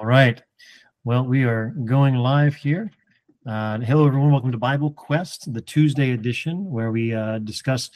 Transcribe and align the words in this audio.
All 0.00 0.06
right. 0.06 0.42
Well, 1.04 1.26
we 1.26 1.44
are 1.44 1.74
going 1.84 2.14
live 2.14 2.54
here. 2.54 2.90
Uh, 3.44 3.80
hello, 3.80 4.06
everyone. 4.06 4.32
Welcome 4.32 4.50
to 4.50 4.56
Bible 4.56 4.92
Quest, 4.92 5.52
the 5.52 5.60
Tuesday 5.60 6.12
edition, 6.12 6.70
where 6.70 6.90
we 6.90 7.12
uh, 7.12 7.36
discuss 7.40 7.90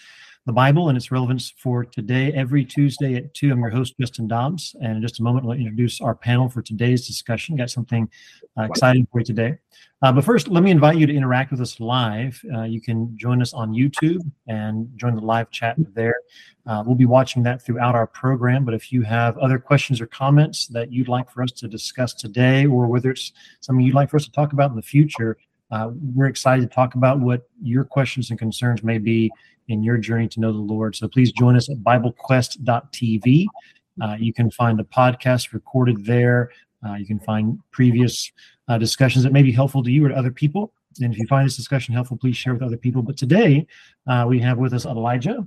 the 0.47 0.53
Bible 0.53 0.91
and 0.91 0.97
its 0.97 1.11
relevance 1.11 1.55
for 1.57 1.85
today. 1.85 2.31
Every 2.35 2.67
Tuesday 2.67 3.15
at 3.15 3.33
2, 3.33 3.51
I'm 3.51 3.61
your 3.61 3.71
host, 3.71 3.95
Justin 3.99 4.29
Dobbs. 4.29 4.77
And 4.83 4.97
in 4.97 5.03
just 5.03 5.19
a 5.19 5.23
moment, 5.23 5.47
we'll 5.47 5.57
introduce 5.57 6.03
our 6.03 6.15
panel 6.15 6.51
for 6.51 6.61
today's 6.61 7.07
discussion. 7.07 7.57
Got 7.57 7.71
something 7.71 8.11
uh, 8.59 8.65
exciting 8.65 9.09
for 9.11 9.21
you 9.21 9.25
today. 9.25 9.57
Uh, 10.03 10.13
but 10.13 10.23
first, 10.23 10.49
let 10.49 10.63
me 10.63 10.71
invite 10.71 10.99
you 10.99 11.07
to 11.07 11.15
interact 11.15 11.51
with 11.51 11.63
us 11.63 11.81
live. 11.81 12.39
Uh, 12.55 12.65
you 12.65 12.79
can 12.79 13.17
join 13.17 13.41
us 13.41 13.55
on 13.55 13.73
YouTube 13.73 14.21
and 14.47 14.87
join 14.97 15.15
the 15.15 15.23
live 15.23 15.51
chat 15.51 15.77
there. 15.95 16.17
Uh, 16.67 16.83
we'll 16.85 16.95
be 16.95 17.07
watching 17.07 17.43
that 17.45 17.63
throughout 17.63 17.95
our 17.95 18.07
program. 18.07 18.67
But 18.67 18.75
if 18.75 18.93
you 18.93 19.01
have 19.01 19.39
other 19.39 19.59
questions 19.59 19.99
or 19.99 20.07
comments 20.07 20.67
that 20.69 20.93
you'd 20.93 21.09
like 21.09 21.31
for 21.31 21.43
us 21.43 21.53
to 21.53 21.69
discuss 21.69 22.13
today, 22.13 22.67
or 22.67 22.87
whether 22.87 23.11
it's 23.11 23.33
something 23.61 23.85
you'd 23.85 23.95
like 23.95 24.11
for 24.11 24.19
us 24.19 24.27
to 24.27 24.33
talk 24.33 24.53
about 24.53 24.69
in 24.69 24.77
the 24.77 24.83
future, 24.83 25.39
uh, 25.71 25.91
we're 26.15 26.27
excited 26.27 26.69
to 26.69 26.75
talk 26.75 26.95
about 26.95 27.21
what 27.21 27.49
your 27.63 27.85
questions 27.85 28.31
and 28.31 28.39
concerns 28.39 28.83
may 28.83 28.99
be 28.99 29.31
in 29.69 29.83
your 29.83 29.97
journey 29.97 30.29
to 30.29 30.41
know 30.41 30.53
the 30.53 30.59
Lord. 30.59 30.95
So 30.95 31.09
please 31.09 31.33
join 31.33 31.57
us 31.57 31.69
at 31.71 31.79
BibleQuest.tv. 31.79 33.47
Uh, 34.01 34.17
you 34.19 34.33
can 34.33 34.51
find 34.51 34.79
the 34.79 34.85
podcast 34.85 35.53
recorded 35.53 36.05
there. 36.05 36.51
Uh, 36.87 36.95
you 36.95 37.07
can 37.07 37.19
find 37.21 37.59
previous 37.71 38.31
uh, 38.69 38.79
discussions 38.79 39.25
that 39.25 39.33
may 39.33 39.43
be 39.43 39.53
helpful 39.53 39.83
to 39.83 39.91
you 39.91 40.05
or 40.05 40.11
to 40.11 40.17
other 40.17 40.31
people. 40.31 40.73
And 41.01 41.13
if 41.13 41.19
you 41.19 41.27
find 41.27 41.47
this 41.47 41.57
discussion 41.57 41.95
helpful, 41.95 42.17
please 42.17 42.37
share 42.37 42.53
with 42.53 42.63
other 42.63 42.77
people. 42.77 43.03
But 43.03 43.17
today 43.17 43.67
uh, 44.07 44.27
we 44.29 44.39
have 44.41 44.59
with 44.59 44.75
us 44.75 44.85
Elijah. 44.85 45.47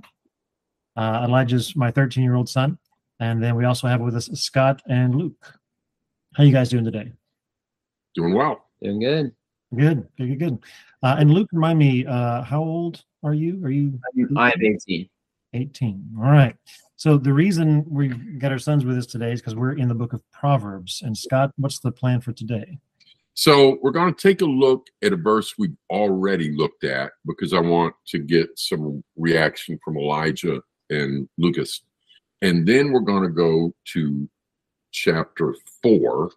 Uh, 0.96 1.24
Elijah's 1.26 1.76
my 1.76 1.90
13 1.90 2.22
year 2.24 2.34
old 2.34 2.48
son. 2.48 2.78
And 3.20 3.42
then 3.42 3.56
we 3.56 3.64
also 3.64 3.86
have 3.86 4.00
with 4.00 4.16
us 4.16 4.28
Scott 4.34 4.82
and 4.88 5.14
Luke. 5.14 5.58
How 6.34 6.44
you 6.44 6.52
guys 6.52 6.68
doing 6.68 6.84
today? 6.84 7.12
Doing 8.14 8.34
well. 8.34 8.64
Doing 8.82 9.00
good. 9.00 9.32
Good, 9.74 10.08
good, 10.16 10.28
good. 10.28 10.38
good. 10.38 10.58
Uh, 11.02 11.16
and 11.18 11.30
Luke, 11.30 11.48
remind 11.52 11.78
me, 11.78 12.06
uh, 12.06 12.42
how 12.42 12.62
old 12.62 13.04
are 13.22 13.34
you? 13.34 13.64
Are 13.64 13.70
you? 13.70 13.98
I'm 14.36 14.52
18. 14.60 15.08
18. 15.54 16.04
All 16.18 16.30
right. 16.30 16.56
So 16.96 17.16
the 17.16 17.32
reason 17.32 17.84
we 17.88 18.08
got 18.08 18.50
our 18.50 18.58
sons 18.58 18.84
with 18.84 18.98
us 18.98 19.06
today 19.06 19.32
is 19.32 19.40
because 19.40 19.54
we're 19.54 19.76
in 19.76 19.88
the 19.88 19.94
book 19.94 20.12
of 20.12 20.22
Proverbs. 20.32 21.02
And 21.04 21.16
Scott, 21.16 21.52
what's 21.56 21.78
the 21.78 21.92
plan 21.92 22.20
for 22.20 22.32
today? 22.32 22.78
So 23.34 23.78
we're 23.82 23.92
going 23.92 24.12
to 24.12 24.20
take 24.20 24.40
a 24.40 24.46
look 24.46 24.88
at 25.02 25.12
a 25.12 25.16
verse 25.16 25.54
we've 25.56 25.76
already 25.90 26.50
looked 26.56 26.82
at 26.82 27.12
because 27.24 27.52
I 27.52 27.60
want 27.60 27.94
to 28.08 28.18
get 28.18 28.48
some 28.56 29.04
reaction 29.16 29.78
from 29.84 29.96
Elijah 29.96 30.60
and 30.90 31.28
Lucas. 31.38 31.82
And 32.42 32.66
then 32.66 32.90
we're 32.90 33.00
going 33.00 33.22
to 33.22 33.28
go 33.28 33.72
to 33.92 34.28
chapter 34.90 35.54
four, 35.82 36.32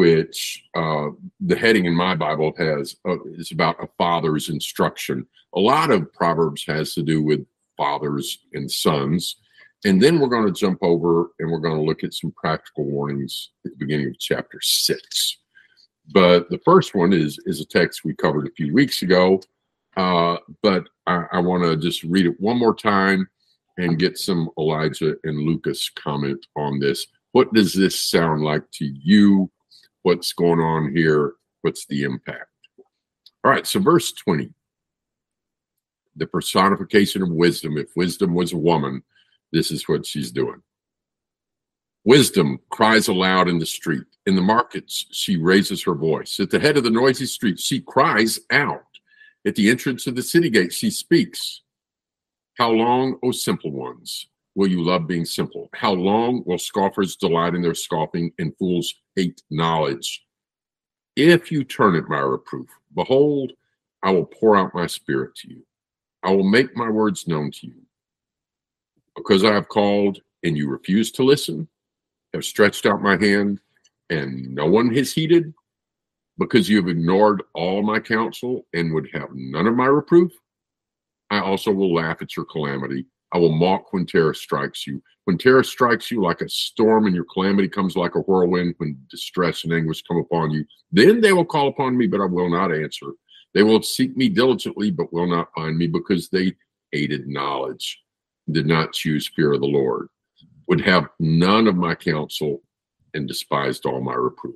which 0.00 0.64
uh, 0.74 1.08
the 1.40 1.54
heading 1.54 1.84
in 1.84 1.94
my 1.94 2.14
Bible 2.14 2.54
has 2.56 2.96
uh, 3.06 3.22
is 3.34 3.52
about 3.52 3.84
a 3.84 3.88
father's 3.98 4.48
instruction. 4.48 5.26
A 5.54 5.60
lot 5.60 5.90
of 5.90 6.10
Proverbs 6.14 6.64
has 6.66 6.94
to 6.94 7.02
do 7.02 7.22
with 7.22 7.46
fathers 7.76 8.38
and 8.54 8.70
sons. 8.70 9.36
And 9.84 10.00
then 10.00 10.18
we're 10.18 10.28
going 10.28 10.46
to 10.46 10.58
jump 10.58 10.78
over 10.80 11.32
and 11.38 11.50
we're 11.50 11.66
going 11.66 11.76
to 11.76 11.84
look 11.84 12.02
at 12.02 12.14
some 12.14 12.32
practical 12.32 12.84
warnings 12.86 13.50
at 13.66 13.72
the 13.72 13.76
beginning 13.76 14.08
of 14.08 14.18
chapter 14.18 14.58
six. 14.62 15.36
But 16.14 16.48
the 16.48 16.60
first 16.64 16.94
one 16.94 17.12
is 17.12 17.38
is 17.44 17.60
a 17.60 17.66
text 17.66 18.02
we 18.02 18.14
covered 18.14 18.46
a 18.46 18.56
few 18.56 18.72
weeks 18.72 19.02
ago. 19.02 19.42
Uh, 19.98 20.36
but 20.62 20.88
I, 21.06 21.26
I 21.32 21.38
want 21.40 21.62
to 21.64 21.76
just 21.76 22.04
read 22.04 22.24
it 22.24 22.40
one 22.40 22.58
more 22.58 22.74
time 22.74 23.28
and 23.76 23.98
get 23.98 24.16
some 24.16 24.48
Elijah 24.58 25.16
and 25.24 25.40
Lucas 25.40 25.90
comment 25.90 26.46
on 26.56 26.80
this. 26.80 27.06
What 27.32 27.52
does 27.52 27.74
this 27.74 28.00
sound 28.00 28.42
like 28.42 28.64
to 28.78 28.86
you? 28.86 29.50
What's 30.02 30.32
going 30.32 30.60
on 30.60 30.94
here? 30.94 31.34
What's 31.62 31.86
the 31.86 32.04
impact? 32.04 32.46
All 33.44 33.50
right, 33.50 33.66
so 33.66 33.80
verse 33.80 34.12
20. 34.12 34.52
The 36.16 36.26
personification 36.26 37.22
of 37.22 37.30
wisdom. 37.30 37.76
If 37.78 37.88
wisdom 37.96 38.34
was 38.34 38.52
a 38.52 38.58
woman, 38.58 39.02
this 39.52 39.70
is 39.70 39.88
what 39.88 40.06
she's 40.06 40.30
doing. 40.30 40.62
Wisdom 42.04 42.58
cries 42.70 43.08
aloud 43.08 43.48
in 43.48 43.58
the 43.58 43.66
street. 43.66 44.04
In 44.24 44.34
the 44.34 44.42
markets, 44.42 45.06
she 45.10 45.36
raises 45.36 45.82
her 45.84 45.94
voice. 45.94 46.40
At 46.40 46.50
the 46.50 46.58
head 46.58 46.78
of 46.78 46.84
the 46.84 46.90
noisy 46.90 47.26
street, 47.26 47.60
she 47.60 47.80
cries 47.80 48.38
out. 48.50 48.84
At 49.46 49.54
the 49.54 49.70
entrance 49.70 50.06
of 50.06 50.16
the 50.16 50.22
city 50.22 50.48
gate, 50.48 50.72
she 50.72 50.90
speaks. 50.90 51.62
How 52.54 52.70
long, 52.70 53.18
O 53.22 53.32
simple 53.32 53.70
ones, 53.70 54.26
will 54.54 54.68
you 54.68 54.82
love 54.82 55.06
being 55.06 55.24
simple? 55.24 55.68
How 55.74 55.92
long 55.92 56.42
will 56.46 56.58
scoffers 56.58 57.16
delight 57.16 57.54
in 57.54 57.62
their 57.62 57.74
scoffing 57.74 58.32
and 58.38 58.56
fools 58.58 58.94
knowledge? 59.50 60.24
If 61.16 61.50
you 61.52 61.64
turn 61.64 61.96
it, 61.96 62.08
my 62.08 62.20
reproof, 62.20 62.68
behold, 62.94 63.52
I 64.02 64.10
will 64.10 64.24
pour 64.24 64.56
out 64.56 64.74
my 64.74 64.86
spirit 64.86 65.34
to 65.36 65.50
you. 65.50 65.66
I 66.22 66.30
will 66.30 66.48
make 66.48 66.76
my 66.76 66.88
words 66.88 67.26
known 67.26 67.50
to 67.52 67.66
you. 67.66 67.82
Because 69.16 69.44
I 69.44 69.52
have 69.52 69.68
called 69.68 70.20
and 70.44 70.56
you 70.56 70.68
refuse 70.68 71.10
to 71.12 71.22
listen, 71.22 71.68
have 72.32 72.44
stretched 72.44 72.86
out 72.86 73.02
my 73.02 73.16
hand, 73.16 73.60
and 74.08 74.54
no 74.54 74.66
one 74.66 74.94
has 74.94 75.12
heeded, 75.12 75.52
because 76.38 76.68
you 76.68 76.76
have 76.78 76.88
ignored 76.88 77.42
all 77.54 77.82
my 77.82 78.00
counsel 78.00 78.66
and 78.72 78.92
would 78.94 79.08
have 79.12 79.28
none 79.34 79.66
of 79.66 79.76
my 79.76 79.86
reproof, 79.86 80.32
I 81.30 81.40
also 81.40 81.70
will 81.70 81.94
laugh 81.94 82.22
at 82.22 82.34
your 82.34 82.46
calamity. 82.46 83.06
I 83.32 83.38
will 83.38 83.52
mock 83.52 83.92
when 83.92 84.06
terror 84.06 84.34
strikes 84.34 84.86
you. 84.86 85.02
When 85.24 85.38
terror 85.38 85.62
strikes 85.62 86.10
you 86.10 86.22
like 86.22 86.40
a 86.40 86.48
storm 86.48 87.06
and 87.06 87.14
your 87.14 87.26
calamity 87.32 87.68
comes 87.68 87.96
like 87.96 88.14
a 88.16 88.20
whirlwind, 88.20 88.74
when 88.78 88.98
distress 89.08 89.64
and 89.64 89.72
anguish 89.72 90.02
come 90.02 90.16
upon 90.16 90.50
you, 90.50 90.64
then 90.90 91.20
they 91.20 91.32
will 91.32 91.44
call 91.44 91.68
upon 91.68 91.96
me, 91.96 92.06
but 92.06 92.20
I 92.20 92.26
will 92.26 92.50
not 92.50 92.74
answer. 92.74 93.06
They 93.54 93.62
will 93.62 93.82
seek 93.82 94.16
me 94.16 94.28
diligently, 94.28 94.90
but 94.90 95.12
will 95.12 95.26
not 95.26 95.52
find 95.54 95.76
me 95.76 95.86
because 95.86 96.28
they 96.28 96.54
hated 96.90 97.28
knowledge, 97.28 98.00
did 98.50 98.66
not 98.66 98.92
choose 98.92 99.30
fear 99.34 99.52
of 99.52 99.60
the 99.60 99.66
Lord 99.66 100.08
would 100.70 100.80
have 100.80 101.08
none 101.18 101.66
of 101.66 101.74
my 101.74 101.96
counsel 101.96 102.62
and 103.14 103.26
despised 103.26 103.86
all 103.86 104.00
my 104.00 104.14
reproof. 104.14 104.54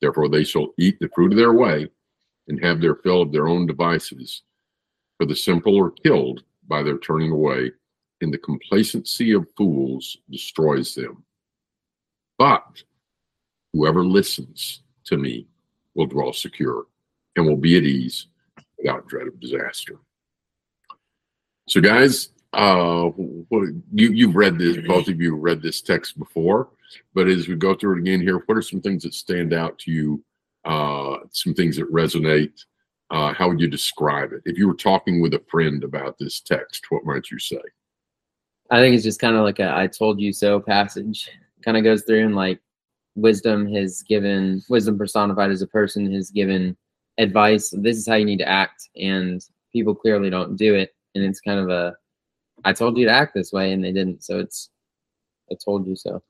Therefore, 0.00 0.28
they 0.28 0.42
shall 0.42 0.74
eat 0.80 0.98
the 0.98 1.08
fruit 1.14 1.30
of 1.30 1.38
their 1.38 1.52
way 1.52 1.88
and 2.48 2.62
have 2.62 2.80
their 2.80 2.96
fill 2.96 3.22
of 3.22 3.30
their 3.30 3.46
own 3.46 3.68
devices. 3.68 4.42
For 5.16 5.24
the 5.24 5.36
simple 5.36 5.80
are 5.80 5.92
killed 5.92 6.42
by 6.68 6.82
their 6.82 6.98
turning 6.98 7.30
away, 7.30 7.72
and 8.20 8.32
the 8.32 8.38
complacency 8.38 9.32
of 9.32 9.46
fools 9.56 10.16
destroys 10.30 10.94
them. 10.94 11.24
But 12.38 12.82
whoever 13.72 14.04
listens 14.04 14.82
to 15.04 15.16
me 15.16 15.46
will 15.94 16.06
dwell 16.06 16.32
secure 16.32 16.86
and 17.36 17.46
will 17.46 17.56
be 17.56 17.76
at 17.76 17.84
ease 17.84 18.26
without 18.78 19.06
dread 19.08 19.26
of 19.26 19.40
disaster. 19.40 19.98
So, 21.68 21.80
guys, 21.80 22.30
uh, 22.52 23.10
you 23.92 24.12
you've 24.12 24.36
read 24.36 24.58
this, 24.58 24.78
both 24.86 25.08
of 25.08 25.20
you 25.20 25.34
read 25.36 25.60
this 25.60 25.82
text 25.82 26.18
before, 26.18 26.68
but 27.14 27.28
as 27.28 27.48
we 27.48 27.56
go 27.56 27.74
through 27.74 27.96
it 27.96 28.00
again 28.00 28.20
here, 28.20 28.42
what 28.46 28.56
are 28.56 28.62
some 28.62 28.80
things 28.80 29.02
that 29.02 29.14
stand 29.14 29.52
out 29.52 29.78
to 29.80 29.90
you? 29.90 30.24
Uh, 30.64 31.18
some 31.30 31.54
things 31.54 31.76
that 31.76 31.92
resonate. 31.92 32.64
Uh, 33.10 33.32
how 33.32 33.48
would 33.48 33.60
you 33.60 33.68
describe 33.68 34.32
it? 34.32 34.42
If 34.44 34.58
you 34.58 34.66
were 34.66 34.74
talking 34.74 35.20
with 35.20 35.34
a 35.34 35.42
friend 35.48 35.84
about 35.84 36.18
this 36.18 36.40
text, 36.40 36.86
what 36.90 37.04
might 37.04 37.30
you 37.30 37.38
say? 37.38 37.60
I 38.70 38.80
think 38.80 38.94
it's 38.94 39.04
just 39.04 39.20
kind 39.20 39.36
of 39.36 39.44
like 39.44 39.60
a 39.60 39.74
"I 39.74 39.86
told 39.86 40.20
you 40.20 40.32
so" 40.32 40.60
passage. 40.60 41.30
Kind 41.64 41.76
of 41.76 41.84
goes 41.84 42.02
through 42.02 42.24
and 42.24 42.34
like 42.34 42.60
wisdom 43.14 43.72
has 43.72 44.02
given 44.02 44.62
wisdom 44.68 44.98
personified 44.98 45.50
as 45.50 45.62
a 45.62 45.66
person 45.66 46.12
has 46.12 46.30
given 46.30 46.76
advice. 47.18 47.70
This 47.70 47.96
is 47.96 48.08
how 48.08 48.14
you 48.14 48.24
need 48.24 48.38
to 48.38 48.48
act, 48.48 48.88
and 48.96 49.40
people 49.72 49.94
clearly 49.94 50.30
don't 50.30 50.56
do 50.56 50.74
it. 50.74 50.94
And 51.14 51.24
it's 51.24 51.40
kind 51.40 51.60
of 51.60 51.68
a 51.70 51.96
I 52.64 52.72
told 52.72 52.96
you 52.96 53.06
to 53.06 53.12
act 53.12 53.34
this 53.34 53.52
way 53.52 53.72
and 53.72 53.84
they 53.84 53.92
didn't. 53.92 54.24
So 54.24 54.38
it's, 54.38 54.70
I 55.50 55.56
told 55.62 55.86
you 55.86 55.96
so. 55.96 56.22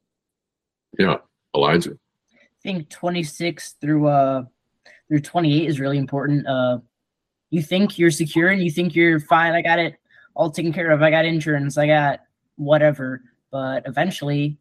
Yeah. 0.99 1.19
Elijah. 1.55 1.93
I 2.33 2.39
think 2.63 2.91
26 2.91 3.77
through, 3.81 4.09
uh, 4.09 4.45
through 5.09 5.21
28 5.21 5.69
is 5.69 5.81
really 5.81 5.99
important. 5.99 6.47
Uh, 6.47 6.79
you 7.51 7.63
think 7.63 7.99
you're 7.99 8.11
secure 8.11 8.49
and 8.49 8.63
you 8.63 8.71
think 8.71 8.95
you're 8.95 9.21
fine. 9.21 9.53
I 9.53 9.63
got 9.63 9.79
it 9.79 9.97
all 10.35 10.51
taken 10.51 10.73
care 10.73 10.91
of. 10.91 11.03
I 11.03 11.11
got 11.11 11.25
insurance. 11.25 11.79
I 11.79 11.87
got 11.87 12.21
whatever. 12.57 13.23
But 13.51 13.85
eventually, 13.87 14.59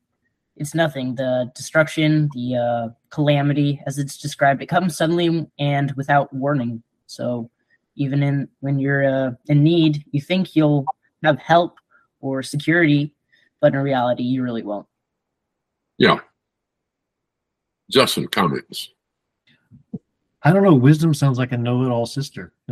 it's 0.56 0.75
nothing. 0.75 1.15
The 1.15 1.51
destruction, 1.56 2.30
the 2.33 2.56
uh, 2.56 2.94
calamity, 3.09 3.81
as 3.86 3.97
it's 3.97 4.18
described, 4.18 4.62
it 4.62 4.68
comes 4.68 4.95
suddenly 4.95 5.47
and 5.59 5.92
without 5.94 6.31
warning. 6.33 6.81
So 7.07 7.50
even 7.95 8.24
in 8.24 8.48
when 8.59 8.80
you're 8.80 9.06
uh, 9.06 9.31
in 9.48 9.63
need, 9.63 10.03
you 10.12 10.21
think 10.21 10.56
you'll 10.56 10.86
have 11.24 11.39
help 11.39 11.77
or 12.21 12.41
security, 12.44 13.13
but 13.62 13.74
in 13.74 13.80
reality, 13.80 14.24
you 14.24 14.44
really 14.44 14.63
won't. 14.63 14.88
Yeah. 15.98 16.19
Justin, 17.89 18.27
comments. 18.27 18.89
I 20.45 20.53
don't 20.53 20.63
know. 20.63 20.75
Wisdom 20.75 21.13
sounds 21.13 21.39
like 21.39 21.51
a 21.51 21.57
know-it-all 21.57 22.06
sister. 22.06 22.53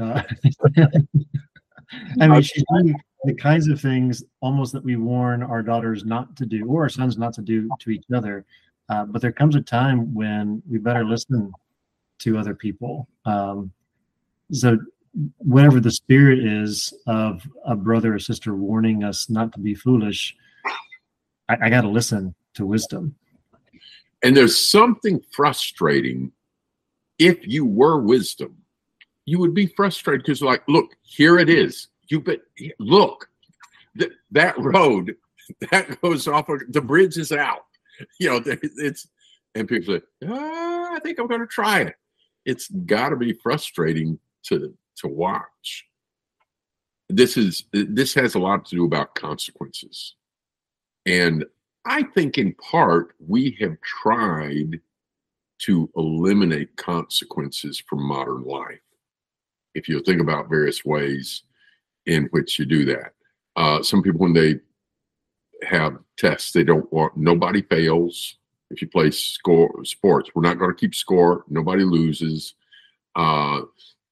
Uh, 1.99 2.21
I 2.21 2.27
mean, 2.27 2.41
she's 2.41 2.63
doing 2.71 2.95
the 3.25 3.35
kinds 3.35 3.67
of 3.67 3.79
things 3.79 4.23
almost 4.41 4.73
that 4.73 4.83
we 4.83 4.95
warn 4.95 5.43
our 5.43 5.61
daughters 5.61 6.05
not 6.05 6.35
to 6.37 6.45
do, 6.45 6.65
or 6.65 6.83
our 6.83 6.89
sons 6.89 7.19
not 7.19 7.33
to 7.33 7.41
do 7.41 7.69
to 7.79 7.91
each 7.91 8.05
other. 8.15 8.45
Uh, 8.89 9.05
but 9.05 9.21
there 9.21 9.31
comes 9.31 9.55
a 9.55 9.61
time 9.61 10.11
when 10.13 10.63
we 10.67 10.79
better 10.79 11.05
listen 11.05 11.51
to 12.19 12.37
other 12.37 12.55
people. 12.55 13.07
Um, 13.25 13.71
so, 14.51 14.79
whatever 15.37 15.79
the 15.79 15.91
spirit 15.91 16.39
is 16.39 16.93
of 17.05 17.47
a 17.65 17.75
brother 17.75 18.15
or 18.15 18.19
sister 18.19 18.55
warning 18.55 19.03
us 19.03 19.29
not 19.29 19.53
to 19.53 19.59
be 19.59 19.75
foolish, 19.75 20.35
I, 21.47 21.57
I 21.63 21.69
got 21.69 21.81
to 21.81 21.89
listen 21.89 22.33
to 22.55 22.65
wisdom. 22.65 23.13
And 24.23 24.35
there's 24.35 24.57
something 24.57 25.21
frustrating. 25.31 26.31
If 27.19 27.47
you 27.47 27.65
were 27.65 27.99
wisdom, 27.99 28.57
you 29.25 29.39
would 29.39 29.53
be 29.53 29.67
frustrated 29.67 30.23
because, 30.25 30.41
like, 30.41 30.63
look, 30.67 30.95
here 31.03 31.37
it 31.37 31.49
is. 31.49 31.87
You 32.09 32.19
but 32.19 32.41
look, 32.79 33.29
th- 33.97 34.11
that 34.31 34.57
road 34.59 35.15
that 35.71 36.01
goes 36.01 36.27
off 36.27 36.49
of 36.49 36.61
the 36.69 36.81
bridge 36.81 37.17
is 37.17 37.31
out. 37.31 37.65
You 38.19 38.27
know, 38.27 38.41
it's 38.45 39.07
and 39.53 39.67
people 39.67 39.93
say, 39.93 40.01
oh, 40.27 40.89
I 40.91 40.99
think 40.99 41.19
I'm 41.19 41.27
going 41.27 41.41
to 41.41 41.47
try 41.47 41.81
it. 41.81 41.95
It's 42.43 42.67
got 42.69 43.09
to 43.09 43.15
be 43.15 43.33
frustrating 43.33 44.17
to 44.47 44.75
to 44.97 45.07
watch. 45.07 45.85
This 47.07 47.37
is 47.37 47.65
this 47.71 48.15
has 48.15 48.33
a 48.33 48.39
lot 48.39 48.65
to 48.65 48.75
do 48.75 48.85
about 48.85 49.13
consequences, 49.13 50.15
and 51.05 51.45
I 51.85 52.03
think 52.03 52.37
in 52.37 52.55
part 52.55 53.13
we 53.25 53.57
have 53.59 53.79
tried 53.81 54.79
to 55.65 55.89
eliminate 55.95 56.75
consequences 56.75 57.81
from 57.87 58.03
modern 58.03 58.43
life. 58.43 58.79
If 59.75 59.87
you 59.87 60.01
think 60.01 60.21
about 60.21 60.49
various 60.49 60.83
ways 60.85 61.43
in 62.05 62.25
which 62.31 62.59
you 62.59 62.65
do 62.65 62.85
that, 62.85 63.13
uh, 63.55 63.81
some 63.81 64.01
people 64.01 64.19
when 64.19 64.33
they 64.33 64.59
have 65.65 65.97
tests, 66.17 66.51
they 66.51 66.63
don't 66.63 66.91
want 66.91 67.15
nobody 67.15 67.61
fails. 67.61 68.37
If 68.69 68.81
you 68.81 68.87
play 68.87 69.11
score 69.11 69.85
sports, 69.85 70.31
we're 70.33 70.41
not 70.41 70.57
going 70.57 70.71
to 70.71 70.79
keep 70.79 70.95
score. 70.95 71.45
Nobody 71.47 71.83
loses. 71.83 72.55
Uh, 73.15 73.61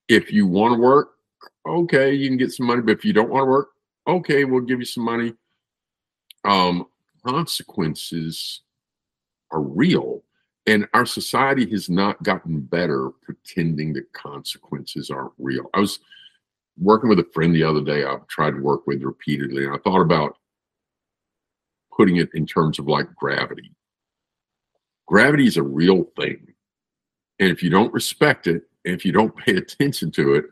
if 0.08 0.32
you 0.32 0.46
want 0.46 0.76
to 0.76 0.82
work, 0.82 1.16
okay, 1.68 2.14
you 2.14 2.30
can 2.30 2.38
get 2.38 2.52
some 2.52 2.68
money. 2.68 2.82
But 2.82 2.98
if 2.98 3.06
you 3.06 3.14
don't 3.14 3.30
want 3.30 3.44
to 3.44 3.50
work, 3.50 3.70
okay, 4.08 4.46
we'll 4.46 4.62
give 4.62 4.80
you 4.80 4.86
some 4.86 5.04
money. 5.04 5.34
Um, 6.46 6.88
consequences 7.26 8.62
are 9.52 9.62
real. 9.62 10.24
And 10.68 10.88
our 10.94 11.06
society 11.06 11.70
has 11.72 11.90
not 11.90 12.22
gotten 12.24 12.62
better 12.62 13.10
pretending 13.22 13.94
that 13.94 14.14
consequences 14.14 15.10
aren't 15.10 15.34
real. 15.40 15.70
I 15.74 15.80
was 15.80 16.00
working 16.80 17.10
with 17.10 17.20
a 17.20 17.28
friend 17.34 17.54
the 17.54 17.64
other 17.64 17.82
day 17.82 18.04
I've 18.04 18.28
tried 18.28 18.52
to 18.52 18.62
work 18.62 18.86
with 18.86 19.02
repeatedly, 19.02 19.66
and 19.66 19.74
I 19.74 19.80
thought 19.80 20.02
about 20.02 20.38
putting 21.96 22.18
it 22.18 22.30
in 22.34 22.46
terms 22.46 22.80
of 22.80 22.88
like 22.88 23.14
gravity. 23.16 23.72
Gravity 25.08 25.48
is 25.48 25.58
a 25.58 25.64
real 25.64 26.06
thing. 26.16 26.54
And 27.40 27.50
if 27.50 27.64
you 27.64 27.70
don't 27.70 27.94
respect 27.94 28.48
it, 28.48 28.64
and 28.86 28.94
if 28.96 29.04
you 29.04 29.12
don't 29.12 29.36
pay 29.36 29.58
attention 29.58 30.12
to 30.12 30.36
it, 30.36 30.46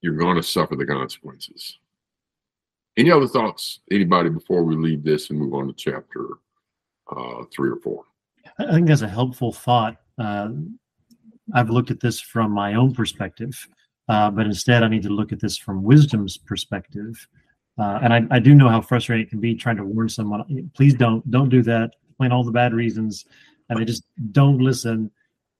you're 0.00 0.16
going 0.16 0.36
to 0.36 0.42
suffer 0.42 0.76
the 0.76 0.86
consequences. 0.86 1.78
Any 2.96 3.10
other 3.10 3.26
thoughts, 3.26 3.80
anybody, 3.90 4.30
before 4.30 4.62
we 4.62 4.76
leave 4.76 5.04
this 5.04 5.30
and 5.30 5.38
move 5.38 5.52
on 5.52 5.66
to 5.66 5.74
chapter 5.74 6.26
uh, 7.14 7.44
three 7.54 7.70
or 7.70 7.76
four? 7.76 8.04
I 8.58 8.72
think 8.72 8.88
that's 8.88 9.02
a 9.02 9.08
helpful 9.08 9.52
thought. 9.52 9.96
Uh, 10.18 10.48
I've 11.54 11.70
looked 11.70 11.90
at 11.90 12.00
this 12.00 12.20
from 12.20 12.50
my 12.50 12.74
own 12.74 12.94
perspective, 12.94 13.68
uh, 14.08 14.30
but 14.30 14.46
instead 14.46 14.82
I 14.82 14.88
need 14.88 15.02
to 15.02 15.10
look 15.10 15.32
at 15.32 15.40
this 15.40 15.56
from 15.56 15.82
wisdom's 15.82 16.36
perspective. 16.36 17.26
Uh, 17.78 18.00
and 18.02 18.12
I, 18.12 18.26
I, 18.30 18.38
do 18.38 18.54
know 18.54 18.68
how 18.68 18.80
frustrating 18.80 19.26
it 19.26 19.30
can 19.30 19.40
be 19.40 19.54
trying 19.54 19.76
to 19.76 19.84
warn 19.84 20.08
someone, 20.08 20.70
please 20.74 20.94
don't, 20.94 21.30
don't 21.30 21.50
do 21.50 21.62
that, 21.64 21.90
explain 22.08 22.32
all 22.32 22.42
the 22.42 22.50
bad 22.50 22.72
reasons, 22.72 23.26
and 23.68 23.78
they 23.78 23.84
just 23.84 24.04
don't 24.32 24.58
listen. 24.58 25.10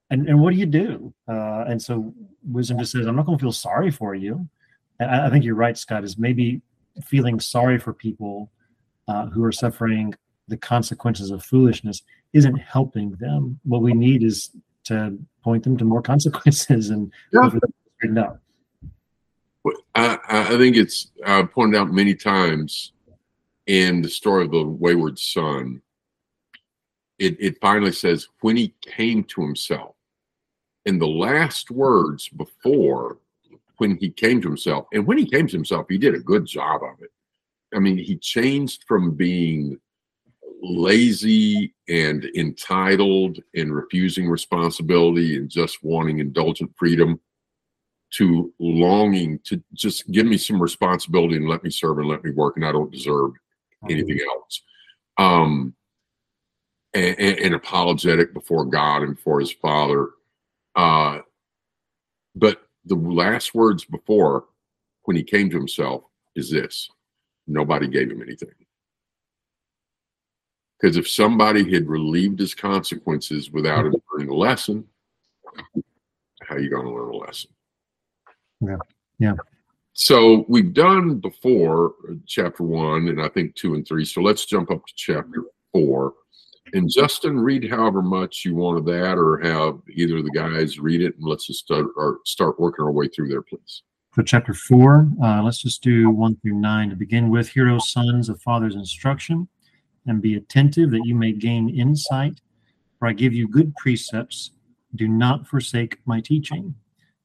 And, 0.09 0.27
and 0.27 0.41
what 0.41 0.55
do 0.55 0.57
you 0.57 0.65
do? 0.65 1.13
Uh, 1.29 1.65
and 1.69 1.81
so 1.81 2.15
wisdom 2.43 2.79
just 2.79 2.93
says, 2.93 3.07
I'm 3.07 3.17
not 3.17 3.27
going 3.27 3.37
to 3.37 3.43
feel 3.43 3.53
sorry 3.53 3.91
for 3.91 4.15
you. 4.15 4.49
And 4.99 5.11
I, 5.11 5.27
I 5.27 5.31
think 5.31 5.45
you're 5.45 5.57
right, 5.57 5.77
Scott, 5.77 6.05
is 6.05 6.17
maybe 6.17 6.63
feeling 7.05 7.39
sorry 7.39 7.79
for 7.79 7.93
people 7.93 8.51
uh, 9.09 9.27
who 9.27 9.45
are 9.45 9.53
suffering 9.53 10.15
the 10.49 10.57
consequences 10.57 11.31
of 11.31 11.45
foolishness 11.45 12.03
isn't 12.33 12.57
helping 12.57 13.13
them. 13.13 13.59
What 13.65 13.83
we 13.83 13.93
need 13.93 14.23
is 14.23 14.51
to 14.85 15.19
point 15.43 15.65
them 15.65 15.77
to 15.79 15.85
more 15.85 16.03
consequences 16.13 16.91
and 16.91 17.13
yeah. 17.33 17.51
straighten 17.99 18.19
out. 18.19 18.41
I, 19.95 20.19
I 20.29 20.57
think 20.59 20.77
it's 20.77 21.11
uh, 21.25 21.45
pointed 21.45 21.79
out 21.79 21.91
many 21.91 22.15
times 22.15 22.93
in 23.67 24.01
the 24.01 24.09
story 24.09 24.45
of 24.45 24.53
the 24.53 24.65
wayward 24.65 25.19
son. 25.19 25.83
It, 27.19 27.37
it 27.41 27.61
finally 27.61 27.93
says, 27.93 28.29
when 28.43 28.57
he 28.57 28.75
came 28.83 29.25
to 29.25 29.41
himself. 29.41 29.95
In 30.85 31.01
the 31.01 31.09
last 31.09 31.73
words 31.73 32.29
before 32.29 33.19
when 33.79 33.97
he 33.97 34.11
came 34.11 34.41
to 34.41 34.49
himself. 34.49 34.87
And 34.93 35.07
when 35.07 35.19
he 35.19 35.29
came 35.29 35.47
to 35.47 35.57
himself, 35.57 35.87
he 35.89 35.99
did 35.99 36.15
a 36.15 36.21
good 36.21 36.47
job 36.47 36.83
of 36.83 37.03
it. 37.03 37.11
I 37.75 37.79
mean, 37.79 37.99
he 37.99 38.17
changed 38.17 38.85
from 38.87 39.15
being 39.15 39.79
lazy 40.67 41.75
and 41.89 42.25
entitled 42.37 43.39
and 43.55 43.75
refusing 43.75 44.29
responsibility 44.29 45.37
and 45.37 45.49
just 45.49 45.83
wanting 45.83 46.19
indulgent 46.19 46.71
freedom 46.77 47.21
to 48.11 48.53
longing 48.59 49.39
to 49.45 49.63
just 49.75 50.11
give 50.11 50.27
me 50.27 50.37
some 50.37 50.61
responsibility 50.61 51.37
and 51.37 51.49
let 51.49 51.63
me 51.65 51.71
serve 51.71 51.99
and 51.99 52.09
let 52.09 52.25
me 52.25 52.31
work 52.31 52.57
and 52.57 52.65
I 52.65 52.73
don't 52.73 52.93
deserve 52.93 53.33
anything 53.91 54.21
else. 54.29 54.63
Um, 55.19 55.75
and, 56.95 57.19
and, 57.19 57.55
apologetic 57.55 58.33
before 58.33 58.65
God 58.65 59.03
and 59.03 59.19
for 59.19 59.39
his 59.39 59.53
father. 59.53 60.11
Uh, 60.75 61.19
but 62.35 62.63
the 62.85 62.95
last 62.95 63.55
words 63.55 63.85
before 63.85 64.45
when 65.05 65.17
he 65.17 65.23
came 65.23 65.51
to 65.51 65.57
himself 65.57 66.05
is 66.35 66.51
this 66.51 66.89
nobody 67.47 67.89
gave 67.89 68.11
him 68.11 68.23
anything. 68.23 68.49
Because 70.81 70.97
if 70.97 71.09
somebody 71.09 71.73
had 71.73 71.89
relieved 71.89 72.39
his 72.39 72.55
consequences 72.55 73.51
without 73.51 73.87
him 73.87 73.95
learning 74.13 74.29
a 74.29 74.35
lesson, 74.35 74.85
how 76.43 76.57
are 76.57 76.61
you 76.61 76.71
going 76.71 76.85
to 76.85 76.93
learn 76.93 77.15
a 77.15 77.17
lesson? 77.17 77.51
Yeah. 78.61 78.77
Yeah. 79.19 79.35
So 79.95 80.45
we've 80.49 80.75
done 80.75 81.21
before 81.21 81.95
chapter 82.27 82.63
one 82.63 83.09
and 83.09 83.23
I 83.23 83.29
think 83.29 83.55
two 83.55 83.75
and 83.75 83.87
three. 83.89 84.05
So 84.05 84.21
let's 84.21 84.45
jump 84.45 84.71
up 84.71 84.85
to 84.87 84.93
chapter 84.95 85.45
four. 85.73 86.13
And 86.75 86.91
Justin, 86.91 87.39
read 87.39 87.71
however 87.71 88.03
much 88.03 88.45
you 88.45 88.55
want 88.55 88.77
of 88.77 88.85
that, 88.87 89.17
or 89.17 89.39
have 89.39 89.79
either 89.95 90.19
of 90.19 90.25
the 90.25 90.31
guys 90.31 90.81
read 90.81 91.01
it, 91.01 91.17
and 91.17 91.25
let's 91.25 91.47
just 91.47 91.61
start, 91.61 91.87
start 92.27 92.59
working 92.59 92.85
our 92.85 92.91
way 92.91 93.07
through 93.07 93.29
there, 93.29 93.41
please. 93.41 93.83
So, 94.17 94.23
chapter 94.23 94.53
four, 94.53 95.09
uh, 95.23 95.43
let's 95.43 95.63
just 95.63 95.83
do 95.83 96.11
one 96.11 96.37
through 96.37 96.55
nine 96.55 96.91
to 96.91 96.97
begin 96.97 97.31
with. 97.31 97.51
Hear, 97.51 97.71
O 97.71 97.79
sons 97.79 98.29
of 98.29 98.43
father's 98.43 98.75
instruction, 98.75 99.47
and 100.07 100.23
be 100.23 100.35
attentive 100.35 100.91
that 100.91 101.05
you 101.05 101.15
may 101.15 101.33
gain 101.33 101.69
insight. 101.69 102.41
For 102.99 103.09
I 103.09 103.13
give 103.13 103.35
you 103.35 103.49
good 103.49 103.75
precepts. 103.77 104.53
Do 104.95 105.09
not 105.09 105.47
forsake 105.47 105.99
my 106.07 106.21
teaching. 106.21 106.75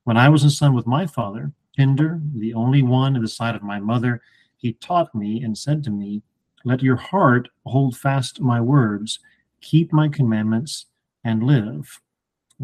When 0.03 0.17
I 0.17 0.29
was 0.29 0.43
a 0.43 0.49
son 0.49 0.73
with 0.73 0.87
my 0.87 1.05
father, 1.05 1.51
tender, 1.75 2.19
the 2.35 2.53
only 2.53 2.83
one 2.83 3.15
in 3.15 3.21
the 3.21 3.27
sight 3.27 3.55
of 3.55 3.63
my 3.63 3.79
mother, 3.79 4.21
he 4.57 4.73
taught 4.73 5.13
me 5.15 5.43
and 5.43 5.57
said 5.57 5.83
to 5.83 5.89
me, 5.89 6.21
Let 6.65 6.83
your 6.83 6.95
heart 6.97 7.49
hold 7.65 7.95
fast 7.95 8.41
my 8.41 8.59
words 8.59 9.19
keep 9.61 9.93
my 9.93 10.07
commandments 10.07 10.87
and 11.23 11.43
live. 11.43 12.01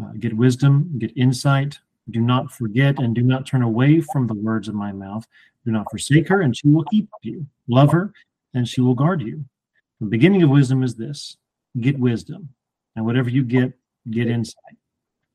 Uh, 0.00 0.12
get 0.18 0.36
wisdom, 0.36 0.90
get 0.98 1.16
insight. 1.16 1.78
Do 2.10 2.20
not 2.20 2.50
forget 2.50 2.98
and 2.98 3.14
do 3.14 3.22
not 3.22 3.46
turn 3.46 3.62
away 3.62 4.00
from 4.00 4.26
the 4.26 4.34
words 4.34 4.68
of 4.68 4.74
my 4.74 4.92
mouth. 4.92 5.26
Do 5.64 5.72
not 5.72 5.90
forsake 5.90 6.28
her, 6.28 6.40
and 6.40 6.56
she 6.56 6.68
will 6.68 6.84
keep 6.84 7.08
you. 7.22 7.46
Love 7.68 7.92
her, 7.92 8.12
and 8.54 8.66
she 8.66 8.80
will 8.80 8.94
guard 8.94 9.20
you. 9.20 9.44
The 10.00 10.06
beginning 10.06 10.42
of 10.42 10.50
wisdom 10.50 10.82
is 10.82 10.94
this 10.94 11.36
get 11.80 11.98
wisdom. 11.98 12.48
And 12.96 13.04
whatever 13.04 13.30
you 13.30 13.44
get, 13.44 13.72
get 14.10 14.28
insight. 14.28 14.76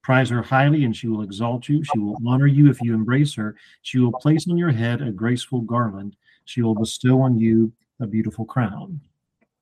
Prize 0.03 0.29
her 0.29 0.41
highly, 0.41 0.83
and 0.83 0.95
she 0.95 1.07
will 1.07 1.21
exalt 1.21 1.69
you. 1.69 1.81
She 1.83 1.97
will 1.97 2.17
honor 2.27 2.47
you 2.47 2.69
if 2.69 2.81
you 2.81 2.93
embrace 2.93 3.33
her. 3.35 3.55
She 3.83 3.99
will 3.99 4.11
place 4.11 4.49
on 4.49 4.57
your 4.57 4.71
head 4.71 5.01
a 5.01 5.11
graceful 5.11 5.61
garland. 5.61 6.17
She 6.43 6.61
will 6.61 6.75
bestow 6.75 7.21
on 7.21 7.39
you 7.39 7.71
a 8.01 8.07
beautiful 8.07 8.43
crown. 8.43 8.99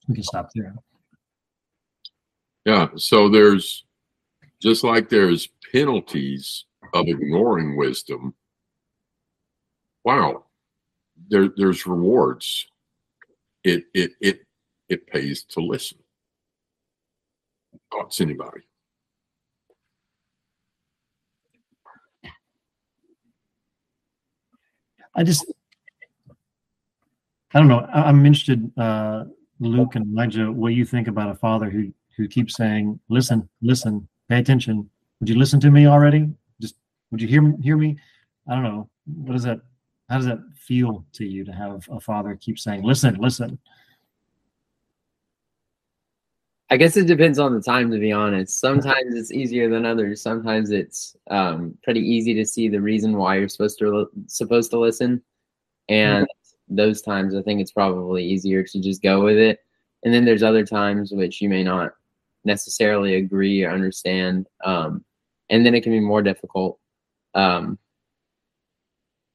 We 0.08 0.16
can 0.16 0.24
stop 0.24 0.50
there. 0.56 0.74
Yeah. 2.66 2.88
So 2.96 3.30
there's 3.30 3.86
just 4.60 4.84
like 4.84 5.10
there's 5.10 5.50
penalties 5.72 6.66
of 6.94 7.08
ignoring 7.08 7.78
wisdom. 7.78 8.34
Wow. 10.04 10.46
There, 11.30 11.50
there's 11.56 11.86
rewards. 11.86 12.66
It 13.64 13.84
it 13.94 14.14
it 14.20 14.40
it 14.92 15.08
pays 15.08 15.44
to 15.46 15.62
listen. 15.62 15.98
Thoughts, 17.92 18.20
anybody? 18.20 18.62
I 25.16 25.24
just 25.24 25.46
I 27.54 27.60
don't 27.60 27.68
know. 27.68 27.86
I'm 27.94 28.26
interested, 28.26 28.72
uh, 28.78 29.26
Luke 29.60 29.96
and 29.96 30.14
Elijah, 30.14 30.50
what 30.50 30.74
you 30.74 30.86
think 30.86 31.08
about 31.10 31.30
a 31.30 31.36
father 31.36 31.70
who 31.70 31.94
who 32.18 32.28
keeps 32.28 32.56
saying, 32.56 33.00
"Listen, 33.10 33.48
listen, 33.62 34.08
pay 34.30 34.40
attention. 34.40 34.90
Would 35.20 35.30
you 35.30 35.38
listen 35.38 35.60
to 35.62 35.72
me 35.72 35.86
already? 35.88 36.30
Just 36.62 36.76
would 37.12 37.22
you 37.22 37.28
hear 37.28 37.56
hear 37.62 37.78
me?" 37.78 37.98
I 38.48 38.56
don't 38.56 38.64
know. 38.64 38.90
What 39.06 39.34
does 39.34 39.44
that? 39.44 39.60
How 40.10 40.18
does 40.18 40.26
that 40.26 40.40
feel 40.56 41.06
to 41.14 41.26
you 41.26 41.44
to 41.46 41.52
have 41.52 41.88
a 41.90 42.00
father 42.00 42.36
keep 42.36 42.58
saying, 42.60 42.84
"Listen, 42.84 43.16
listen"? 43.16 43.60
I 46.72 46.78
guess 46.78 46.96
it 46.96 47.06
depends 47.06 47.38
on 47.38 47.54
the 47.54 47.62
time, 47.62 47.92
to 47.92 48.00
be 48.00 48.14
honest. 48.14 48.62
Sometimes 48.62 49.14
it's 49.14 49.34
easier 49.34 49.70
than 49.70 49.86
others. 49.86 50.22
Sometimes 50.22 50.72
it's 50.72 51.18
um, 51.30 51.78
pretty 51.84 52.00
easy 52.00 52.34
to 52.36 52.46
see 52.46 52.70
the 52.70 52.80
reason 52.80 53.18
why 53.18 53.36
you're 53.36 53.50
supposed 53.50 53.78
to 53.80 54.10
supposed 54.28 54.72
to 54.72 54.80
listen, 54.80 55.22
and 55.90 56.26
mm-hmm. 56.26 56.76
those 56.76 57.02
times 57.02 57.36
I 57.36 57.42
think 57.42 57.60
it's 57.60 57.74
probably 57.74 58.24
easier 58.24 58.64
to 58.64 58.80
just 58.80 59.04
go 59.04 59.22
with 59.22 59.36
it. 59.36 59.60
And 60.04 60.14
then 60.14 60.24
there's 60.24 60.44
other 60.44 60.66
times 60.66 61.12
which 61.12 61.42
you 61.42 61.50
may 61.50 61.62
not 61.62 61.92
necessarily 62.46 63.16
agree 63.16 63.66
or 63.66 63.72
understand, 63.72 64.48
um, 64.64 65.04
and 65.50 65.66
then 65.66 65.76
it 65.76 65.82
can 65.82 65.92
be 65.92 66.00
more 66.00 66.22
difficult. 66.22 66.80
Um, 67.34 67.80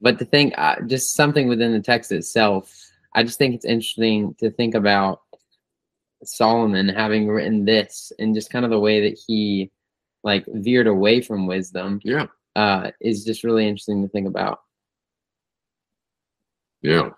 but 0.01 0.19
the 0.19 0.25
thing, 0.25 0.55
uh, 0.55 0.81
just 0.87 1.15
something 1.15 1.49
within 1.49 1.73
the 1.73 1.81
text 1.81 2.13
itself, 2.13 2.75
I 3.15 3.25
just 3.25 3.37
think 3.37 3.55
it's 3.55 3.67
interesting 3.67 4.35
to 4.39 4.51
think 4.51 4.75
about 4.75 5.21
Solomon 6.25 6.89
having 6.89 7.29
written 7.29 7.65
this 7.65 8.13
and 8.19 8.35
just 8.35 8.51
kind 8.51 8.65
of 8.65 8.71
the 8.71 8.81
way 8.81 9.09
that 9.09 9.19
he 9.27 9.71
like 10.25 10.45
veered 10.49 10.87
away 10.87 11.21
from 11.21 11.47
wisdom. 11.47 12.01
Yeah. 12.05 12.27
Uh, 12.55 12.91
is 13.01 13.25
just 13.25 13.45
really 13.45 13.69
interesting 13.69 14.03
to 14.03 14.09
think 14.09 14.27
about. 14.27 14.61
Yeah. 16.81 17.11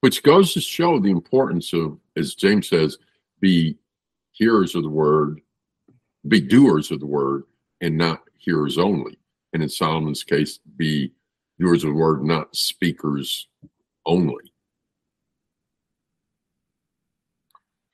Which 0.00 0.22
goes 0.22 0.52
to 0.52 0.60
show 0.60 0.98
the 0.98 1.10
importance 1.10 1.72
of, 1.72 1.98
as 2.16 2.34
James 2.34 2.68
says, 2.68 2.98
be 3.40 3.78
hearers 4.32 4.74
of 4.74 4.82
the 4.82 4.90
word, 4.90 5.40
be 6.28 6.40
doers 6.40 6.90
of 6.90 7.00
the 7.00 7.06
word, 7.06 7.44
and 7.80 7.96
not 7.96 8.22
hearers 8.36 8.78
only. 8.78 9.18
And 9.52 9.62
in 9.62 9.68
Solomon's 9.68 10.24
case, 10.24 10.58
be 10.76 11.12
doers 11.58 11.84
of 11.84 11.90
the 11.90 11.96
word, 11.96 12.24
not 12.24 12.54
speakers 12.54 13.48
only. 14.04 14.51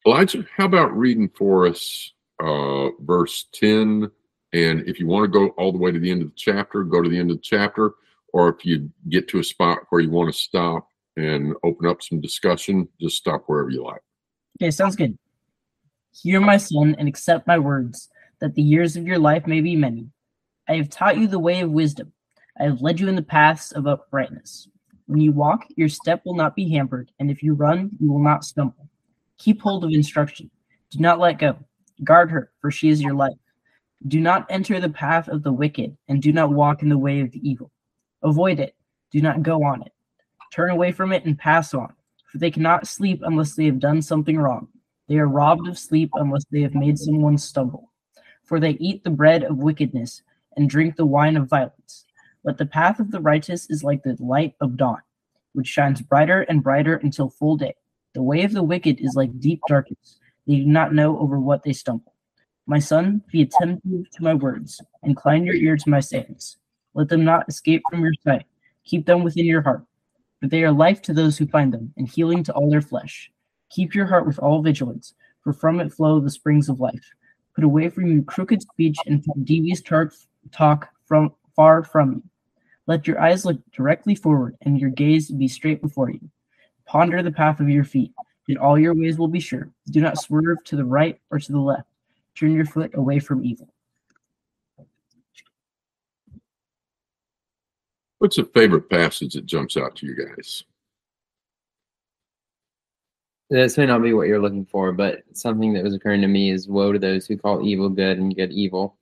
Elijah, 0.06 0.44
how 0.56 0.64
about 0.64 0.96
reading 0.96 1.28
for 1.28 1.66
us 1.66 2.12
uh, 2.42 2.88
verse 3.00 3.46
10? 3.52 4.10
And 4.52 4.88
if 4.88 4.98
you 4.98 5.06
want 5.06 5.24
to 5.24 5.38
go 5.38 5.48
all 5.58 5.72
the 5.72 5.78
way 5.78 5.92
to 5.92 5.98
the 5.98 6.10
end 6.10 6.22
of 6.22 6.28
the 6.28 6.34
chapter, 6.36 6.84
go 6.84 7.02
to 7.02 7.08
the 7.08 7.18
end 7.18 7.30
of 7.30 7.36
the 7.36 7.42
chapter. 7.42 7.92
Or 8.32 8.48
if 8.48 8.64
you 8.64 8.90
get 9.08 9.28
to 9.28 9.40
a 9.40 9.44
spot 9.44 9.80
where 9.90 10.00
you 10.00 10.10
want 10.10 10.32
to 10.32 10.38
stop 10.38 10.88
and 11.16 11.54
open 11.64 11.86
up 11.86 12.02
some 12.02 12.20
discussion, 12.20 12.88
just 13.00 13.16
stop 13.16 13.44
wherever 13.46 13.70
you 13.70 13.82
like. 13.84 14.02
Okay, 14.60 14.70
sounds 14.70 14.96
good. 14.96 15.18
Hear 16.22 16.40
my 16.40 16.56
son 16.56 16.96
and 16.98 17.08
accept 17.08 17.46
my 17.46 17.58
words, 17.58 18.08
that 18.40 18.54
the 18.54 18.62
years 18.62 18.96
of 18.96 19.06
your 19.06 19.18
life 19.18 19.46
may 19.46 19.60
be 19.60 19.76
many. 19.76 20.08
I 20.68 20.76
have 20.76 20.90
taught 20.90 21.18
you 21.18 21.26
the 21.26 21.38
way 21.38 21.60
of 21.60 21.70
wisdom. 21.70 22.12
I 22.58 22.64
have 22.64 22.80
led 22.80 23.00
you 23.00 23.08
in 23.08 23.16
the 23.16 23.22
paths 23.22 23.72
of 23.72 23.86
uprightness. 23.86 24.68
When 25.06 25.20
you 25.20 25.32
walk, 25.32 25.64
your 25.76 25.88
step 25.88 26.22
will 26.24 26.34
not 26.34 26.56
be 26.56 26.70
hampered, 26.70 27.10
and 27.18 27.30
if 27.30 27.42
you 27.42 27.54
run, 27.54 27.90
you 27.98 28.10
will 28.12 28.22
not 28.22 28.44
stumble. 28.44 28.88
Keep 29.38 29.62
hold 29.62 29.84
of 29.84 29.92
instruction. 29.92 30.50
Do 30.90 30.98
not 30.98 31.20
let 31.20 31.38
go. 31.38 31.58
Guard 32.04 32.30
her, 32.30 32.50
for 32.60 32.70
she 32.70 32.88
is 32.88 33.02
your 33.02 33.14
life. 33.14 33.36
Do 34.06 34.20
not 34.20 34.46
enter 34.50 34.80
the 34.80 34.88
path 34.88 35.28
of 35.28 35.42
the 35.42 35.52
wicked, 35.52 35.96
and 36.08 36.22
do 36.22 36.32
not 36.32 36.52
walk 36.52 36.82
in 36.82 36.88
the 36.88 36.98
way 36.98 37.20
of 37.20 37.30
the 37.32 37.48
evil. 37.48 37.70
Avoid 38.22 38.60
it. 38.60 38.74
Do 39.10 39.20
not 39.20 39.42
go 39.42 39.64
on 39.64 39.82
it. 39.82 39.92
Turn 40.52 40.70
away 40.70 40.92
from 40.92 41.12
it 41.12 41.24
and 41.24 41.38
pass 41.38 41.74
on, 41.74 41.92
for 42.30 42.38
they 42.38 42.50
cannot 42.50 42.86
sleep 42.86 43.20
unless 43.22 43.54
they 43.54 43.64
have 43.66 43.78
done 43.78 44.02
something 44.02 44.38
wrong. 44.38 44.68
They 45.08 45.18
are 45.18 45.28
robbed 45.28 45.68
of 45.68 45.78
sleep 45.78 46.10
unless 46.14 46.44
they 46.50 46.60
have 46.62 46.74
made 46.74 46.98
someone 46.98 47.38
stumble. 47.38 47.90
For 48.44 48.60
they 48.60 48.72
eat 48.72 49.04
the 49.04 49.10
bread 49.10 49.44
of 49.44 49.58
wickedness 49.58 50.22
and 50.56 50.68
drink 50.68 50.96
the 50.96 51.06
wine 51.06 51.36
of 51.36 51.48
violence. 51.48 52.04
But 52.44 52.58
the 52.58 52.66
path 52.66 53.00
of 53.00 53.10
the 53.10 53.20
righteous 53.20 53.68
is 53.70 53.84
like 53.84 54.02
the 54.02 54.16
light 54.20 54.54
of 54.60 54.76
dawn, 54.76 55.00
which 55.52 55.66
shines 55.66 56.00
brighter 56.00 56.42
and 56.42 56.62
brighter 56.62 56.96
until 56.96 57.30
full 57.30 57.56
day. 57.56 57.74
The 58.18 58.24
way 58.24 58.42
of 58.42 58.52
the 58.52 58.64
wicked 58.64 58.98
is 58.98 59.14
like 59.14 59.38
deep 59.38 59.60
darkness. 59.68 60.18
They 60.44 60.56
do 60.56 60.66
not 60.66 60.92
know 60.92 61.20
over 61.20 61.38
what 61.38 61.62
they 61.62 61.72
stumble. 61.72 62.14
My 62.66 62.80
son, 62.80 63.22
be 63.30 63.42
attentive 63.42 64.10
to 64.10 64.22
my 64.24 64.34
words. 64.34 64.80
Incline 65.04 65.44
your 65.44 65.54
ear 65.54 65.76
to 65.76 65.88
my 65.88 66.00
sayings. 66.00 66.56
Let 66.94 67.10
them 67.10 67.24
not 67.24 67.48
escape 67.48 67.80
from 67.88 68.00
your 68.00 68.14
sight. 68.24 68.44
Keep 68.82 69.06
them 69.06 69.22
within 69.22 69.46
your 69.46 69.62
heart. 69.62 69.84
For 70.40 70.48
they 70.48 70.64
are 70.64 70.72
life 70.72 71.00
to 71.02 71.12
those 71.12 71.38
who 71.38 71.46
find 71.46 71.72
them, 71.72 71.94
and 71.96 72.08
healing 72.08 72.42
to 72.42 72.52
all 72.54 72.68
their 72.68 72.82
flesh. 72.82 73.30
Keep 73.70 73.94
your 73.94 74.06
heart 74.06 74.26
with 74.26 74.40
all 74.40 74.62
vigilance, 74.62 75.14
for 75.44 75.52
from 75.52 75.78
it 75.78 75.92
flow 75.92 76.18
the 76.18 76.28
springs 76.28 76.68
of 76.68 76.80
life. 76.80 77.08
Put 77.54 77.62
away 77.62 77.88
from 77.88 78.08
you 78.08 78.24
crooked 78.24 78.62
speech 78.62 78.98
and 79.06 79.24
devious 79.44 79.80
talk 79.80 80.88
from 81.06 81.34
far 81.54 81.84
from 81.84 82.14
you. 82.14 82.22
Let 82.88 83.06
your 83.06 83.20
eyes 83.20 83.44
look 83.44 83.60
directly 83.70 84.16
forward, 84.16 84.56
and 84.62 84.80
your 84.80 84.90
gaze 84.90 85.30
be 85.30 85.46
straight 85.46 85.80
before 85.80 86.10
you. 86.10 86.28
Ponder 86.88 87.22
the 87.22 87.30
path 87.30 87.60
of 87.60 87.68
your 87.68 87.84
feet, 87.84 88.12
and 88.48 88.56
all 88.56 88.78
your 88.78 88.94
ways 88.94 89.18
will 89.18 89.28
be 89.28 89.40
sure. 89.40 89.68
Do 89.90 90.00
not 90.00 90.18
swerve 90.18 90.64
to 90.64 90.76
the 90.76 90.84
right 90.84 91.20
or 91.30 91.38
to 91.38 91.52
the 91.52 91.58
left. 91.58 91.86
Turn 92.34 92.52
your 92.52 92.64
foot 92.64 92.92
away 92.94 93.18
from 93.18 93.44
evil. 93.44 93.68
What's 98.20 98.38
a 98.38 98.44
favorite 98.44 98.88
passage 98.88 99.34
that 99.34 99.44
jumps 99.44 99.76
out 99.76 99.96
to 99.96 100.06
you 100.06 100.16
guys? 100.16 100.64
This 103.50 103.76
may 103.76 103.86
not 103.86 104.02
be 104.02 104.14
what 104.14 104.26
you're 104.26 104.40
looking 104.40 104.64
for, 104.64 104.92
but 104.92 105.22
something 105.34 105.74
that 105.74 105.84
was 105.84 105.94
occurring 105.94 106.22
to 106.22 106.26
me 106.26 106.50
is 106.50 106.68
woe 106.68 106.92
to 106.92 106.98
those 106.98 107.26
who 107.26 107.36
call 107.36 107.66
evil 107.66 107.90
good 107.90 108.18
and 108.18 108.34
good 108.34 108.50
evil. 108.50 108.96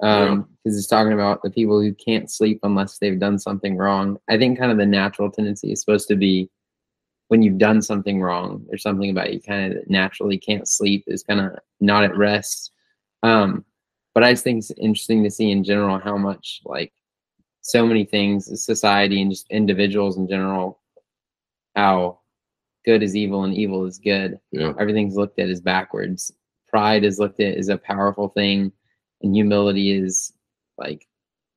Um, 0.00 0.48
because 0.64 0.76
yeah. 0.76 0.78
it's 0.78 0.86
talking 0.86 1.12
about 1.12 1.42
the 1.42 1.50
people 1.50 1.80
who 1.80 1.94
can't 1.94 2.30
sleep 2.30 2.60
unless 2.62 2.98
they've 2.98 3.18
done 3.18 3.38
something 3.38 3.76
wrong. 3.76 4.18
I 4.28 4.38
think 4.38 4.58
kind 4.58 4.72
of 4.72 4.78
the 4.78 4.86
natural 4.86 5.30
tendency 5.30 5.72
is 5.72 5.80
supposed 5.80 6.08
to 6.08 6.16
be 6.16 6.50
when 7.28 7.42
you've 7.42 7.58
done 7.58 7.82
something 7.82 8.20
wrong 8.20 8.64
there's 8.68 8.82
something 8.82 9.10
about 9.10 9.32
you 9.32 9.40
kind 9.40 9.72
of 9.72 9.90
naturally 9.90 10.38
can't 10.38 10.68
sleep 10.68 11.04
is 11.06 11.22
kind 11.22 11.40
of 11.40 11.52
not 11.80 12.04
at 12.04 12.16
rest. 12.16 12.72
Um 13.22 13.64
but 14.14 14.24
i 14.24 14.32
just 14.32 14.44
think 14.44 14.58
it's 14.58 14.70
interesting 14.72 15.22
to 15.22 15.30
see 15.30 15.50
in 15.50 15.62
general 15.62 15.98
how 15.98 16.16
much 16.16 16.62
like 16.64 16.92
so 17.60 17.84
many 17.84 18.04
things 18.04 18.64
society 18.64 19.20
and 19.20 19.30
just 19.30 19.46
individuals 19.50 20.16
in 20.16 20.28
general 20.28 20.80
how 21.74 22.18
good 22.86 23.02
is 23.02 23.16
evil 23.16 23.44
and 23.44 23.54
evil 23.54 23.84
is 23.84 23.98
good. 23.98 24.38
Yeah. 24.52 24.72
everything's 24.78 25.16
looked 25.16 25.38
at 25.38 25.50
as 25.50 25.60
backwards. 25.60 26.32
Pride 26.68 27.04
is 27.04 27.18
looked 27.18 27.40
at 27.40 27.58
as 27.58 27.68
a 27.68 27.76
powerful 27.76 28.28
thing 28.28 28.72
and 29.22 29.34
humility 29.34 29.92
is 29.92 30.32
like 30.78 31.06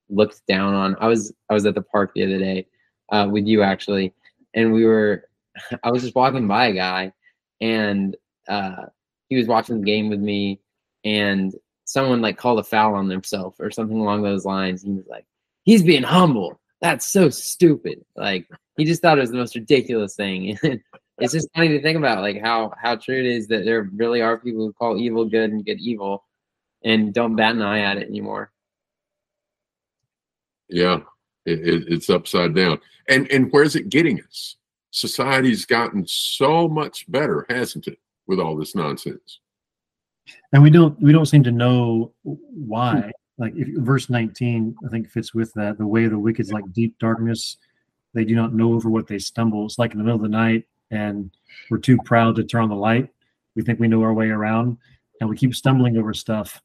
looked 0.09 0.45
down 0.47 0.73
on. 0.73 0.97
I 0.99 1.07
was 1.07 1.33
i 1.49 1.53
was 1.53 1.65
at 1.65 1.75
the 1.75 1.81
park 1.81 2.11
the 2.13 2.25
other 2.25 2.39
day 2.39 2.67
uh, 3.11 3.27
with 3.31 3.45
you 3.45 3.61
actually 3.61 4.13
and 4.53 4.73
we 4.73 4.85
were 4.85 5.28
I 5.83 5.91
was 5.91 6.03
just 6.03 6.15
walking 6.15 6.47
by 6.47 6.67
a 6.67 6.73
guy, 6.73 7.13
and 7.61 8.15
uh, 8.47 8.85
he 9.29 9.35
was 9.35 9.47
watching 9.47 9.79
the 9.79 9.85
game 9.85 10.09
with 10.09 10.19
me, 10.19 10.61
and 11.03 11.53
someone 11.85 12.21
like 12.21 12.37
called 12.37 12.59
a 12.59 12.63
foul 12.63 12.95
on 12.95 13.07
themselves 13.07 13.59
or 13.59 13.71
something 13.71 13.99
along 13.99 14.21
those 14.21 14.45
lines. 14.45 14.83
He 14.83 14.91
was 14.91 15.07
like, 15.07 15.25
"He's 15.63 15.83
being 15.83 16.03
humble. 16.03 16.59
That's 16.81 17.11
so 17.11 17.29
stupid." 17.29 18.03
Like 18.15 18.47
he 18.77 18.85
just 18.85 19.01
thought 19.01 19.17
it 19.17 19.21
was 19.21 19.31
the 19.31 19.37
most 19.37 19.55
ridiculous 19.55 20.15
thing. 20.15 20.57
it's 21.19 21.33
just 21.33 21.49
funny 21.55 21.69
to 21.69 21.81
think 21.81 21.97
about, 21.97 22.21
like 22.21 22.41
how 22.41 22.73
how 22.81 22.95
true 22.95 23.19
it 23.19 23.25
is 23.25 23.47
that 23.47 23.65
there 23.65 23.89
really 23.95 24.21
are 24.21 24.37
people 24.37 24.65
who 24.65 24.73
call 24.73 24.97
evil 24.97 25.25
good 25.25 25.51
and 25.51 25.65
good 25.65 25.79
evil, 25.79 26.25
and 26.83 27.13
don't 27.13 27.35
bat 27.35 27.55
an 27.55 27.61
eye 27.61 27.81
at 27.81 27.97
it 27.97 28.07
anymore. 28.07 28.51
Yeah, 30.69 30.99
it, 31.45 31.67
it, 31.67 31.83
it's 31.87 32.09
upside 32.09 32.55
down. 32.55 32.79
And 33.07 33.29
and 33.31 33.51
where's 33.51 33.75
it 33.75 33.89
getting 33.89 34.21
us? 34.21 34.55
Society's 34.91 35.65
gotten 35.65 36.05
so 36.07 36.67
much 36.67 37.09
better, 37.11 37.45
hasn't 37.49 37.87
it, 37.87 37.99
with 38.27 38.39
all 38.39 38.55
this 38.55 38.75
nonsense? 38.75 39.39
And 40.53 40.61
we 40.61 40.69
don't 40.69 40.99
we 41.01 41.11
don't 41.11 41.25
seem 41.25 41.43
to 41.43 41.51
know 41.51 42.13
why. 42.23 43.01
Hmm. 43.01 43.09
Like 43.37 43.53
if, 43.55 43.67
verse 43.77 44.09
19, 44.09 44.75
I 44.85 44.89
think 44.89 45.09
fits 45.09 45.33
with 45.33 45.53
that. 45.53 45.77
The 45.77 45.87
way 45.87 46.05
of 46.05 46.11
the 46.11 46.19
wicked 46.19 46.41
is 46.41 46.51
like 46.51 46.71
deep 46.73 46.97
darkness. 46.99 47.57
They 48.13 48.25
do 48.25 48.35
not 48.35 48.53
know 48.53 48.73
over 48.73 48.89
what 48.89 49.07
they 49.07 49.19
stumble. 49.19 49.65
It's 49.65 49.79
like 49.79 49.93
in 49.93 49.97
the 49.97 50.03
middle 50.03 50.17
of 50.17 50.23
the 50.23 50.29
night, 50.29 50.65
and 50.91 51.31
we're 51.69 51.77
too 51.77 51.97
proud 52.03 52.35
to 52.35 52.43
turn 52.43 52.63
on 52.63 52.69
the 52.69 52.75
light. 52.75 53.09
We 53.55 53.61
think 53.61 53.79
we 53.79 53.87
know 53.87 54.01
our 54.03 54.13
way 54.13 54.29
around, 54.29 54.77
and 55.19 55.29
we 55.29 55.37
keep 55.37 55.55
stumbling 55.55 55.97
over 55.97 56.13
stuff, 56.13 56.61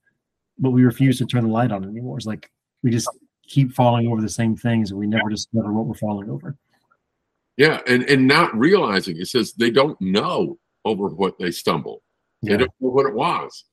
but 0.59 0.71
we 0.71 0.85
refuse 0.85 1.19
to 1.19 1.27
turn 1.27 1.45
the 1.45 1.51
light 1.51 1.71
on 1.71 1.85
anymore. 1.85 2.17
It's 2.17 2.27
like 2.27 2.51
we 2.83 2.91
just 2.91 3.09
keep 3.47 3.73
falling 3.73 4.09
over 4.09 4.21
the 4.21 4.29
same 4.29 4.57
things, 4.57 4.91
and 4.91 4.99
we 4.99 5.07
never 5.07 5.29
discover 5.29 5.73
what 5.73 5.87
we're 5.87 5.95
falling 5.95 6.31
over. 6.31 6.57
Yeah, 7.57 7.81
and 7.87 8.03
and 8.05 8.27
not 8.27 8.57
realizing 8.57 9.17
it 9.17 9.29
says 9.29 9.53
they 9.53 9.71
don't 9.71 10.01
know 10.01 10.59
over 10.85 11.09
what 11.09 11.39
they 11.39 11.51
stumble. 11.51 12.03
They 12.43 12.53
yeah. 12.53 12.57
don't 12.59 12.73
know 12.81 12.91
what 12.91 13.07
it 13.07 13.15
was. 13.15 13.65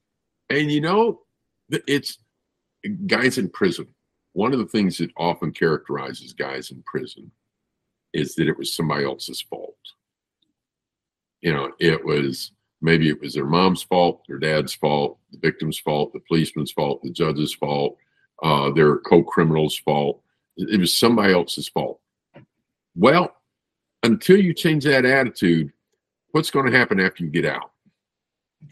And 0.49 0.71
you 0.71 0.81
know, 0.81 1.21
it's 1.69 2.17
guys 3.07 3.37
in 3.37 3.49
prison. 3.49 3.87
One 4.33 4.53
of 4.53 4.59
the 4.59 4.65
things 4.65 4.97
that 4.99 5.11
often 5.17 5.51
characterizes 5.51 6.33
guys 6.33 6.71
in 6.71 6.83
prison 6.83 7.31
is 8.13 8.35
that 8.35 8.47
it 8.47 8.57
was 8.57 8.75
somebody 8.75 9.03
else's 9.03 9.41
fault. 9.41 9.75
You 11.41 11.53
know, 11.53 11.71
it 11.79 12.05
was 12.05 12.51
Maybe 12.81 13.09
it 13.09 13.21
was 13.21 13.35
their 13.35 13.45
mom's 13.45 13.83
fault, 13.83 14.23
their 14.27 14.39
dad's 14.39 14.73
fault, 14.73 15.19
the 15.31 15.37
victim's 15.37 15.77
fault, 15.77 16.13
the 16.13 16.19
policeman's 16.27 16.71
fault, 16.71 17.01
the 17.03 17.11
judge's 17.11 17.53
fault, 17.53 17.95
uh, 18.41 18.71
their 18.71 18.97
co-criminal's 18.97 19.77
fault. 19.77 20.21
It 20.57 20.79
was 20.79 20.97
somebody 20.97 21.31
else's 21.31 21.69
fault. 21.69 21.99
Well, 22.95 23.35
until 24.03 24.39
you 24.39 24.53
change 24.53 24.83
that 24.85 25.05
attitude, 25.05 25.71
what's 26.31 26.49
going 26.51 26.71
to 26.71 26.77
happen 26.77 26.99
after 26.99 27.23
you 27.23 27.29
get 27.29 27.45
out? 27.45 27.71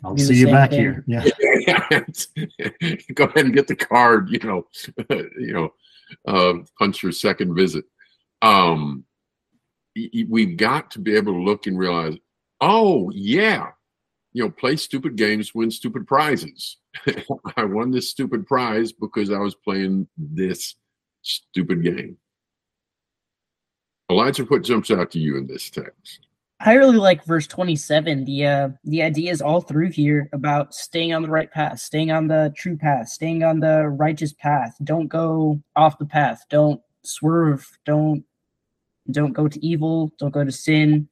I'll 0.03 0.13
Do 0.13 0.23
see 0.23 0.35
you 0.35 0.47
back 0.47 0.69
thing. 0.69 0.79
here. 0.79 1.03
Yeah. 1.07 1.23
Go 3.15 3.23
ahead 3.25 3.45
and 3.45 3.53
get 3.55 3.67
the 3.67 3.75
card. 3.75 4.29
You 4.29 4.39
know, 4.39 4.67
you 5.09 5.53
know, 5.53 5.73
uh, 6.27 6.53
punch 6.77 7.01
your 7.03 7.11
second 7.11 7.55
visit. 7.55 7.85
Um, 8.41 9.03
y- 9.95 10.09
y- 10.13 10.25
we've 10.29 10.57
got 10.57 10.91
to 10.91 10.99
be 10.99 11.15
able 11.15 11.33
to 11.33 11.39
look 11.39 11.65
and 11.67 11.77
realize, 11.77 12.15
oh 12.61 13.09
yeah, 13.13 13.69
you 14.33 14.43
know, 14.43 14.51
play 14.51 14.75
stupid 14.75 15.15
games, 15.15 15.55
win 15.55 15.71
stupid 15.71 16.05
prizes. 16.07 16.77
I 17.57 17.65
won 17.65 17.89
this 17.91 18.09
stupid 18.09 18.45
prize 18.45 18.91
because 18.91 19.31
I 19.31 19.39
was 19.39 19.55
playing 19.55 20.07
this 20.17 20.75
stupid 21.23 21.83
game. 21.83 22.17
Elijah, 24.09 24.43
what 24.45 24.63
jumps 24.63 24.91
out 24.91 25.11
to 25.11 25.19
you 25.19 25.37
in 25.37 25.45
this 25.45 25.69
text? 25.69 26.27
I 26.61 26.73
really 26.73 26.97
like 26.97 27.23
verse 27.23 27.47
27. 27.47 28.25
The 28.25 28.45
uh 28.45 28.69
the 28.83 29.01
idea 29.01 29.31
is 29.31 29.41
all 29.41 29.61
through 29.61 29.91
here 29.91 30.29
about 30.33 30.73
staying 30.73 31.13
on 31.13 31.21
the 31.21 31.29
right 31.29 31.49
path, 31.49 31.79
staying 31.79 32.11
on 32.11 32.27
the 32.27 32.53
true 32.57 32.75
path, 32.75 33.07
staying 33.07 33.43
on 33.43 33.59
the 33.61 33.87
righteous 33.87 34.33
path. 34.33 34.75
Don't 34.83 35.07
go 35.07 35.61
off 35.77 35.99
the 35.99 36.05
path. 36.05 36.43
Don't 36.49 36.81
swerve. 37.03 37.65
Don't 37.85 38.25
don't 39.11 39.31
go 39.31 39.47
to 39.47 39.65
evil. 39.65 40.11
Don't 40.19 40.33
go 40.33 40.43
to 40.43 40.51
sin. 40.51 41.07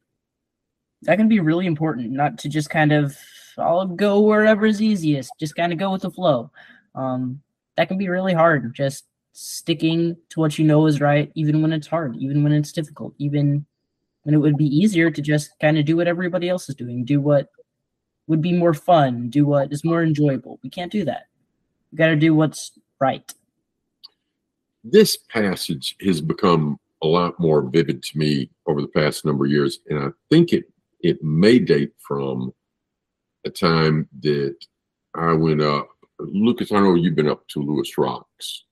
That 1.04 1.18
can 1.18 1.30
be 1.30 1.39
really 1.39 1.66
important, 1.66 2.12
not 2.12 2.38
to 2.39 2.50
just 2.50 2.70
kind 2.70 2.92
of 2.92 3.16
I'll 3.58 3.86
go 3.86 4.20
wherever 4.22 4.66
is 4.66 4.82
easiest. 4.82 5.32
Just 5.39 5.56
kind 5.56 5.72
of 5.72 5.80
go 5.80 5.92
with 5.92 6.01
the 6.01 6.12
flow. 6.12 6.51
Um, 6.94 7.42
that 7.77 7.88
can 7.88 7.98
be 7.98 8.10
really 8.10 8.34
hard. 8.34 8.74
Just 8.75 9.06
sticking 9.39 10.17
to 10.29 10.39
what 10.39 10.58
you 10.58 10.65
know 10.65 10.88
is 10.88 11.00
right, 11.00 11.32
even 11.36 11.62
when 11.62 11.72
it's 11.72 11.86
hard, 11.86 12.15
even 12.17 12.44
when 12.44 12.51
it's 12.51 12.72
difficult, 12.72 13.13
even 13.20 13.65
when 14.24 14.34
it 14.34 14.39
would 14.39 14.58
be 14.58 14.65
easier 14.65 15.12
to 15.12 15.22
just 15.22 15.51
kind 15.62 15.77
of 15.77 15.86
do 15.86 15.96
what 15.96 16.08
everybody 16.08 16.50
else 16.50 16.67
is 16.70 16.75
doing, 16.75 17.06
do 17.06 17.22
what 17.22 17.50
would 18.25 18.41
be 18.41 18.51
more 18.51 18.74
fun, 18.74 19.29
do 19.29 19.46
what 19.46 19.72
is 19.72 19.84
more 19.84 20.01
enjoyable. 20.01 20.60
We 20.63 20.72
can't 20.72 20.91
do 20.91 21.06
that. 21.06 21.27
We 21.91 21.98
got 21.98 22.08
to 22.08 22.15
do 22.15 22.34
what's 22.34 22.72
right. 23.00 23.32
this 24.84 25.17
passage 25.17 25.96
has 26.01 26.22
become 26.22 26.79
a 27.03 27.08
lot 27.08 27.39
more 27.39 27.62
vivid 27.62 28.01
to 28.03 28.17
me 28.17 28.50
over 28.65 28.82
the 28.82 28.88
past 28.88 29.25
number 29.25 29.46
of 29.46 29.51
years, 29.51 29.79
and 29.89 30.00
I 30.00 30.08
think 30.29 30.53
it 30.53 30.65
it 31.01 31.24
may 31.24 31.60
date 31.60 31.94
from 32.00 32.53
a 33.46 33.50
time 33.50 34.10
that 34.22 34.56
I 35.15 35.34
went 35.34 35.62
up. 35.62 35.89
Lucas, 36.20 36.72
I 36.72 36.79
know 36.79 36.96
you've 36.96 37.15
been 37.15 37.29
up 37.29 37.48
to 37.50 37.62
Lewis 37.62 37.98
Rocks. 37.98 38.63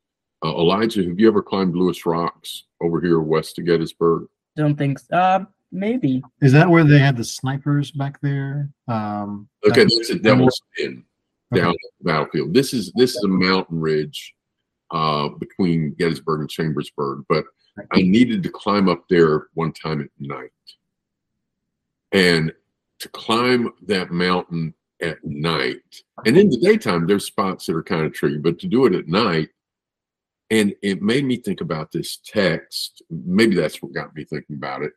Uh, 0.46 0.52
Elijah, 0.60 1.04
have 1.04 1.20
you 1.20 1.28
ever 1.28 1.42
climbed 1.42 1.76
Lewis 1.76 2.06
Rocks 2.06 2.66
over 2.80 3.02
here 3.02 3.20
west 3.20 3.58
of 3.58 3.66
Gettysburg? 3.66 4.28
Don't 4.56 4.78
think. 4.78 5.00
Uh, 5.12 5.46
maybe. 5.72 6.22
Is 6.42 6.52
that 6.52 6.70
where 6.70 6.84
they 6.84 7.00
had 7.00 7.18
the 7.18 7.24
snipers 7.24 7.90
back 7.90 8.22
there? 8.22 8.70
Um, 8.88 9.50
Okay, 9.68 9.86
that- 9.86 9.94
that's 9.98 10.10
a 10.12 10.20
Devil's 10.20 10.62
Den 10.78 11.04
Okay. 11.52 11.62
down 11.64 11.74
the 12.00 12.04
battlefield. 12.04 12.54
This 12.54 12.74
is 12.76 12.92
this 12.94 13.16
is 13.16 13.24
a 13.24 13.28
mountain 13.28 13.80
ridge 13.80 14.36
uh, 14.92 15.30
between 15.30 15.96
Gettysburg 15.96 16.42
and 16.42 16.50
Chambersburg, 16.50 17.26
but 17.28 17.46
I 17.92 18.04
needed 18.04 18.44
to 18.44 18.50
climb 18.50 18.88
up 18.88 19.08
there 19.10 19.48
one 19.56 19.72
time 19.74 20.02
at 20.02 20.10
night, 20.20 20.52
and 22.12 22.54
to 23.00 23.10
climb 23.10 23.74
that 23.88 24.12
mountain 24.12 24.76
at 25.02 25.24
night, 25.26 26.04
and 26.26 26.38
in 26.38 26.50
the 26.50 26.58
daytime 26.58 27.08
there's 27.08 27.26
spots 27.26 27.66
that 27.66 27.76
are 27.76 27.84
kind 27.84 28.06
of 28.06 28.14
tricky, 28.14 28.38
but 28.38 28.60
to 28.60 28.68
do 28.68 28.86
it 28.86 28.94
at 28.94 29.08
night, 29.08 29.50
and 30.50 30.76
it 30.82 31.02
made 31.02 31.26
me 31.26 31.38
think 31.38 31.62
about 31.62 31.92
this 31.92 32.20
text. 32.26 33.02
Maybe 33.10 33.56
that's 33.56 33.82
what 33.82 33.94
got 33.94 34.16
me 34.16 34.24
thinking 34.24 34.56
about 34.56 34.84
it. 34.84 34.94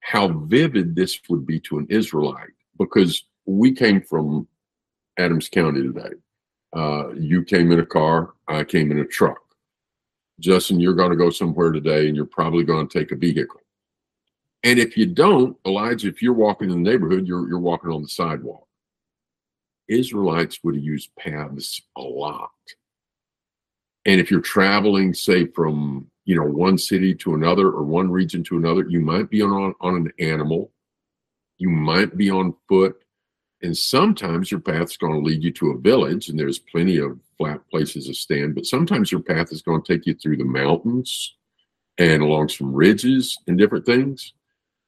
How 0.00 0.28
vivid 0.28 0.94
this 0.94 1.20
would 1.28 1.46
be 1.46 1.60
to 1.60 1.78
an 1.78 1.86
Israelite, 1.90 2.54
because 2.78 3.24
we 3.46 3.72
came 3.72 4.00
from 4.02 4.46
Adams 5.18 5.48
County 5.48 5.82
today. 5.82 6.14
Uh, 6.76 7.10
you 7.14 7.42
came 7.42 7.72
in 7.72 7.80
a 7.80 7.86
car, 7.86 8.34
I 8.46 8.64
came 8.64 8.90
in 8.90 8.98
a 8.98 9.04
truck. 9.04 9.40
Justin, 10.38 10.78
you're 10.78 10.94
going 10.94 11.10
to 11.10 11.16
go 11.16 11.30
somewhere 11.30 11.72
today 11.72 12.06
and 12.06 12.14
you're 12.14 12.26
probably 12.26 12.62
going 12.62 12.86
to 12.86 12.98
take 12.98 13.10
a 13.10 13.16
vehicle. 13.16 13.60
And 14.62 14.78
if 14.78 14.96
you 14.96 15.06
don't, 15.06 15.56
Elijah, 15.66 16.08
if 16.08 16.22
you're 16.22 16.32
walking 16.32 16.70
in 16.70 16.82
the 16.82 16.90
neighborhood, 16.90 17.26
you're, 17.26 17.48
you're 17.48 17.58
walking 17.58 17.90
on 17.90 18.02
the 18.02 18.08
sidewalk. 18.08 18.66
Israelites 19.88 20.60
would 20.62 20.74
have 20.74 20.84
used 20.84 21.10
paths 21.18 21.80
a 21.96 22.02
lot. 22.02 22.50
And 24.08 24.22
if 24.22 24.30
you're 24.30 24.40
traveling, 24.40 25.12
say, 25.12 25.44
from 25.48 26.10
you 26.24 26.34
know 26.34 26.44
one 26.44 26.78
city 26.78 27.14
to 27.16 27.34
another 27.34 27.66
or 27.66 27.82
one 27.82 28.10
region 28.10 28.42
to 28.44 28.56
another, 28.56 28.86
you 28.88 29.00
might 29.00 29.28
be 29.28 29.42
on, 29.42 29.74
on 29.82 29.96
an 29.96 30.12
animal, 30.18 30.72
you 31.58 31.68
might 31.68 32.16
be 32.16 32.30
on 32.30 32.54
foot, 32.70 32.96
and 33.60 33.76
sometimes 33.76 34.50
your 34.50 34.60
path's 34.60 34.96
going 34.96 35.12
to 35.12 35.18
lead 35.18 35.44
you 35.44 35.52
to 35.52 35.72
a 35.72 35.78
village, 35.78 36.30
and 36.30 36.38
there's 36.38 36.58
plenty 36.58 36.96
of 36.96 37.20
flat 37.36 37.60
places 37.70 38.06
to 38.06 38.14
stand. 38.14 38.54
But 38.54 38.64
sometimes 38.64 39.12
your 39.12 39.20
path 39.20 39.52
is 39.52 39.60
going 39.60 39.82
to 39.82 39.92
take 39.92 40.06
you 40.06 40.14
through 40.14 40.38
the 40.38 40.44
mountains 40.44 41.36
and 41.98 42.22
along 42.22 42.48
some 42.48 42.72
ridges 42.72 43.36
and 43.46 43.58
different 43.58 43.84
things. 43.84 44.32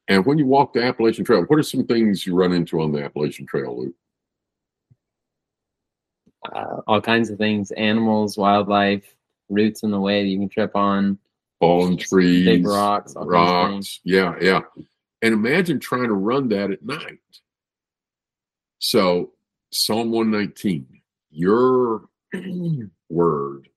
And 0.07 0.25
when 0.25 0.39
you 0.39 0.47
walk 0.47 0.73
the 0.73 0.83
Appalachian 0.83 1.25
Trail, 1.25 1.43
what 1.43 1.59
are 1.59 1.63
some 1.63 1.85
things 1.85 2.25
you 2.25 2.33
run 2.33 2.53
into 2.53 2.81
on 2.81 2.91
the 2.91 3.03
Appalachian 3.03 3.45
Trail, 3.45 3.83
Luke? 3.83 3.95
Uh, 6.51 6.81
all 6.87 7.01
kinds 7.01 7.29
of 7.29 7.37
things, 7.37 7.71
animals, 7.71 8.37
wildlife, 8.37 9.15
roots 9.49 9.83
in 9.83 9.91
the 9.91 9.99
way 9.99 10.23
that 10.23 10.29
you 10.29 10.39
can 10.39 10.49
trip 10.49 10.75
on, 10.75 11.19
Fallen 11.59 11.97
trees, 11.97 12.45
big 12.45 12.65
rocks, 12.65 13.15
all 13.15 13.29
kinds 13.29 13.49
of 13.49 13.71
rocks. 13.73 13.99
Yeah, 14.03 14.35
yeah. 14.41 14.61
And 15.21 15.33
imagine 15.33 15.79
trying 15.79 16.07
to 16.07 16.13
run 16.13 16.49
that 16.49 16.71
at 16.71 16.83
night. 16.83 17.19
So, 18.79 19.33
Psalm 19.71 20.11
119, 20.11 20.87
your 21.29 22.05
word 23.09 23.69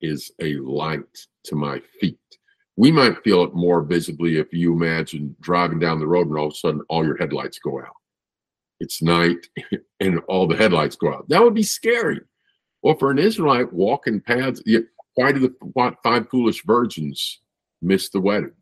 is 0.00 0.30
a 0.40 0.54
light 0.56 1.26
to 1.44 1.56
my 1.56 1.80
feet. 2.00 2.18
We 2.76 2.92
might 2.92 3.22
feel 3.24 3.42
it 3.42 3.54
more 3.54 3.82
visibly 3.82 4.38
if 4.38 4.52
you 4.52 4.72
imagine 4.72 5.36
driving 5.40 5.78
down 5.78 5.98
the 5.98 6.06
road 6.06 6.28
and 6.28 6.38
all 6.38 6.46
of 6.46 6.52
a 6.52 6.56
sudden 6.56 6.82
all 6.88 7.04
your 7.04 7.16
headlights 7.16 7.58
go 7.58 7.80
out. 7.80 7.96
It's 8.82 9.00
night 9.00 9.46
and 10.00 10.20
all 10.28 10.46
the 10.46 10.56
headlights 10.56 10.96
go 10.96 11.14
out. 11.14 11.28
That 11.28 11.42
would 11.42 11.54
be 11.54 11.62
scary. 11.62 12.20
Well, 12.82 12.96
for 12.96 13.10
an 13.10 13.18
Israelite 13.18 13.72
walking 13.72 14.20
paths, 14.20 14.62
why 15.14 15.32
do 15.32 15.38
the 15.38 15.94
five 16.02 16.28
foolish 16.28 16.64
virgins 16.64 17.40
miss 17.80 18.08
the 18.10 18.20
wedding? 18.20 18.52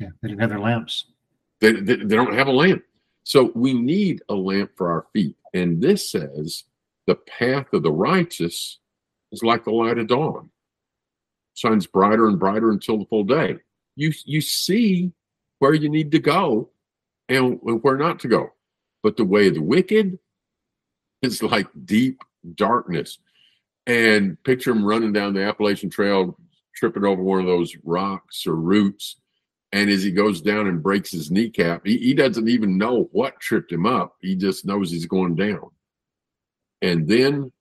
yeah, 0.00 0.08
they 0.22 0.28
didn't 0.28 0.40
have 0.40 0.50
their 0.50 0.60
lamps. 0.60 1.04
They, 1.60 1.72
they, 1.72 1.96
they 1.96 2.16
don't 2.16 2.34
have 2.34 2.48
a 2.48 2.52
lamp. 2.52 2.82
So 3.24 3.52
we 3.54 3.74
need 3.74 4.22
a 4.28 4.34
lamp 4.34 4.70
for 4.76 4.90
our 4.90 5.06
feet. 5.12 5.36
And 5.52 5.80
this 5.80 6.10
says 6.10 6.64
the 7.06 7.16
path 7.16 7.66
of 7.72 7.82
the 7.82 7.92
righteous 7.92 8.78
is 9.30 9.42
like 9.42 9.64
the 9.64 9.72
light 9.72 9.98
of 9.98 10.06
dawn, 10.06 10.50
shines 11.54 11.86
brighter 11.86 12.26
and 12.28 12.38
brighter 12.38 12.70
until 12.70 12.98
the 12.98 13.04
full 13.06 13.24
day. 13.24 13.58
You 13.94 14.12
you 14.24 14.40
see 14.40 15.12
where 15.58 15.74
you 15.74 15.90
need 15.90 16.10
to 16.12 16.18
go 16.18 16.70
and 17.30 17.58
where 17.62 17.96
not 17.96 18.18
to 18.20 18.28
go. 18.28 18.50
But 19.02 19.16
the 19.16 19.24
way 19.24 19.48
of 19.48 19.54
the 19.54 19.62
wicked 19.62 20.18
is 21.22 21.42
like 21.42 21.66
deep 21.86 22.20
darkness. 22.54 23.18
And 23.86 24.42
picture 24.44 24.72
him 24.72 24.84
running 24.84 25.12
down 25.12 25.32
the 25.32 25.44
Appalachian 25.44 25.88
Trail, 25.88 26.38
tripping 26.76 27.04
over 27.04 27.22
one 27.22 27.40
of 27.40 27.46
those 27.46 27.74
rocks 27.82 28.46
or 28.46 28.56
roots. 28.56 29.16
And 29.72 29.88
as 29.88 30.02
he 30.02 30.10
goes 30.10 30.42
down 30.42 30.66
and 30.66 30.82
breaks 30.82 31.12
his 31.12 31.30
kneecap, 31.30 31.86
he, 31.86 31.96
he 31.96 32.12
doesn't 32.12 32.48
even 32.48 32.76
know 32.76 33.08
what 33.12 33.40
tripped 33.40 33.72
him 33.72 33.86
up. 33.86 34.16
He 34.20 34.34
just 34.34 34.66
knows 34.66 34.90
he's 34.90 35.06
going 35.06 35.36
down. 35.36 35.70
And 36.82 37.08
then, 37.08 37.52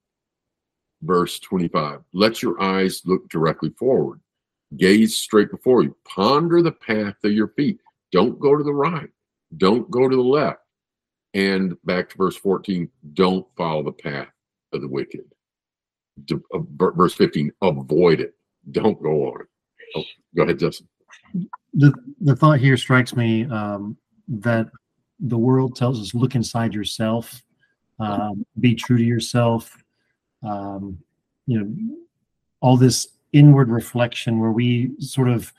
verse 1.02 1.40
25 1.40 2.02
let 2.14 2.42
your 2.42 2.62
eyes 2.62 3.02
look 3.06 3.30
directly 3.30 3.70
forward, 3.70 4.20
gaze 4.76 5.16
straight 5.16 5.52
before 5.52 5.84
you, 5.84 5.96
ponder 6.08 6.62
the 6.62 6.72
path 6.72 7.16
of 7.24 7.32
your 7.32 7.50
feet. 7.50 7.80
Don't 8.12 8.40
go 8.40 8.58
to 8.58 8.64
the 8.64 8.74
right, 8.74 9.10
don't 9.58 9.90
go 9.90 10.08
to 10.08 10.16
the 10.16 10.22
left. 10.22 10.60
And 11.34 11.76
back 11.84 12.10
to 12.10 12.18
verse 12.18 12.36
14 12.38 12.90
don't 13.14 13.46
follow 13.56 13.84
the 13.84 13.92
path 13.92 14.30
of 14.74 14.82
the 14.82 14.88
wicked. 14.88 15.22
Uh, 16.32 16.60
verse 16.76 17.14
15 17.14 17.52
avoid 17.62 18.20
it, 18.20 18.34
don't 18.72 19.02
go 19.02 19.28
on 19.28 19.42
it. 19.42 19.48
Oh, 19.96 20.04
go 20.36 20.44
ahead, 20.44 20.60
Justin. 20.60 20.88
the 21.74 21.94
the 22.22 22.36
thought 22.36 22.60
here 22.60 22.78
strikes 22.78 23.16
me 23.16 23.46
um, 23.46 23.98
that 24.28 24.70
the 25.20 25.38
world 25.38 25.76
tells 25.76 26.00
us 26.02 26.14
look 26.14 26.36
inside 26.36 26.74
yourself, 26.74 27.42
um, 28.00 28.46
be 28.60 28.76
true 28.76 28.98
to 28.98 29.04
yourself. 29.04 29.82
Um, 30.44 31.00
you 31.46 31.60
know, 31.60 31.98
all 32.62 32.78
this 32.78 33.10
inward 33.34 33.70
reflection 33.70 34.40
where 34.40 34.52
we 34.52 34.92
sort 35.00 35.30
of 35.30 35.54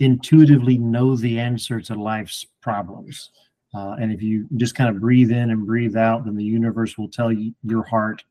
intuitively 0.00 0.78
know 0.78 1.16
the 1.16 1.38
answer 1.38 1.80
to 1.80 1.94
life's 1.94 2.46
problems. 2.60 3.30
Uh, 3.74 3.96
and 4.00 4.12
if 4.12 4.22
you 4.22 4.46
just 4.56 4.74
kind 4.74 4.88
of 4.88 5.00
breathe 5.00 5.32
in 5.32 5.50
and 5.50 5.66
breathe 5.66 5.96
out, 5.96 6.24
then 6.24 6.36
the 6.36 6.44
universe 6.44 6.96
will 6.96 7.08
tell 7.08 7.32
you 7.32 7.52
your 7.64 7.82
heart 7.82 8.22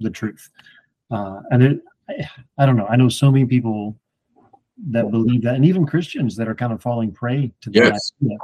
the 0.00 0.10
truth. 0.10 0.50
Uh, 1.10 1.40
and 1.50 1.62
it, 1.62 1.80
I, 2.08 2.28
I 2.58 2.66
don't 2.66 2.76
know. 2.76 2.86
I 2.86 2.96
know 2.96 3.08
so 3.08 3.30
many 3.30 3.44
people 3.46 3.98
that 4.90 5.10
believe 5.10 5.42
that, 5.42 5.54
and 5.54 5.64
even 5.64 5.86
Christians 5.86 6.36
that 6.36 6.48
are 6.48 6.54
kind 6.54 6.72
of 6.72 6.82
falling 6.82 7.12
prey 7.12 7.52
to 7.62 7.70
that 7.70 7.84
Yes. 7.92 8.12
idea. 8.22 8.38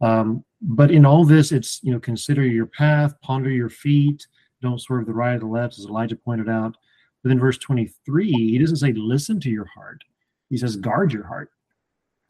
Um, 0.00 0.44
but 0.60 0.90
in 0.90 1.04
all 1.06 1.24
this, 1.24 1.52
it's 1.52 1.80
you 1.82 1.92
know 1.92 2.00
consider 2.00 2.44
your 2.44 2.66
path, 2.66 3.14
ponder 3.20 3.50
your 3.50 3.68
feet, 3.68 4.26
don't 4.62 4.80
swerve 4.80 5.06
the 5.06 5.12
right 5.12 5.36
or 5.36 5.40
the 5.40 5.46
left, 5.46 5.78
as 5.78 5.84
Elijah 5.86 6.16
pointed 6.16 6.48
out. 6.48 6.76
But 7.22 7.32
in 7.32 7.38
verse 7.38 7.58
23, 7.58 8.30
he 8.32 8.58
doesn't 8.58 8.76
say 8.76 8.92
listen 8.92 9.40
to 9.40 9.50
your 9.50 9.66
heart. 9.66 10.02
He 10.50 10.56
says 10.58 10.76
guard 10.76 11.12
your 11.12 11.26
heart. 11.26 11.50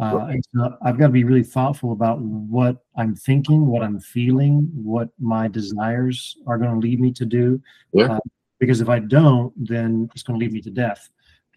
Uh, 0.01 0.17
Right. 0.17 0.47
so 0.55 0.77
I've 0.83 0.99
got 0.99 1.07
to 1.07 1.13
be 1.13 1.25
really 1.25 1.45
thoughtful 1.45 1.93
about 1.93 2.21
what 2.21 2.79
I'm 2.97 3.15
thinking, 3.15 3.67
what 3.67 3.83
I'm 3.83 4.01
feeling, 4.01 4.69
what 4.75 5.11
my 5.21 5.47
desires 5.47 6.37
are 6.47 6.59
going 6.59 6.73
to 6.73 6.81
lead 6.81 7.01
me 7.01 7.13
to 7.13 7.25
do. 7.25 7.63
Yeah. 7.93 8.15
Uh, 8.15 8.21
because 8.59 8.81
if 8.81 8.89
I 8.89 8.99
don't, 8.99 9.53
then 9.57 10.09
it's 10.15 10.23
going 10.23 10.39
to 10.39 10.45
lead 10.45 10.53
me 10.53 10.61
to 10.63 10.71
death. 10.71 11.09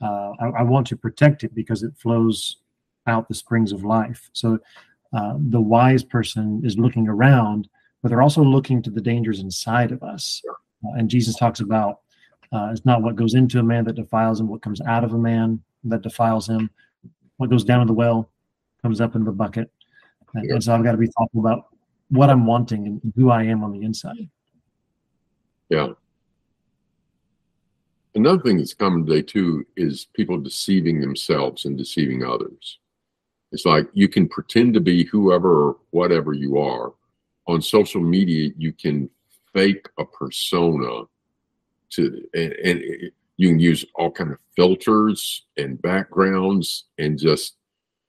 Uh, 0.02 0.32
I, 0.40 0.46
I 0.60 0.62
want 0.64 0.86
to 0.88 0.96
protect 0.96 1.44
it 1.44 1.56
because 1.56 1.82
it 1.82 1.94
flows 1.98 2.58
out 3.08 3.28
the 3.28 3.34
springs 3.34 3.72
of 3.72 3.84
life. 3.84 4.30
So 4.34 4.60
uh, 5.14 5.36
the 5.38 5.62
wise 5.62 6.04
person 6.04 6.62
is 6.64 6.78
looking 6.78 7.08
around, 7.08 7.70
but 8.04 8.10
they're 8.10 8.22
also 8.22 8.44
looking 8.44 8.82
to 8.84 8.92
the 8.92 9.02
dangers 9.02 9.40
inside 9.40 9.92
of 9.92 10.04
us. 10.04 10.42
And 10.96 11.10
Jesus 11.10 11.36
talks 11.38 11.60
about 11.60 12.02
uh, 12.52 12.70
it's 12.72 12.86
not 12.86 13.02
what 13.02 13.16
goes 13.16 13.34
into 13.34 13.60
a 13.60 13.64
man 13.64 13.84
that 13.86 13.96
defiles 13.96 14.40
him, 14.40 14.48
what 14.48 14.62
comes 14.62 14.82
out 14.82 15.04
of 15.04 15.14
a 15.14 15.18
man 15.18 15.62
that 15.86 16.02
defiles 16.02 16.48
him. 16.48 16.70
What 17.38 17.50
goes 17.50 17.64
down 17.64 17.82
in 17.82 17.88
the 17.88 17.94
well 17.94 18.30
comes 18.82 19.00
up 19.02 19.16
in 19.16 19.24
the 19.24 19.32
bucket. 19.32 19.72
And, 20.34 20.46
Yeah. 20.48 20.56
and 20.56 20.64
so 20.64 20.74
I've 20.76 20.84
got 20.84 20.92
to 20.92 20.98
be 20.98 21.08
thoughtful 21.08 21.40
about 21.40 21.68
what 22.10 22.30
I'm 22.30 22.46
wanting 22.46 22.86
and 22.88 23.14
who 23.16 23.30
I 23.30 23.44
am 23.44 23.64
on 23.64 23.72
the 23.72 23.82
inside. 23.82 24.30
Yeah. 25.70 25.94
Another 28.16 28.42
thing 28.42 28.58
that's 28.58 28.74
common 28.74 29.06
today 29.06 29.22
too 29.22 29.66
is 29.76 30.08
people 30.14 30.40
deceiving 30.40 31.00
themselves 31.00 31.66
and 31.66 31.78
deceiving 31.78 32.24
others. 32.24 32.80
It's 33.52 33.66
like 33.66 33.88
you 33.94 34.08
can 34.10 34.28
pretend 34.28 34.74
to 34.74 34.80
be 34.80 35.06
whoever 35.06 35.68
or 35.70 35.78
whatever 35.92 36.34
you 36.34 36.58
are. 36.58 36.94
On 37.48 37.62
social 37.62 38.02
media, 38.02 38.52
you 38.58 38.74
can 38.74 39.10
fake 39.54 39.88
a 40.00 40.06
persona 40.06 41.04
to 41.92 42.28
and, 42.34 42.54
and 42.54 42.80
it- 42.80 43.14
you 43.38 43.50
can 43.50 43.60
use 43.60 43.86
all 43.96 44.12
kind 44.12 44.32
of 44.32 44.40
filters 44.56 45.46
and 45.58 45.82
backgrounds 45.82 46.86
and 46.98 47.18
just 47.20 47.56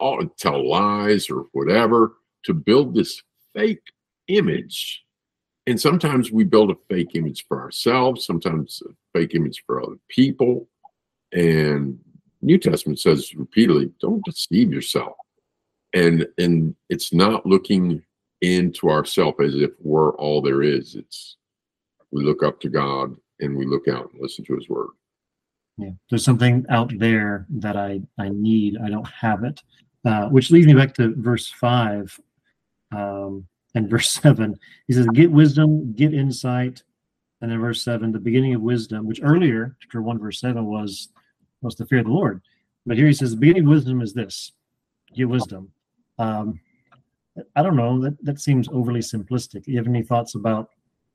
all 0.01 0.27
tell 0.39 0.69
lies 0.69 1.29
or 1.31 1.45
whatever 1.53 2.15
to 2.45 2.55
build 2.55 2.95
this 2.95 3.23
fake 3.55 3.83
image. 4.29 5.05
And 5.67 5.79
sometimes 5.79 6.33
we 6.33 6.45
build 6.45 6.71
a 6.71 6.77
fake 6.89 7.15
image 7.15 7.47
for 7.47 7.61
ourselves 7.61 8.25
sometimes 8.25 8.83
a 8.89 9.19
fake 9.19 9.35
image 9.35 9.63
for 9.67 9.83
other 9.83 9.99
people. 10.09 10.67
And 11.33 11.99
new 12.41 12.57
testament 12.57 12.99
says 12.99 13.35
repeatedly 13.35 13.93
don't 14.01 14.25
deceive 14.25 14.73
yourself. 14.73 15.17
And 15.93 16.27
and 16.39 16.75
it's 16.89 17.13
not 17.13 17.45
looking 17.45 18.03
into 18.41 18.89
ourself 18.89 19.41
as 19.41 19.57
if 19.57 19.73
we're 19.81 20.15
all 20.17 20.41
there 20.41 20.63
is. 20.63 20.95
It's 20.95 21.37
we 22.13 22.25
look 22.25 22.43
up 22.43 22.61
to 22.61 22.71
god 22.71 23.15
and 23.41 23.55
we 23.55 23.67
look 23.67 23.89
out 23.89 24.11
and 24.13 24.23
listen 24.23 24.45
to 24.47 24.57
his 24.57 24.71
word 24.71 24.89
Yeah, 25.79 25.91
there's 26.11 26.25
something 26.25 26.67
out 26.71 26.93
there 26.99 27.47
that 27.51 27.77
I 27.77 28.01
I 28.19 28.31
need. 28.31 28.77
I 28.85 28.91
don't 28.91 29.07
have 29.09 29.45
it, 29.45 29.63
uh, 30.05 30.29
which 30.29 30.51
leads 30.51 30.67
me 30.67 30.75
back 30.75 30.93
to 30.95 31.15
verse 31.17 31.49
five 31.49 32.19
um, 32.91 33.47
and 33.77 33.89
verse 33.91 34.11
seven. 34.11 34.59
He 34.89 34.93
says, 34.93 35.07
"Get 35.15 35.31
wisdom, 35.31 35.93
get 35.93 36.13
insight," 36.13 36.83
and 37.41 37.51
then 37.51 37.61
verse 37.61 37.83
seven, 37.85 38.11
the 38.11 38.19
beginning 38.19 38.55
of 38.55 38.61
wisdom, 38.61 39.07
which 39.07 39.21
earlier, 39.23 39.77
chapter 39.81 40.03
one, 40.03 40.19
verse 40.19 40.41
seven, 40.41 40.67
was 40.67 41.11
was 41.63 41.77
the 41.77 41.87
fear 41.87 42.01
of 42.01 42.07
the 42.07 42.13
Lord, 42.13 42.43
but 42.85 42.97
here 42.97 43.07
he 43.07 43.13
says, 43.13 43.31
"The 43.31 43.37
beginning 43.37 43.63
of 43.63 43.71
wisdom 43.71 44.03
is 44.03 44.13
this: 44.13 44.51
get 45.15 45.29
wisdom." 45.29 45.71
Um, 46.19 46.61
I 47.55 47.63
don't 47.63 47.77
know. 47.77 48.01
That 48.01 48.17
that 48.25 48.41
seems 48.41 48.69
overly 48.71 49.01
simplistic. 49.01 49.69
You 49.69 49.77
have 49.77 49.87
any 49.87 50.03
thoughts 50.03 50.35
about 50.35 50.71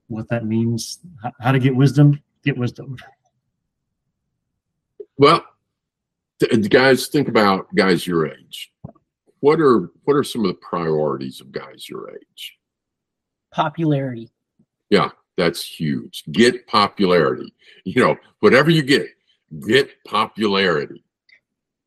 what 0.08 0.30
that 0.30 0.46
means? 0.46 1.00
How, 1.22 1.34
how 1.42 1.52
to 1.52 1.60
get 1.60 1.76
wisdom? 1.76 2.22
Get 2.46 2.58
wisdom. 2.58 2.96
Well, 5.18 5.46
th- 6.40 6.70
guys, 6.70 7.08
think 7.08 7.28
about 7.28 7.74
guys 7.76 8.06
your 8.08 8.28
age. 8.28 8.72
What 9.40 9.60
are 9.60 9.92
what 10.06 10.16
are 10.16 10.24
some 10.24 10.42
of 10.42 10.48
the 10.48 10.54
priorities 10.56 11.42
of 11.42 11.52
guys 11.52 11.88
your 11.90 12.10
age? 12.12 12.58
Popularity. 13.52 14.30
Yeah, 14.90 15.10
that's 15.38 15.64
huge. 15.64 16.24
Get 16.32 16.66
popularity. 16.68 17.54
You 17.84 18.02
know, 18.02 18.18
whatever 18.40 18.70
you 18.70 18.84
get, 18.84 19.08
get 19.68 19.90
popularity. 20.06 21.04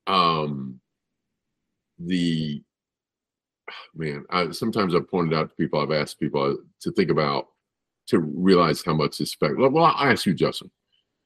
Um, 0.06 0.80
the 1.98 2.62
man, 3.94 4.24
I, 4.30 4.50
sometimes 4.50 4.94
I've 4.94 5.10
pointed 5.10 5.36
out 5.36 5.48
to 5.48 5.54
people, 5.56 5.80
I've 5.80 5.92
asked 5.92 6.20
people 6.20 6.58
to 6.80 6.92
think 6.92 7.10
about 7.10 7.48
to 8.08 8.20
realize 8.20 8.84
how 8.84 8.94
much 8.94 9.18
this 9.18 9.32
spec. 9.32 9.52
Well, 9.56 9.84
I 9.84 10.12
ask 10.12 10.26
you, 10.26 10.34
Justin. 10.34 10.70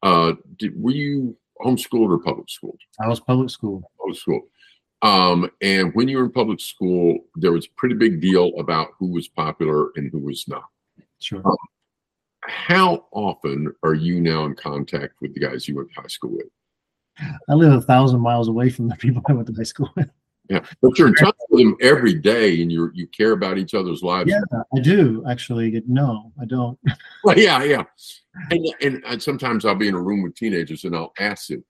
Uh, 0.03 0.33
did, 0.57 0.81
were 0.81 0.93
you 0.93 1.37
homeschooled 1.65 2.11
or 2.11 2.19
public 2.19 2.49
schooled? 2.49 2.81
I 3.01 3.09
was 3.09 3.21
public 3.21 3.51
school. 3.51 3.91
public 3.99 4.19
school. 4.19 4.43
Um, 5.03 5.51
and 5.63 5.95
when 5.95 6.09
you 6.09 6.19
were 6.19 6.25
in 6.25 6.33
public 6.33 6.61
school, 6.61 7.19
there 7.37 7.53
was 7.53 7.67
a 7.67 7.71
pretty 7.77 7.95
big 7.95 8.21
deal 8.21 8.53
about 8.59 8.89
who 8.99 9.11
was 9.11 9.29
popular 9.29 9.91
and 9.97 10.11
who 10.11 10.19
was 10.19 10.47
not. 10.47 10.65
Sure. 11.21 11.43
How 12.45 13.07
often 13.13 13.73
are 13.83 13.95
you 13.95 14.21
now 14.21 14.45
in 14.45 14.55
contact 14.55 15.15
with 15.21 15.35
the 15.35 15.41
guys 15.41 15.69
you 15.69 15.77
went 15.77 15.91
to 15.95 16.01
high 16.01 16.09
school 16.09 16.33
with? 16.33 16.47
I 17.49 17.55
live 17.55 17.73
a 17.73 17.81
thousand 17.83 18.21
miles 18.21 18.49
away 18.49 18.71
from 18.71 18.89
the 18.89 18.97
people 18.97 19.23
I 19.29 19.33
went 19.33 19.47
to 19.49 19.55
high 19.55 19.63
school 19.63 19.91
with. 19.97 20.11
Yeah, 20.51 20.65
but 20.83 20.99
you're 20.99 21.07
in 21.07 21.15
touch 21.15 21.37
with 21.49 21.61
them 21.61 21.77
every 21.81 22.13
day, 22.13 22.61
and 22.61 22.73
you 22.73 22.91
you 22.93 23.07
care 23.07 23.31
about 23.31 23.57
each 23.57 23.73
other's 23.73 24.03
lives. 24.03 24.31
Yeah, 24.31 24.63
I 24.77 24.81
do 24.81 25.25
actually. 25.31 25.81
No, 25.87 26.33
I 26.41 26.45
don't. 26.45 26.79
Well, 27.23 27.39
yeah, 27.39 27.63
yeah. 27.63 27.85
And, 28.51 28.75
and 28.81 29.05
and 29.07 29.23
sometimes 29.23 29.65
I'll 29.65 29.75
be 29.77 29.89
in 29.89 29.95
a 29.95 30.03
room 30.03 30.23
with 30.23 30.35
teenagers, 30.35 30.85
and 30.85 30.97
I'll 30.97 31.13
ask 31.21 31.47
them, 31.49 31.65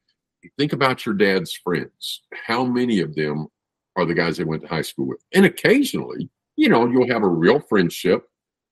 think 0.57 0.73
about 0.73 1.05
your 1.05 1.15
dad's 1.15 1.53
friends. 1.53 2.23
How 2.47 2.65
many 2.65 3.01
of 3.01 3.15
them 3.15 3.49
are 3.97 4.07
the 4.07 4.15
guys 4.15 4.39
they 4.39 4.45
went 4.45 4.63
to 4.63 4.69
high 4.69 4.83
school 4.83 5.09
with? 5.09 5.23
And 5.35 5.45
occasionally, 5.45 6.31
you 6.57 6.69
know, 6.71 6.87
you'll 6.87 7.13
have 7.13 7.23
a 7.23 7.29
real 7.29 7.61
friendship 7.61 8.25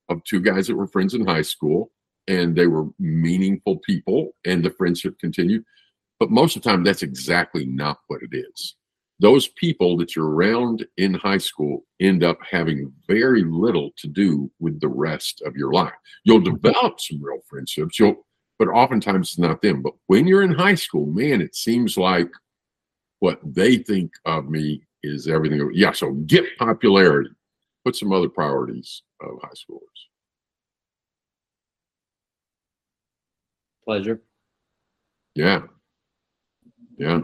of 0.09 0.25
two 0.25 0.40
guys 0.40 0.68
that 0.68 0.77
were 0.77 0.87
friends 0.87 1.12
in 1.12 1.27
high 1.27 1.42
school, 1.42 1.90
and 2.29 2.57
they 2.57 2.66
were 2.66 2.87
meaningful 2.99 3.79
people, 3.81 4.31
and 4.47 4.64
the 4.64 4.71
friendship 4.71 5.18
continued. 5.18 5.64
But 6.18 6.31
most 6.31 6.57
of 6.57 6.62
the 6.62 6.71
time, 6.71 6.83
that's 6.83 7.03
exactly 7.03 7.66
not 7.66 7.99
what 8.07 8.23
it 8.23 8.31
is. 8.33 8.77
Those 9.21 9.49
people 9.49 9.97
that 9.97 10.15
you're 10.15 10.31
around 10.31 10.87
in 10.97 11.15
high 11.15 11.39
school 11.39 11.85
end 12.01 12.23
up 12.23 12.39
having 12.49 12.93
very 13.09 13.43
little 13.43 13.91
to 13.99 14.07
do 14.07 14.51
with 14.61 14.81
the 14.81 14.89
rest 14.89 15.43
of 15.45 15.57
your 15.57 15.73
life. 15.73 15.93
You'll 16.25 16.41
mm-hmm. 16.41 16.55
develop 16.55 17.01
some 17.01 17.23
real 17.23 17.41
friendships. 17.49 17.99
You'll, 17.99 18.25
but 18.59 18.69
oftentimes 18.69 19.31
it's 19.31 19.39
not 19.39 19.61
them. 19.61 19.83
But 19.83 19.95
when 20.07 20.27
you're 20.27 20.43
in 20.43 20.53
high 20.53 20.77
school, 20.77 21.07
man, 21.07 21.41
it 21.41 21.57
seems 21.57 21.97
like 21.97 22.31
what 23.19 23.41
they 23.45 23.79
think 23.79 24.13
of 24.25 24.49
me 24.49 24.83
is 25.03 25.27
everything. 25.27 25.69
Yeah. 25.75 25.93
So 25.93 26.13
get 26.13 26.45
popularity. 26.59 27.31
Put 27.85 27.97
some 27.97 28.13
other 28.13 28.29
priorities 28.29 29.03
of 29.21 29.41
high 29.43 29.49
schoolers. 29.49 29.81
Pleasure. 33.85 34.21
Yeah. 35.35 35.63
Yeah. 36.99 37.21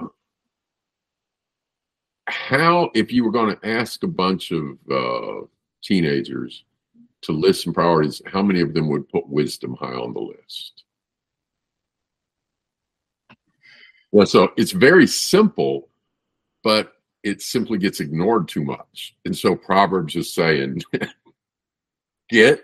How, 2.35 2.91
if 2.95 3.13
you 3.13 3.25
were 3.25 3.31
going 3.31 3.57
to 3.57 3.67
ask 3.67 4.03
a 4.03 4.09
bunch 4.09 4.51
of 4.51 4.77
uh, 4.91 5.47
teenagers 5.83 6.65
to 7.23 7.33
list 7.33 7.63
some 7.65 7.73
priorities, 7.73 8.21
how 8.27 8.43
many 8.43 8.61
of 8.61 8.75
them 8.75 8.89
would 8.89 9.09
put 9.09 9.29
wisdom 9.29 9.77
high 9.79 9.95
on 9.95 10.13
the 10.13 10.21
list? 10.21 10.83
Well, 14.11 14.27
so 14.27 14.53
it's 14.57 14.73
very 14.73 15.07
simple, 15.07 15.89
but 16.65 16.93
it 17.23 17.41
simply 17.41 17.79
gets 17.79 18.01
ignored 18.01 18.49
too 18.49 18.65
much. 18.65 19.17
And 19.25 19.37
so 19.37 19.55
Proverbs 19.55 20.17
is 20.17 20.35
saying, 20.35 20.83
get 22.29 22.63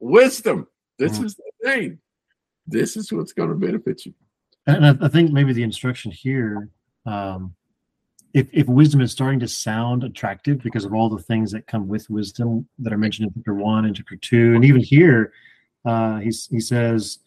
wisdom. 0.00 0.66
This 0.98 1.18
Mhm. 1.18 1.24
is 1.24 1.34
the 1.36 1.50
thing. 1.62 1.98
This 2.66 2.96
is 2.96 3.12
what's 3.12 3.32
going 3.32 3.48
to 3.50 3.54
benefit 3.54 4.04
you. 4.06 4.12
And 4.66 4.84
I, 4.86 5.06
I 5.06 5.08
think 5.08 5.32
maybe 5.32 5.52
the 5.52 5.62
instruction 5.62 6.10
here, 6.10 6.68
um, 7.06 7.54
if 8.34 8.48
if 8.52 8.66
wisdom 8.66 9.00
is 9.00 9.12
starting 9.12 9.40
to 9.40 9.48
sound 9.48 10.04
attractive 10.04 10.60
because 10.62 10.84
of 10.84 10.92
all 10.92 11.08
the 11.08 11.22
things 11.22 11.52
that 11.52 11.66
come 11.66 11.88
with 11.88 12.10
wisdom 12.10 12.68
that 12.80 12.92
are 12.92 12.98
mentioned 12.98 13.28
in 13.28 13.34
chapter 13.34 13.54
one 13.54 13.84
and 13.86 13.96
chapter 13.96 14.16
two, 14.16 14.54
and 14.54 14.64
even 14.64 14.82
here, 14.82 15.32
uh, 15.84 16.18
he's 16.18 16.46
he 16.48 16.60
says, 16.60 17.20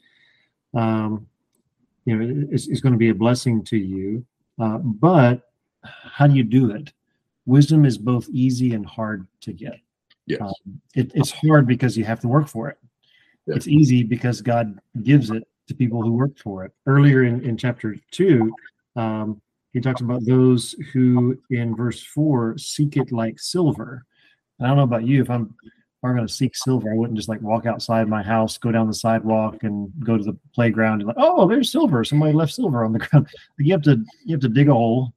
um, 0.76 1.26
you 2.06 2.16
know, 2.16 2.48
it's, 2.52 2.68
it's 2.68 2.82
going 2.82 2.94
to 2.94 3.00
be 3.00 3.10
a 3.10 3.16
blessing 3.16 3.64
to 3.64 3.78
you, 3.78 4.26
uh, 4.60 4.78
but 4.78 5.50
how 5.84 6.28
do 6.28 6.36
you 6.36 6.44
do 6.44 6.72
it? 6.72 6.92
Wisdom 7.46 7.86
is 7.86 7.98
both 7.98 8.28
easy 8.30 8.74
and 8.74 8.86
hard 8.86 9.26
to 9.42 9.54
get. 9.54 9.80
Yes. 10.26 10.42
Um, 10.42 10.82
it, 10.94 11.12
it's 11.16 11.32
hard 11.32 11.66
because 11.66 11.98
you 11.98 12.04
have 12.04 12.20
to 12.20 12.28
work 12.28 12.50
for 12.50 12.68
it. 12.70 12.78
Yeah. 13.46 13.56
It's 13.56 13.70
easy 13.70 14.04
because 14.04 14.42
God 14.42 14.78
gives 15.04 15.32
it 15.32 15.48
to 15.68 15.74
people 15.74 16.02
who 16.02 16.12
work 16.12 16.38
for 16.38 16.66
it. 16.66 16.74
Earlier 16.86 17.24
in, 17.24 17.42
in 17.46 17.56
chapter 17.56 17.96
two, 18.12 18.54
um, 18.98 19.42
he 19.74 19.82
talks 19.82 20.02
about 20.02 20.26
those 20.26 20.76
who, 20.94 21.38
in 21.50 21.76
verse 21.76 22.02
four, 22.02 22.58
seek 22.58 22.98
it 22.98 23.12
like 23.12 23.40
silver. 23.40 24.06
I 24.62 24.68
don't 24.68 24.78
know 24.78 24.84
about 24.84 25.06
you. 25.06 25.22
If 25.22 25.30
I'm 25.30 25.56
I'm 26.04 26.16
going 26.16 26.28
to 26.28 26.34
seek 26.34 26.56
silver, 26.56 26.92
I 26.92 26.96
wouldn't 26.96 27.18
just 27.18 27.28
like 27.28 27.42
walk 27.42 27.66
outside 27.66 28.08
my 28.08 28.24
house, 28.24 28.58
go 28.58 28.72
down 28.72 28.88
the 28.88 28.94
sidewalk, 28.94 29.64
and 29.64 29.92
go 30.04 30.18
to 30.18 30.24
the 30.24 30.38
playground 30.54 31.02
and 31.02 31.08
like, 31.08 31.18
oh, 31.20 31.48
there's 31.48 31.72
silver. 31.72 32.04
Somebody 32.04 32.34
left 32.34 32.54
silver 32.54 32.86
on 32.86 32.94
the 32.94 33.00
ground. 33.08 33.28
You 33.58 33.74
have 33.74 33.82
to 33.84 34.04
you 34.24 34.34
have 34.34 34.42
to 34.42 34.50
dig 34.50 34.70
a 34.70 34.74
hole, 34.74 35.14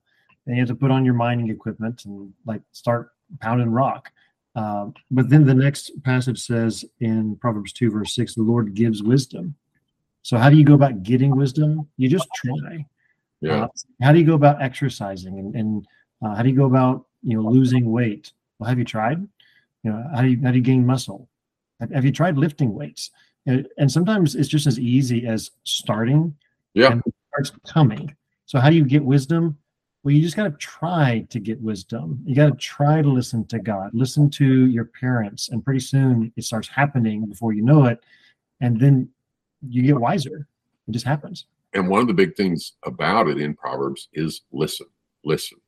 and 0.46 0.56
you 0.56 0.62
have 0.62 0.68
to 0.68 0.74
put 0.74 0.90
on 0.90 1.04
your 1.04 1.14
mining 1.14 1.50
equipment 1.50 2.04
and 2.04 2.32
like 2.46 2.62
start 2.72 3.10
pounding 3.40 3.70
rock. 3.70 4.10
Um, 4.56 4.94
but 5.10 5.28
then 5.28 5.46
the 5.46 5.54
next 5.54 5.92
passage 6.02 6.40
says 6.40 6.84
in 6.98 7.36
Proverbs 7.36 7.72
2, 7.72 7.90
verse 7.90 8.14
6, 8.14 8.34
the 8.34 8.42
Lord 8.42 8.74
gives 8.74 9.00
wisdom. 9.02 9.54
So, 10.22 10.36
how 10.36 10.50
do 10.50 10.56
you 10.56 10.64
go 10.64 10.74
about 10.74 11.02
getting 11.02 11.36
wisdom? 11.36 11.88
You 11.96 12.08
just 12.08 12.28
try. 12.34 12.84
Yeah. 13.40 13.64
Uh, 13.64 13.68
how 14.02 14.12
do 14.12 14.18
you 14.18 14.26
go 14.26 14.34
about 14.34 14.60
exercising 14.60 15.38
and, 15.38 15.54
and 15.54 15.86
uh, 16.22 16.34
how 16.34 16.42
do 16.42 16.48
you 16.50 16.56
go 16.56 16.66
about 16.66 17.06
you 17.22 17.36
know 17.36 17.48
losing 17.48 17.90
weight? 17.90 18.32
Well, 18.58 18.68
have 18.68 18.78
you 18.78 18.84
tried? 18.84 19.26
You 19.82 19.92
know, 19.92 20.04
how 20.14 20.22
do 20.22 20.28
you 20.28 20.40
how 20.42 20.50
do 20.50 20.58
you 20.58 20.64
gain 20.64 20.84
muscle? 20.86 21.28
Have, 21.80 21.90
have 21.92 22.04
you 22.04 22.12
tried 22.12 22.36
lifting 22.36 22.74
weights? 22.74 23.10
And, 23.46 23.66
and 23.78 23.90
sometimes 23.90 24.34
it's 24.34 24.48
just 24.48 24.66
as 24.66 24.78
easy 24.78 25.26
as 25.26 25.50
starting 25.64 26.36
Yeah. 26.74 26.92
and 26.92 27.02
it 27.06 27.14
starts 27.28 27.52
coming. 27.66 28.14
So 28.44 28.58
how 28.58 28.68
do 28.68 28.76
you 28.76 28.84
get 28.84 29.02
wisdom? 29.02 29.56
Well, 30.02 30.14
you 30.14 30.22
just 30.22 30.36
got 30.36 30.44
to 30.44 30.50
try 30.52 31.26
to 31.30 31.38
get 31.40 31.60
wisdom. 31.60 32.22
You 32.24 32.34
got 32.34 32.46
to 32.46 32.56
try 32.56 33.02
to 33.02 33.08
listen 33.08 33.46
to 33.46 33.58
God, 33.58 33.90
listen 33.92 34.30
to 34.30 34.66
your 34.66 34.86
parents, 34.86 35.50
and 35.50 35.64
pretty 35.64 35.80
soon 35.80 36.32
it 36.36 36.44
starts 36.44 36.68
happening 36.68 37.26
before 37.26 37.52
you 37.52 37.62
know 37.62 37.84
it, 37.86 38.02
and 38.60 38.80
then 38.80 39.08
you 39.66 39.82
get 39.82 39.98
wiser. 39.98 40.46
It 40.88 40.92
just 40.92 41.06
happens. 41.06 41.46
And 41.74 41.88
one 41.88 42.00
of 42.00 42.08
the 42.08 42.14
big 42.14 42.36
things 42.36 42.72
about 42.84 43.28
it 43.28 43.40
in 43.40 43.54
Proverbs 43.54 44.08
is 44.12 44.42
listen, 44.52 44.86
listen, 45.24 45.58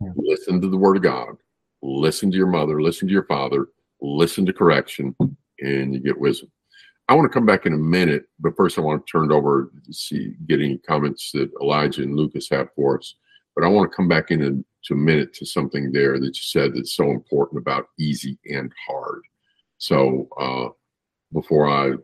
Yeah. 0.00 0.12
listen 0.16 0.60
to 0.60 0.68
the 0.68 0.76
word 0.76 0.96
of 0.96 1.02
God, 1.02 1.36
listen 1.82 2.30
to 2.30 2.36
your 2.36 2.48
mother, 2.48 2.82
listen 2.82 3.08
to 3.08 3.14
your 3.14 3.26
father, 3.26 3.68
listen 4.00 4.44
to 4.46 4.52
correction, 4.52 5.14
and 5.60 5.94
you 5.94 6.00
get 6.00 6.18
wisdom. 6.18 6.50
I 7.08 7.14
want 7.14 7.24
to 7.24 7.32
come 7.34 7.46
back 7.46 7.64
in 7.64 7.72
a 7.72 7.78
minute, 7.78 8.24
but 8.38 8.56
first 8.56 8.78
I 8.78 8.82
want 8.82 9.06
to 9.06 9.10
turn 9.10 9.30
it 9.30 9.34
over 9.34 9.70
to 9.86 9.92
see 9.92 10.34
get 10.46 10.60
any 10.60 10.78
comments 10.78 11.30
that 11.32 11.50
Elijah 11.60 12.02
and 12.02 12.14
Lucas 12.14 12.48
have 12.50 12.68
for 12.74 12.98
us. 12.98 13.14
But 13.54 13.64
I 13.64 13.68
want 13.68 13.90
to 13.90 13.96
come 13.96 14.08
back 14.08 14.30
in 14.30 14.42
a, 14.42 14.50
to 14.50 14.94
a 14.94 14.96
minute 14.96 15.32
to 15.34 15.46
something 15.46 15.90
there 15.90 16.18
that 16.20 16.26
you 16.26 16.34
said 16.34 16.74
that's 16.74 16.94
so 16.94 17.10
important 17.10 17.60
about 17.60 17.86
easy 17.98 18.38
and 18.50 18.70
hard. 18.86 19.22
So 19.78 20.28
uh, 20.38 20.68
before 21.32 21.68
I 21.68 21.94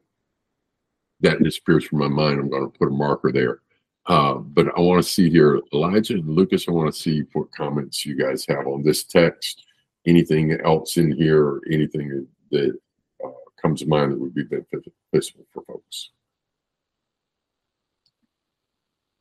that 1.25 1.43
disappears 1.43 1.85
from 1.85 1.99
my 1.99 2.09
mind, 2.09 2.39
I'm 2.39 2.51
going 2.51 2.71
to 2.71 2.79
put 2.79 2.89
a 2.89 2.91
marker 2.91 3.33
there. 3.33 3.61
Uh, 4.07 4.35
but 4.35 4.67
I 4.77 4.81
want 4.81 5.03
to 5.03 5.09
see 5.09 5.31
here, 5.31 5.61
Elijah 5.73 6.15
and 6.15 6.29
Lucas, 6.29 6.69
I 6.69 6.73
want 6.73 6.95
to 6.95 7.01
see 7.01 7.23
what 7.33 7.51
comments 7.53 8.05
you 8.05 8.17
guys 8.17 8.45
have 8.49 8.67
on 8.67 8.83
this 8.83 9.05
text. 9.05 9.65
Anything 10.07 10.59
else 10.65 10.99
in 10.99 11.11
here, 11.13 11.43
or 11.43 11.61
anything 11.73 12.27
that 12.51 12.79
uh, 13.25 13.31
comes 13.61 13.81
to 13.81 13.87
mind 13.87 14.13
that 14.13 14.21
would 14.21 14.35
be 14.35 14.45
beneficial 14.45 15.47
for 15.51 15.63
folks? 15.67 16.11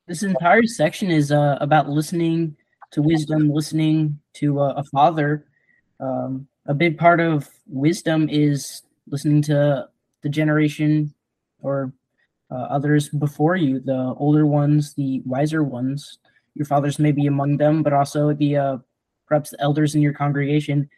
This 0.06 0.22
entire 0.22 0.64
section 0.64 1.10
is 1.10 1.32
uh, 1.32 1.56
about 1.62 1.88
listening 1.88 2.54
to 2.90 3.00
wisdom, 3.00 3.50
listening 3.50 4.20
to 4.34 4.60
uh, 4.60 4.74
a 4.76 4.84
father. 4.84 5.46
Um, 5.98 6.46
a 6.66 6.74
big 6.74 6.98
part 6.98 7.20
of 7.20 7.48
wisdom 7.66 8.28
is 8.28 8.82
listening 9.06 9.40
to 9.42 9.88
the 10.22 10.28
generation 10.28 11.13
or 11.64 11.92
uh, 12.50 12.66
others 12.70 13.08
before 13.08 13.56
you, 13.56 13.80
the 13.80 14.14
older 14.18 14.46
ones, 14.46 14.94
the 14.94 15.20
wiser 15.24 15.64
ones. 15.64 16.18
Your 16.54 16.66
fathers 16.66 16.98
may 16.98 17.10
be 17.10 17.26
among 17.26 17.56
them, 17.56 17.82
but 17.82 17.92
also 17.92 18.32
the 18.32 18.56
uh, 18.56 18.78
perhaps 19.26 19.50
the 19.50 19.60
elders 19.60 19.94
in 19.94 20.02
your 20.02 20.12
congregation. 20.12 20.88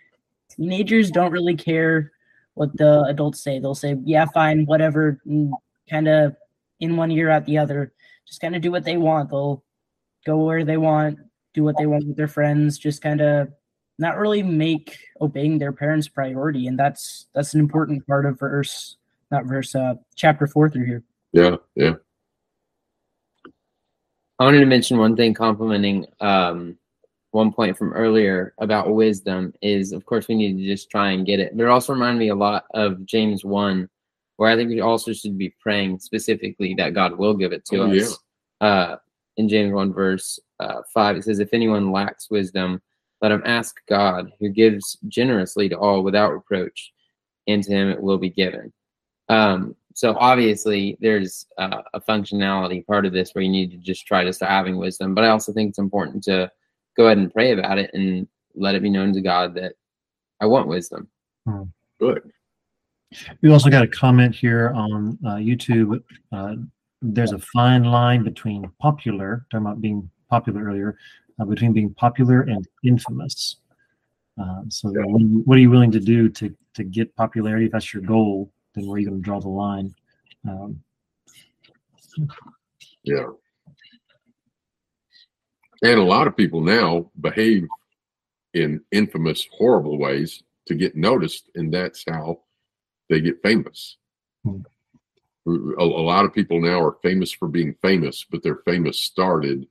Teenagers 0.50 1.10
don't 1.10 1.32
really 1.32 1.56
care 1.56 2.12
what 2.54 2.76
the 2.76 3.04
adults 3.04 3.42
say. 3.42 3.58
They'll 3.58 3.74
say, 3.74 3.96
"Yeah, 4.04 4.26
fine, 4.26 4.66
whatever," 4.66 5.20
kind 5.88 6.08
of 6.08 6.36
in 6.80 6.96
one 6.96 7.10
ear 7.10 7.30
out 7.30 7.46
the 7.46 7.56
other 7.56 7.92
just 8.26 8.40
kind 8.40 8.56
of 8.56 8.62
do 8.62 8.70
what 8.70 8.84
they 8.84 8.96
want. 8.96 9.30
They'll 9.30 9.62
go 10.26 10.36
where 10.38 10.64
they 10.64 10.76
want, 10.76 11.18
do 11.54 11.62
what 11.62 11.76
they 11.78 11.86
want 11.86 12.06
with 12.06 12.16
their 12.16 12.28
friends, 12.28 12.78
just 12.78 13.00
kind 13.00 13.20
of 13.20 13.48
not 13.98 14.18
really 14.18 14.42
make 14.42 14.98
obeying 15.20 15.58
their 15.58 15.72
parents 15.72 16.08
priority. 16.08 16.66
And 16.66 16.78
that's 16.78 17.26
that's 17.34 17.54
an 17.54 17.60
important 17.60 18.06
part 18.06 18.26
of 18.26 18.38
verse, 18.38 18.96
not 19.30 19.46
verse, 19.46 19.74
uh, 19.74 19.94
chapter 20.14 20.46
four 20.46 20.70
through 20.70 20.86
here. 20.86 21.02
Yeah, 21.32 21.56
yeah, 21.74 21.94
I 24.38 24.44
wanted 24.44 24.60
to 24.60 24.66
mention 24.66 24.98
one 24.98 25.16
thing 25.16 25.34
complimenting 25.34 26.06
um, 26.20 26.78
one 27.30 27.52
point 27.52 27.76
from 27.76 27.92
earlier 27.92 28.54
about 28.58 28.94
wisdom 28.94 29.52
is, 29.62 29.92
of 29.92 30.04
course, 30.06 30.28
we 30.28 30.34
need 30.34 30.56
to 30.58 30.64
just 30.64 30.90
try 30.90 31.10
and 31.10 31.26
get 31.26 31.40
it. 31.40 31.56
But 31.56 31.64
it 31.64 31.68
also 31.68 31.92
reminded 31.92 32.18
me 32.18 32.28
a 32.28 32.34
lot 32.34 32.64
of 32.74 33.04
James 33.06 33.44
1, 33.44 33.88
where 34.36 34.50
I 34.50 34.56
think 34.56 34.70
we 34.70 34.80
also 34.80 35.12
should 35.12 35.36
be 35.36 35.54
praying 35.60 36.00
specifically 36.00 36.74
that 36.74 36.94
God 36.94 37.16
will 37.16 37.34
give 37.34 37.52
it 37.52 37.64
to 37.66 37.78
Oh, 37.78 37.92
us. 37.92 38.18
Uh, 38.60 38.96
in 39.36 39.48
James 39.48 39.72
1, 39.72 39.92
verse 39.92 40.38
uh, 40.60 40.80
5, 40.94 41.16
it 41.16 41.24
says, 41.24 41.38
If 41.38 41.52
anyone 41.52 41.92
lacks 41.92 42.30
wisdom, 42.30 42.80
let 43.20 43.32
him 43.32 43.42
ask 43.44 43.76
God, 43.88 44.32
who 44.40 44.48
gives 44.48 44.96
generously 45.08 45.68
to 45.68 45.78
all 45.78 46.02
without 46.02 46.32
reproach, 46.32 46.92
and 47.46 47.62
to 47.64 47.70
him 47.70 47.90
it 47.90 48.00
will 48.00 48.18
be 48.18 48.30
given. 48.30 48.72
Um, 49.28 49.74
so 49.94 50.14
obviously, 50.18 50.98
there's 51.00 51.46
uh, 51.58 51.82
a 51.94 52.00
functionality 52.00 52.86
part 52.86 53.06
of 53.06 53.12
this 53.12 53.34
where 53.34 53.42
you 53.42 53.50
need 53.50 53.70
to 53.70 53.78
just 53.78 54.06
try 54.06 54.24
to 54.24 54.32
start 54.32 54.50
having 54.50 54.76
wisdom. 54.76 55.14
But 55.14 55.24
I 55.24 55.28
also 55.28 55.52
think 55.52 55.70
it's 55.70 55.78
important 55.78 56.22
to 56.24 56.50
go 56.96 57.06
ahead 57.06 57.18
and 57.18 57.32
pray 57.32 57.52
about 57.52 57.78
it 57.78 57.90
and 57.94 58.28
let 58.54 58.74
it 58.74 58.82
be 58.82 58.90
known 58.90 59.12
to 59.14 59.20
God 59.20 59.54
that 59.54 59.72
I 60.40 60.46
want 60.46 60.68
wisdom. 60.68 61.08
good. 61.98 62.30
We 63.40 63.50
also 63.50 63.70
got 63.70 63.84
a 63.84 63.88
comment 63.88 64.34
here 64.34 64.72
on 64.74 65.18
uh, 65.24 65.36
YouTube. 65.36 66.02
Uh, 66.32 66.56
there's 67.00 67.32
a 67.32 67.38
fine 67.38 67.84
line 67.84 68.22
between 68.24 68.70
popular, 68.80 69.46
talking 69.50 69.66
about 69.66 69.80
being 69.80 70.10
popular 70.28 70.64
earlier, 70.64 70.98
uh, 71.40 71.44
between 71.44 71.72
being 71.72 71.94
popular 71.94 72.42
and 72.42 72.66
infamous. 72.82 73.56
Uh, 74.40 74.62
so, 74.68 74.92
Yeah. 74.94 75.04
what, 75.04 75.22
are 75.22 75.24
you, 75.24 75.42
what 75.44 75.56
are 75.56 75.60
you 75.60 75.70
willing 75.70 75.92
to 75.92 76.00
do 76.00 76.28
to 76.30 76.54
to 76.74 76.84
get 76.84 77.14
popularity? 77.16 77.66
If 77.66 77.72
that's 77.72 77.94
your 77.94 78.02
goal, 78.02 78.52
where 78.84 78.96
are 78.96 78.98
you 78.98 79.06
going 79.06 79.22
to 79.22 79.24
draw 79.24 79.40
the 79.40 79.48
line? 79.48 79.94
Um, 80.48 80.82
Yeah. 83.02 83.26
And 85.82 85.98
a 85.98 86.04
lot 86.04 86.26
of 86.26 86.36
people 86.36 86.60
now 86.60 87.10
behave 87.20 87.66
in 88.54 88.80
infamous, 88.90 89.46
horrible 89.52 89.98
ways 89.98 90.42
to 90.66 90.74
get 90.74 90.96
noticed, 90.96 91.50
and 91.54 91.72
that's 91.72 92.04
how 92.08 92.40
they 93.08 93.20
get 93.20 93.42
famous. 93.42 93.98
Hmm. 94.44 94.62
A, 95.46 95.82
a 95.82 95.84
lot 95.84 96.24
of 96.24 96.34
people 96.34 96.60
now 96.60 96.82
are 96.82 96.96
famous 97.02 97.30
for 97.30 97.46
being 97.46 97.76
famous, 97.82 98.24
but 98.28 98.42
their 98.42 98.60
famous 98.64 99.00
started 99.00 99.66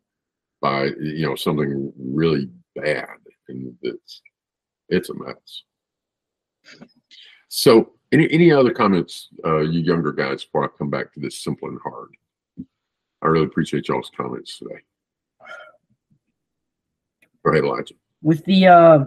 by 0.62 0.86
you 1.00 1.28
know 1.28 1.36
something 1.36 1.91
really 1.98 2.50
bad, 2.76 3.18
and 3.50 3.76
it's 3.82 4.22
it's 4.88 5.10
a 5.10 5.13
mess. 5.15 5.63
So, 7.50 7.94
any 8.15 8.32
any 8.32 8.51
other 8.51 8.71
comments, 8.71 9.30
uh, 9.45 9.60
you 9.60 9.82
younger 9.82 10.12
guys, 10.12 10.43
before 10.43 10.63
I 10.63 10.67
come 10.78 10.89
back 10.89 11.13
to 11.13 11.19
this 11.19 11.43
simple 11.43 11.67
and 11.67 11.80
hard? 11.84 12.10
I 13.21 13.28
really 13.28 13.45
appreciate 13.45 13.88
y'all's 13.88 14.12
comments 14.15 14.58
today. 14.58 14.80
Go 17.43 17.51
ahead, 17.51 17.63
Elijah. 17.63 17.95
With 18.21 18.43
the 18.45 18.67
uh, 18.67 19.06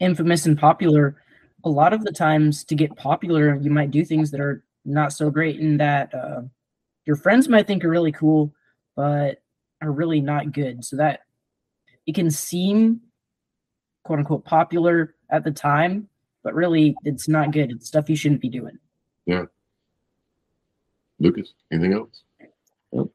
infamous 0.00 0.46
and 0.46 0.58
popular, 0.58 1.22
a 1.64 1.70
lot 1.70 1.92
of 1.92 2.04
the 2.04 2.12
times 2.12 2.64
to 2.64 2.74
get 2.74 2.94
popular, 2.96 3.56
you 3.56 3.70
might 3.70 3.90
do 3.90 4.04
things 4.04 4.30
that 4.32 4.40
are 4.40 4.64
not 4.84 5.12
so 5.12 5.30
great 5.30 5.60
and 5.60 5.78
that 5.80 6.12
uh, 6.14 6.42
your 7.06 7.16
friends 7.16 7.48
might 7.48 7.66
think 7.66 7.84
are 7.84 7.88
really 7.88 8.12
cool, 8.12 8.52
but 8.96 9.42
are 9.80 9.92
really 9.92 10.20
not 10.20 10.52
good. 10.52 10.84
So 10.84 10.96
that 10.96 11.20
it 12.06 12.14
can 12.14 12.30
seem 12.30 13.00
quote 14.04 14.18
unquote 14.18 14.44
popular 14.44 15.14
at 15.30 15.44
the 15.44 15.52
time, 15.52 16.08
but 16.42 16.54
really 16.54 16.94
it's 17.04 17.28
not 17.28 17.52
good. 17.52 17.70
It's 17.70 17.86
stuff 17.86 18.10
you 18.10 18.16
shouldn't 18.16 18.40
be 18.40 18.48
doing. 18.48 18.78
Yeah. 19.26 19.44
Lucas, 21.18 21.54
anything 21.72 21.94
else? 21.94 22.22
Nope. 22.92 23.14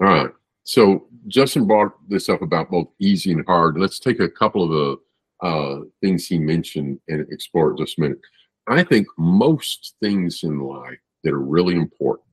All 0.00 0.08
right. 0.08 0.30
So 0.64 1.06
Justin 1.28 1.66
brought 1.66 1.92
this 2.08 2.28
up 2.28 2.42
about 2.42 2.70
both 2.70 2.88
easy 2.98 3.32
and 3.32 3.44
hard. 3.46 3.78
Let's 3.78 3.98
take 3.98 4.20
a 4.20 4.28
couple 4.28 4.62
of 4.64 4.70
the 4.70 5.46
uh, 5.46 5.80
things 6.00 6.26
he 6.26 6.38
mentioned 6.38 6.98
and 7.08 7.26
explore 7.30 7.74
just 7.76 7.98
a 7.98 8.00
minute. 8.00 8.20
I 8.66 8.82
think 8.82 9.06
most 9.18 9.94
things 10.00 10.42
in 10.42 10.58
life 10.58 10.98
that 11.22 11.34
are 11.34 11.40
really 11.40 11.74
important 11.74 12.28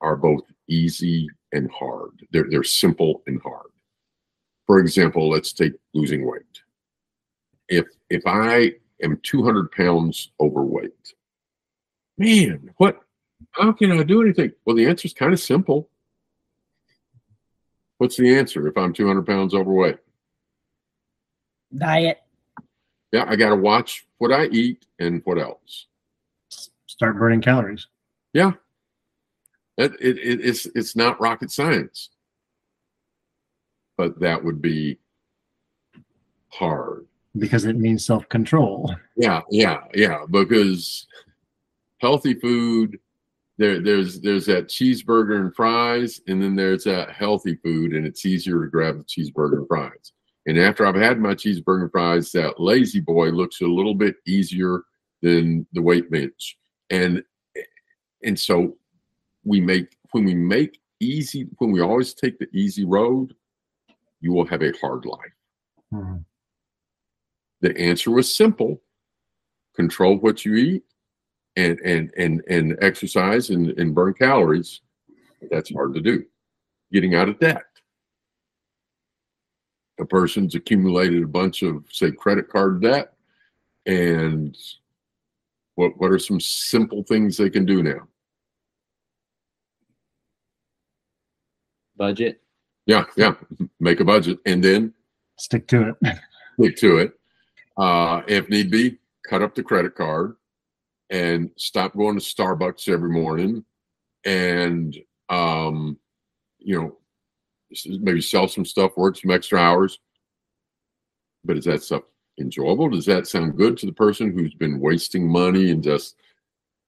are 0.00 0.16
both 0.16 0.42
easy 0.68 1.28
and 1.52 1.70
hard. 1.70 2.10
They're, 2.32 2.46
they're 2.50 2.64
simple 2.64 3.22
and 3.26 3.40
hard. 3.42 3.70
For 4.66 4.78
example, 4.80 5.30
let's 5.30 5.52
take 5.52 5.72
losing 5.92 6.28
weight. 6.28 6.42
If 7.68 7.86
if 8.10 8.22
I 8.26 8.72
am 9.02 9.18
200 9.22 9.72
pounds 9.72 10.30
overweight. 10.40 11.14
Man, 12.16 12.70
what? 12.76 13.00
How 13.50 13.72
can 13.72 13.92
I 13.92 14.02
do 14.02 14.22
anything? 14.22 14.52
Well, 14.64 14.76
the 14.76 14.86
answer 14.86 15.06
is 15.06 15.12
kind 15.12 15.32
of 15.32 15.40
simple. 15.40 15.90
What's 17.98 18.16
the 18.16 18.36
answer 18.36 18.66
if 18.68 18.76
I'm 18.76 18.92
200 18.92 19.26
pounds 19.26 19.54
overweight? 19.54 19.98
Diet. 21.76 22.20
Yeah, 23.12 23.24
I 23.28 23.36
got 23.36 23.50
to 23.50 23.56
watch 23.56 24.06
what 24.18 24.32
I 24.32 24.46
eat 24.46 24.86
and 24.98 25.22
what 25.24 25.38
else. 25.38 25.86
Start 26.86 27.18
burning 27.18 27.40
calories. 27.40 27.86
Yeah, 28.32 28.52
it, 29.76 29.92
it, 30.00 30.18
it, 30.18 30.40
it's 30.40 30.66
it's 30.74 30.96
not 30.96 31.20
rocket 31.20 31.50
science, 31.50 32.10
but 33.96 34.20
that 34.20 34.44
would 34.44 34.62
be 34.62 34.98
hard 36.48 37.06
because 37.38 37.64
it 37.64 37.76
means 37.76 38.04
self 38.04 38.28
control. 38.28 38.94
Yeah, 39.16 39.40
yeah, 39.50 39.80
yeah. 39.94 40.20
Because 40.30 41.06
healthy 41.98 42.34
food, 42.34 42.98
there, 43.58 43.80
there's 43.80 44.20
there's 44.20 44.46
that 44.46 44.68
cheeseburger 44.68 45.40
and 45.40 45.54
fries, 45.54 46.20
and 46.26 46.42
then 46.42 46.56
there's 46.56 46.84
that 46.84 47.10
healthy 47.10 47.56
food, 47.56 47.92
and 47.92 48.06
it's 48.06 48.26
easier 48.26 48.60
to 48.62 48.70
grab 48.70 48.98
the 48.98 49.04
cheeseburger 49.04 49.58
and 49.58 49.68
fries. 49.68 50.12
And 50.46 50.58
after 50.58 50.86
I've 50.86 50.94
had 50.94 51.18
my 51.18 51.34
cheeseburger 51.34 51.82
and 51.82 51.90
fries, 51.90 52.30
that 52.32 52.60
lazy 52.60 53.00
boy 53.00 53.30
looks 53.30 53.60
a 53.60 53.66
little 53.66 53.94
bit 53.94 54.16
easier 54.26 54.82
than 55.22 55.66
the 55.72 55.82
weight 55.82 56.10
bench. 56.10 56.58
And 56.90 57.22
and 58.22 58.38
so 58.38 58.76
we 59.44 59.60
make 59.60 59.96
when 60.12 60.24
we 60.24 60.34
make 60.34 60.78
easy 61.00 61.48
when 61.58 61.72
we 61.72 61.80
always 61.80 62.14
take 62.14 62.38
the 62.38 62.48
easy 62.52 62.84
road, 62.84 63.34
you 64.20 64.32
will 64.32 64.46
have 64.46 64.62
a 64.62 64.72
hard 64.80 65.06
life. 65.06 65.18
Mm-hmm. 65.92 66.18
The 67.64 67.74
answer 67.80 68.10
was 68.10 68.36
simple: 68.36 68.82
control 69.74 70.18
what 70.18 70.44
you 70.44 70.54
eat, 70.56 70.84
and 71.56 71.80
and 71.80 72.12
and 72.18 72.42
and 72.46 72.76
exercise 72.82 73.48
and, 73.48 73.70
and 73.78 73.94
burn 73.94 74.12
calories. 74.12 74.82
That's 75.50 75.72
hard 75.72 75.94
to 75.94 76.02
do. 76.02 76.26
Getting 76.92 77.14
out 77.14 77.30
of 77.30 77.38
debt. 77.38 77.64
A 79.98 80.04
person's 80.04 80.54
accumulated 80.54 81.22
a 81.22 81.26
bunch 81.26 81.62
of 81.62 81.84
say 81.90 82.10
credit 82.10 82.50
card 82.50 82.82
debt, 82.82 83.14
and 83.86 84.54
what 85.76 85.96
what 85.96 86.10
are 86.10 86.18
some 86.18 86.40
simple 86.40 87.02
things 87.02 87.38
they 87.38 87.48
can 87.48 87.64
do 87.64 87.82
now? 87.82 88.06
budget. 91.96 92.42
Yeah, 92.84 93.04
yeah. 93.16 93.36
Make 93.80 94.00
a 94.00 94.04
budget 94.04 94.38
and 94.44 94.62
then 94.62 94.92
stick 95.38 95.66
to 95.68 95.94
it. 96.02 96.18
stick 96.60 96.76
to 96.76 96.98
it. 96.98 97.18
Uh, 97.76 98.22
if 98.28 98.48
need 98.48 98.70
be, 98.70 98.98
cut 99.28 99.42
up 99.42 99.54
the 99.54 99.62
credit 99.62 99.94
card 99.94 100.36
and 101.10 101.50
stop 101.56 101.96
going 101.96 102.18
to 102.18 102.24
Starbucks 102.24 102.88
every 102.88 103.10
morning 103.10 103.64
and 104.24 104.96
um, 105.28 105.98
you 106.58 106.80
know, 106.80 106.96
maybe 108.00 108.20
sell 108.20 108.48
some 108.48 108.64
stuff, 108.64 108.96
work 108.96 109.16
some 109.16 109.30
extra 109.30 109.58
hours. 109.58 109.98
But 111.44 111.58
is 111.58 111.64
that 111.64 111.82
stuff 111.82 112.02
enjoyable? 112.40 112.88
Does 112.88 113.06
that 113.06 113.26
sound 113.26 113.56
good 113.56 113.76
to 113.78 113.86
the 113.86 113.92
person 113.92 114.32
who's 114.32 114.54
been 114.54 114.80
wasting 114.80 115.28
money 115.28 115.70
and 115.70 115.82
just 115.82 116.16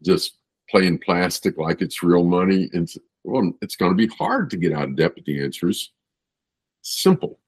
just 0.03 0.39
playing 0.71 0.99
plastic 0.99 1.59
like 1.59 1.83
it's 1.83 2.03
real 2.03 2.25
money? 2.25 2.71
And 2.73 2.91
well, 3.25 3.53
it's 3.61 3.77
going 3.77 3.93
to 3.93 3.97
be 3.97 4.13
hard 4.15 4.51
to 4.51 4.57
get 4.57 4.73
out 4.73 4.85
of 4.85 4.97
debt, 4.97 5.15
but 5.15 5.25
the 5.25 5.43
answer 5.43 5.69
is 5.69 5.91
simple. 6.83 7.39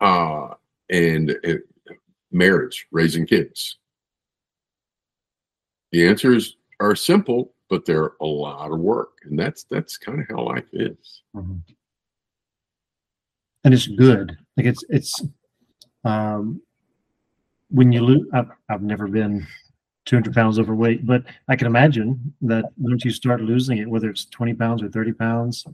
Uh, 0.00 0.54
and 0.88 1.30
it, 1.44 1.62
marriage, 2.32 2.86
raising 2.90 3.26
kids. 3.26 3.78
The 5.92 6.06
answers 6.06 6.56
are 6.80 6.94
simple, 6.94 7.54
but 7.68 7.84
they're 7.84 8.12
a 8.20 8.26
lot 8.26 8.72
of 8.72 8.78
work, 8.78 9.18
and 9.24 9.38
that's 9.38 9.64
that's 9.64 9.96
kind 9.96 10.20
of 10.20 10.26
how 10.28 10.44
life 10.44 10.64
is. 10.72 11.22
Mm-hmm. 11.34 11.58
And 13.64 13.74
it's 13.74 13.86
good. 13.86 14.36
Like 14.56 14.66
it's 14.66 14.84
it's 14.88 15.22
um, 16.04 16.62
when 17.70 17.92
you 17.92 18.00
lose. 18.00 18.26
I've, 18.32 18.50
I've 18.68 18.82
never 18.82 19.08
been 19.08 19.46
200 20.06 20.34
pounds 20.34 20.58
overweight. 20.58 21.06
But 21.06 21.22
I 21.48 21.56
can 21.56 21.66
imagine 21.66 22.34
that 22.42 22.64
once 22.76 23.04
you 23.04 23.10
start 23.10 23.40
losing 23.40 23.78
it, 23.78 23.88
whether 23.88 24.10
it's 24.10 24.24
20 24.26 24.54
pounds 24.54 24.82
or 24.82 24.88
30 24.88 25.12
pounds, 25.12 25.64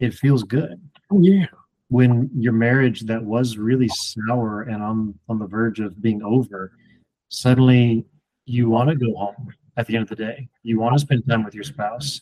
it 0.00 0.14
feels 0.14 0.42
good. 0.42 0.80
Oh, 1.10 1.20
yeah. 1.20 1.46
When 1.94 2.28
your 2.36 2.52
marriage 2.52 3.02
that 3.02 3.22
was 3.22 3.56
really 3.56 3.86
sour 3.86 4.62
and 4.62 4.82
on, 4.82 5.14
on 5.28 5.38
the 5.38 5.46
verge 5.46 5.78
of 5.78 6.02
being 6.02 6.24
over, 6.24 6.72
suddenly 7.28 8.04
you 8.46 8.68
want 8.68 8.90
to 8.90 8.96
go 8.96 9.14
home 9.14 9.54
at 9.76 9.86
the 9.86 9.94
end 9.94 10.02
of 10.02 10.08
the 10.08 10.16
day. 10.16 10.48
You 10.64 10.80
want 10.80 10.94
to 10.96 10.98
spend 10.98 11.22
time 11.28 11.44
with 11.44 11.54
your 11.54 11.62
spouse. 11.62 12.20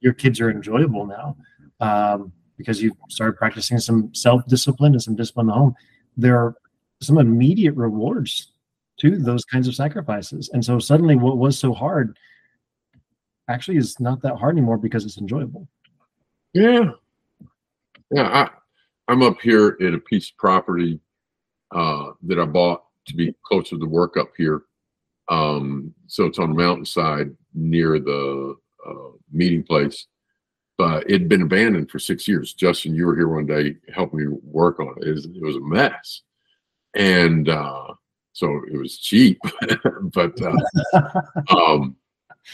Your 0.00 0.12
kids 0.12 0.40
are 0.40 0.50
enjoyable 0.50 1.06
now 1.06 1.36
um, 1.78 2.32
because 2.58 2.82
you've 2.82 2.96
started 3.08 3.36
practicing 3.36 3.78
some 3.78 4.12
self 4.12 4.44
discipline 4.48 4.94
and 4.94 5.00
some 5.00 5.14
discipline 5.14 5.44
in 5.44 5.50
the 5.50 5.54
home. 5.54 5.76
There 6.16 6.36
are 6.36 6.56
some 7.00 7.18
immediate 7.18 7.76
rewards 7.76 8.54
to 9.02 9.18
those 9.18 9.44
kinds 9.44 9.68
of 9.68 9.76
sacrifices. 9.76 10.50
And 10.52 10.64
so 10.64 10.80
suddenly 10.80 11.14
what 11.14 11.38
was 11.38 11.56
so 11.56 11.72
hard 11.72 12.18
actually 13.48 13.76
is 13.76 14.00
not 14.00 14.20
that 14.22 14.34
hard 14.34 14.56
anymore 14.56 14.78
because 14.78 15.04
it's 15.04 15.18
enjoyable. 15.18 15.68
Yeah. 16.52 16.90
Yeah. 18.10 18.48
I'm 19.08 19.22
up 19.22 19.40
here 19.40 19.76
at 19.80 19.94
a 19.94 19.98
piece 19.98 20.30
of 20.30 20.36
property 20.36 21.00
uh, 21.74 22.12
that 22.24 22.38
I 22.38 22.44
bought 22.44 22.84
to 23.06 23.14
be 23.14 23.34
closer 23.44 23.78
to 23.78 23.86
work 23.86 24.16
up 24.16 24.32
here. 24.36 24.62
Um, 25.28 25.94
so 26.06 26.24
it's 26.24 26.38
on 26.38 26.50
the 26.50 26.62
mountainside 26.62 27.36
near 27.54 27.98
the 27.98 28.56
uh, 28.86 29.10
meeting 29.32 29.62
place. 29.62 30.06
But 30.78 31.04
it 31.04 31.12
had 31.12 31.28
been 31.28 31.42
abandoned 31.42 31.90
for 31.90 31.98
six 31.98 32.28
years. 32.28 32.52
Justin, 32.52 32.94
you 32.94 33.06
were 33.06 33.16
here 33.16 33.28
one 33.28 33.46
day 33.46 33.76
helping 33.94 34.20
me 34.20 34.38
work 34.42 34.78
on 34.78 34.94
it. 34.98 35.08
It 35.08 35.12
was, 35.12 35.24
it 35.24 35.42
was 35.42 35.56
a 35.56 35.60
mess. 35.60 36.22
And 36.94 37.48
uh, 37.48 37.94
so 38.32 38.60
it 38.70 38.76
was 38.76 38.98
cheap. 38.98 39.40
but 40.12 40.34
uh, 40.42 41.10
um, 41.56 41.96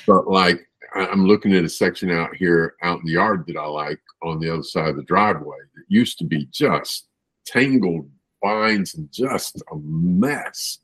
but 0.07 0.29
like 0.29 0.69
I'm 0.95 1.27
looking 1.27 1.55
at 1.55 1.65
a 1.65 1.69
section 1.69 2.11
out 2.11 2.35
here 2.35 2.75
out 2.83 3.01
in 3.01 3.07
the 3.07 3.13
yard 3.13 3.45
that 3.47 3.57
I 3.57 3.67
like 3.67 4.01
on 4.23 4.41
the 4.41 4.53
other 4.53 4.63
side 4.63 4.89
of 4.89 4.97
the 4.97 5.03
driveway. 5.03 5.57
It 5.77 5.85
used 5.89 6.19
to 6.19 6.25
be 6.25 6.47
just 6.51 7.07
tangled 7.47 8.09
vines 8.45 8.95
and 8.95 9.11
just 9.11 9.63
a 9.71 9.77
mess. 9.77 10.79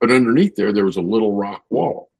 But 0.00 0.10
underneath 0.10 0.56
there, 0.56 0.72
there 0.72 0.84
was 0.84 0.96
a 0.96 1.02
little 1.02 1.34
rock 1.34 1.64
wall. 1.70 2.10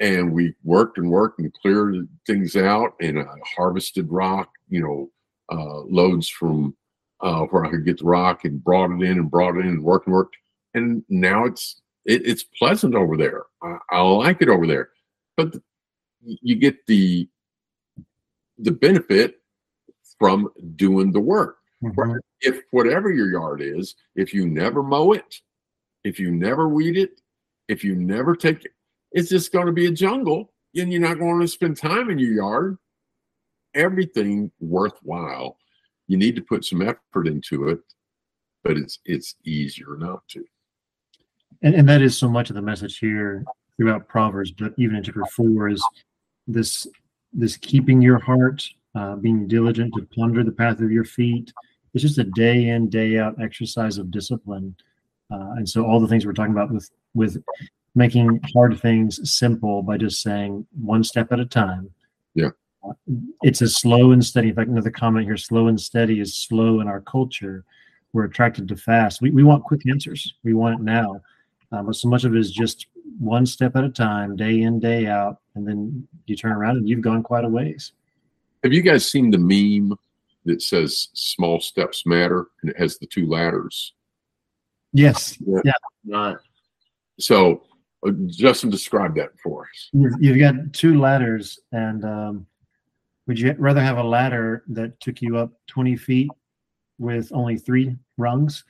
And 0.00 0.32
we 0.32 0.54
worked 0.64 0.96
and 0.96 1.10
worked 1.10 1.38
and 1.40 1.52
cleared 1.52 2.08
things 2.26 2.56
out 2.56 2.94
and 3.00 3.18
uh, 3.18 3.24
harvested 3.56 4.10
rock, 4.10 4.48
you 4.68 4.80
know, 4.80 5.10
uh, 5.54 5.80
loads 5.80 6.26
from 6.28 6.74
uh, 7.20 7.42
where 7.44 7.66
I 7.66 7.70
could 7.70 7.84
get 7.84 7.98
the 7.98 8.06
rock 8.06 8.44
and 8.44 8.64
brought 8.64 8.90
it 8.90 9.02
in 9.02 9.18
and 9.18 9.30
brought 9.30 9.56
it 9.56 9.60
in 9.60 9.66
and 9.66 9.84
worked 9.84 10.06
and 10.06 10.14
worked 10.14 10.36
and 10.74 11.04
now 11.08 11.44
it's 11.44 11.80
it, 12.04 12.26
it's 12.26 12.42
pleasant 12.42 12.94
over 12.94 13.16
there. 13.16 13.44
I, 13.62 13.76
I, 13.90 14.00
like 14.00 14.40
it 14.40 14.48
over 14.48 14.66
there, 14.66 14.90
but 15.36 15.54
you 16.24 16.56
get 16.56 16.86
the 16.86 17.28
the 18.58 18.70
benefit 18.70 19.36
from 20.18 20.48
doing 20.76 21.12
the 21.12 21.20
work. 21.20 21.58
Mm-hmm. 21.82 22.18
If 22.42 22.60
whatever 22.72 23.10
your 23.10 23.30
yard 23.30 23.62
is, 23.62 23.94
if 24.14 24.34
you 24.34 24.46
never 24.46 24.82
mow 24.82 25.12
it, 25.12 25.36
if 26.04 26.18
you 26.18 26.30
never 26.30 26.68
weed 26.68 26.96
it, 26.98 27.20
if 27.68 27.82
you 27.82 27.94
never 27.94 28.36
take 28.36 28.64
it, 28.64 28.72
it's 29.12 29.30
just 29.30 29.52
going 29.52 29.66
to 29.66 29.72
be 29.72 29.86
a 29.86 29.90
jungle, 29.90 30.52
and 30.76 30.92
you're 30.92 31.00
not 31.00 31.18
going 31.18 31.40
to 31.40 31.48
spend 31.48 31.76
time 31.76 32.10
in 32.10 32.18
your 32.18 32.32
yard. 32.32 32.78
Everything 33.74 34.50
worthwhile, 34.60 35.56
you 36.06 36.16
need 36.16 36.36
to 36.36 36.42
put 36.42 36.64
some 36.64 36.82
effort 36.82 37.26
into 37.26 37.68
it, 37.68 37.80
but 38.62 38.76
it's 38.76 38.98
it's 39.04 39.36
easier 39.44 39.96
not 39.96 40.26
to 40.28 40.44
and, 41.62 41.74
and 41.74 41.88
that 41.88 42.02
is 42.02 42.16
so 42.16 42.28
much 42.28 42.50
of 42.50 42.56
the 42.56 42.62
message 42.62 42.98
here 42.98 43.44
throughout 43.76 44.08
Proverbs, 44.08 44.50
but 44.50 44.72
even 44.78 44.96
in 44.96 45.02
chapter 45.02 45.24
four 45.26 45.68
is 45.68 45.84
this 46.46 46.86
this 47.32 47.56
keeping 47.56 48.02
your 48.02 48.18
heart, 48.18 48.68
uh, 48.94 49.16
being 49.16 49.46
diligent 49.46 49.94
to 49.94 50.06
ponder 50.14 50.42
the 50.42 50.52
path 50.52 50.80
of 50.80 50.90
your 50.90 51.04
feet. 51.04 51.52
It's 51.94 52.02
just 52.02 52.18
a 52.18 52.24
day 52.24 52.68
in 52.68 52.88
day 52.88 53.18
out 53.18 53.40
exercise 53.40 53.98
of 53.98 54.10
discipline, 54.10 54.74
uh, 55.30 55.54
and 55.56 55.68
so 55.68 55.84
all 55.84 56.00
the 56.00 56.08
things 56.08 56.26
we're 56.26 56.32
talking 56.32 56.52
about 56.52 56.72
with 56.72 56.90
with 57.14 57.42
making 57.94 58.40
hard 58.54 58.80
things 58.80 59.30
simple 59.30 59.82
by 59.82 59.96
just 59.96 60.22
saying 60.22 60.66
one 60.80 61.02
step 61.02 61.32
at 61.32 61.40
a 61.40 61.46
time. 61.46 61.90
Yeah. 62.34 62.50
Uh, 62.88 62.92
it's 63.42 63.60
a 63.60 63.68
slow 63.68 64.12
and 64.12 64.24
steady. 64.24 64.48
In 64.48 64.54
fact, 64.54 64.70
another 64.70 64.90
comment 64.90 65.26
here: 65.26 65.36
slow 65.36 65.68
and 65.68 65.80
steady 65.80 66.20
is 66.20 66.36
slow 66.36 66.80
in 66.80 66.88
our 66.88 67.00
culture. 67.00 67.64
We're 68.12 68.24
attracted 68.24 68.66
to 68.68 68.76
fast. 68.76 69.20
We, 69.20 69.30
we 69.30 69.44
want 69.44 69.64
quick 69.64 69.82
answers. 69.88 70.34
We 70.42 70.54
want 70.54 70.80
it 70.80 70.82
now. 70.82 71.20
Uh, 71.72 71.82
but 71.82 71.94
so 71.94 72.08
much 72.08 72.24
of 72.24 72.34
it 72.34 72.38
is 72.38 72.50
just 72.50 72.86
one 73.18 73.46
step 73.46 73.76
at 73.76 73.84
a 73.84 73.88
time, 73.88 74.36
day 74.36 74.60
in, 74.62 74.80
day 74.80 75.06
out, 75.06 75.38
and 75.54 75.66
then 75.66 76.06
you 76.26 76.36
turn 76.36 76.52
around 76.52 76.76
and 76.76 76.88
you've 76.88 77.00
gone 77.00 77.22
quite 77.22 77.44
a 77.44 77.48
ways. 77.48 77.92
Have 78.62 78.72
you 78.72 78.82
guys 78.82 79.10
seen 79.10 79.30
the 79.30 79.38
meme 79.38 79.96
that 80.44 80.62
says 80.62 81.08
"small 81.14 81.60
steps 81.60 82.04
matter" 82.06 82.46
and 82.62 82.70
it 82.70 82.78
has 82.78 82.98
the 82.98 83.06
two 83.06 83.26
ladders? 83.26 83.94
Yes. 84.92 85.38
Yeah. 85.46 85.60
yeah. 85.64 85.72
Not. 86.04 86.38
So 87.18 87.62
Uh, 88.06 88.12
Justin, 88.28 88.70
describe 88.70 89.14
that 89.16 89.38
for 89.42 89.64
us. 89.64 89.90
You've, 89.92 90.14
you've 90.20 90.38
got 90.38 90.72
two 90.72 90.98
ladders, 90.98 91.60
and 91.72 92.04
um, 92.04 92.46
would 93.26 93.38
you 93.38 93.54
rather 93.58 93.82
have 93.82 93.98
a 93.98 94.02
ladder 94.02 94.64
that 94.68 94.98
took 95.00 95.20
you 95.20 95.36
up 95.36 95.52
20 95.66 95.96
feet 95.96 96.30
with 96.98 97.30
only 97.32 97.58
three 97.58 97.96
rungs, 98.16 98.64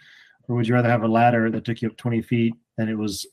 or 0.49 0.57
would 0.57 0.67
you 0.67 0.75
rather 0.75 0.91
have 0.91 1.05
a 1.05 1.09
ladder 1.09 1.51
that 1.51 1.65
took 1.65 1.81
you 1.81 1.89
up 1.89 1.97
20 1.97 2.23
feet 2.23 2.55
and 2.79 2.91
it 2.91 2.97
was 2.97 3.27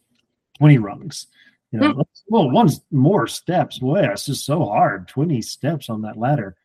20 0.57 0.77
rungs? 0.77 1.27
You 1.71 1.79
know, 1.79 2.03
well, 2.29 2.49
one's 2.49 2.81
more 2.91 3.27
steps. 3.27 3.79
Boy, 3.79 3.99
it's 4.03 4.25
just 4.25 4.45
so 4.45 4.65
hard. 4.65 5.07
20 5.09 5.41
steps 5.41 5.89
on 5.89 6.01
that 6.03 6.17
ladder. 6.17 6.55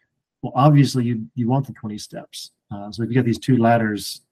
Well, 0.42 0.52
obviously, 0.54 1.04
you 1.04 1.26
you 1.34 1.48
want 1.48 1.66
the 1.66 1.72
20 1.72 1.98
steps. 1.98 2.52
Uh, 2.70 2.90
so 2.90 3.02
if 3.02 3.08
you 3.08 3.14
got 3.16 3.24
these 3.24 3.38
two 3.38 3.56
ladders, 3.56 4.22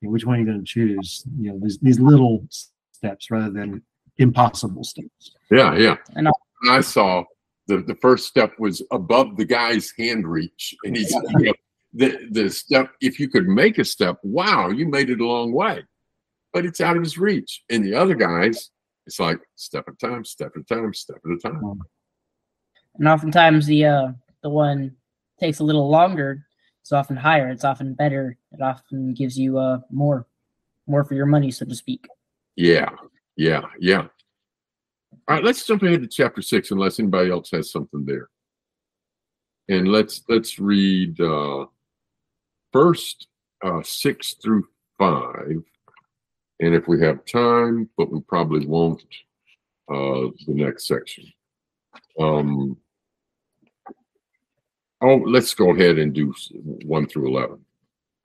you 0.00 0.08
know, 0.08 0.12
which 0.12 0.24
one 0.24 0.36
are 0.36 0.38
you 0.40 0.46
going 0.46 0.58
to 0.58 0.64
choose? 0.64 1.24
You 1.38 1.52
know, 1.52 1.60
these 1.60 1.78
these 1.78 2.00
little 2.00 2.46
steps 2.92 3.30
rather 3.30 3.50
than 3.50 3.82
impossible 4.18 4.84
steps. 4.84 5.32
Yeah, 5.50 5.74
yeah. 5.76 5.96
I. 6.14 6.18
And 6.18 6.28
I 6.70 6.80
saw 6.82 7.24
the 7.66 7.78
the 7.78 7.94
first 7.96 8.26
step 8.26 8.52
was 8.58 8.82
above 8.90 9.36
the 9.36 9.44
guy's 9.44 9.92
hand 9.98 10.26
reach, 10.26 10.74
and 10.84 10.96
he's 10.96 11.12
you 11.12 11.46
know, 11.46 11.52
the 11.94 12.28
the 12.30 12.50
step. 12.50 12.92
If 13.00 13.18
you 13.18 13.28
could 13.28 13.48
make 13.48 13.78
a 13.78 13.84
step, 13.84 14.18
wow, 14.22 14.68
you 14.68 14.86
made 14.86 15.08
it 15.08 15.20
a 15.20 15.26
long 15.26 15.52
way, 15.52 15.82
but 16.52 16.66
it's 16.66 16.80
out 16.80 16.96
of 16.96 17.02
his 17.02 17.16
reach. 17.16 17.62
And 17.70 17.84
the 17.84 17.94
other 17.94 18.14
guys, 18.14 18.70
it's 19.10 19.18
like 19.18 19.40
step 19.56 19.86
at 19.88 19.94
a 19.94 19.96
time, 19.96 20.24
step 20.24 20.52
at 20.54 20.62
a 20.62 20.64
time, 20.64 20.94
step 20.94 21.16
at 21.24 21.32
a 21.32 21.36
time. 21.36 21.80
And 22.94 23.08
oftentimes 23.08 23.66
the 23.66 23.84
uh 23.84 24.08
the 24.44 24.50
one 24.50 24.94
takes 25.40 25.58
a 25.58 25.64
little 25.64 25.90
longer. 25.90 26.46
It's 26.80 26.92
often 26.92 27.16
higher. 27.16 27.48
It's 27.48 27.64
often 27.64 27.94
better. 27.94 28.38
It 28.52 28.62
often 28.62 29.12
gives 29.12 29.36
you 29.36 29.58
uh 29.58 29.80
more 29.90 30.28
more 30.86 31.02
for 31.02 31.14
your 31.14 31.26
money, 31.26 31.50
so 31.50 31.64
to 31.64 31.74
speak. 31.74 32.06
Yeah, 32.54 32.90
yeah, 33.36 33.62
yeah. 33.80 34.06
All 35.26 35.34
right, 35.34 35.42
let's 35.44 35.66
jump 35.66 35.82
ahead 35.82 36.02
to 36.02 36.06
chapter 36.08 36.40
six, 36.40 36.70
unless 36.70 37.00
anybody 37.00 37.30
else 37.30 37.50
has 37.50 37.72
something 37.72 38.04
there. 38.06 38.28
And 39.68 39.88
let's 39.88 40.22
let's 40.28 40.60
read 40.60 41.20
uh 41.20 41.66
first 42.72 43.26
uh 43.64 43.82
six 43.82 44.34
through 44.34 44.68
five. 45.00 45.64
And 46.60 46.74
if 46.74 46.86
we 46.86 47.00
have 47.00 47.24
time, 47.24 47.88
but 47.96 48.12
we 48.12 48.20
probably 48.20 48.66
won't, 48.66 49.02
uh 49.88 50.30
the 50.46 50.54
next 50.54 50.86
section. 50.86 51.24
Um 52.18 52.76
oh, 55.00 55.16
let's 55.16 55.54
go 55.54 55.70
ahead 55.74 55.98
and 55.98 56.12
do 56.12 56.34
one 56.84 57.06
through 57.06 57.28
eleven. 57.28 57.64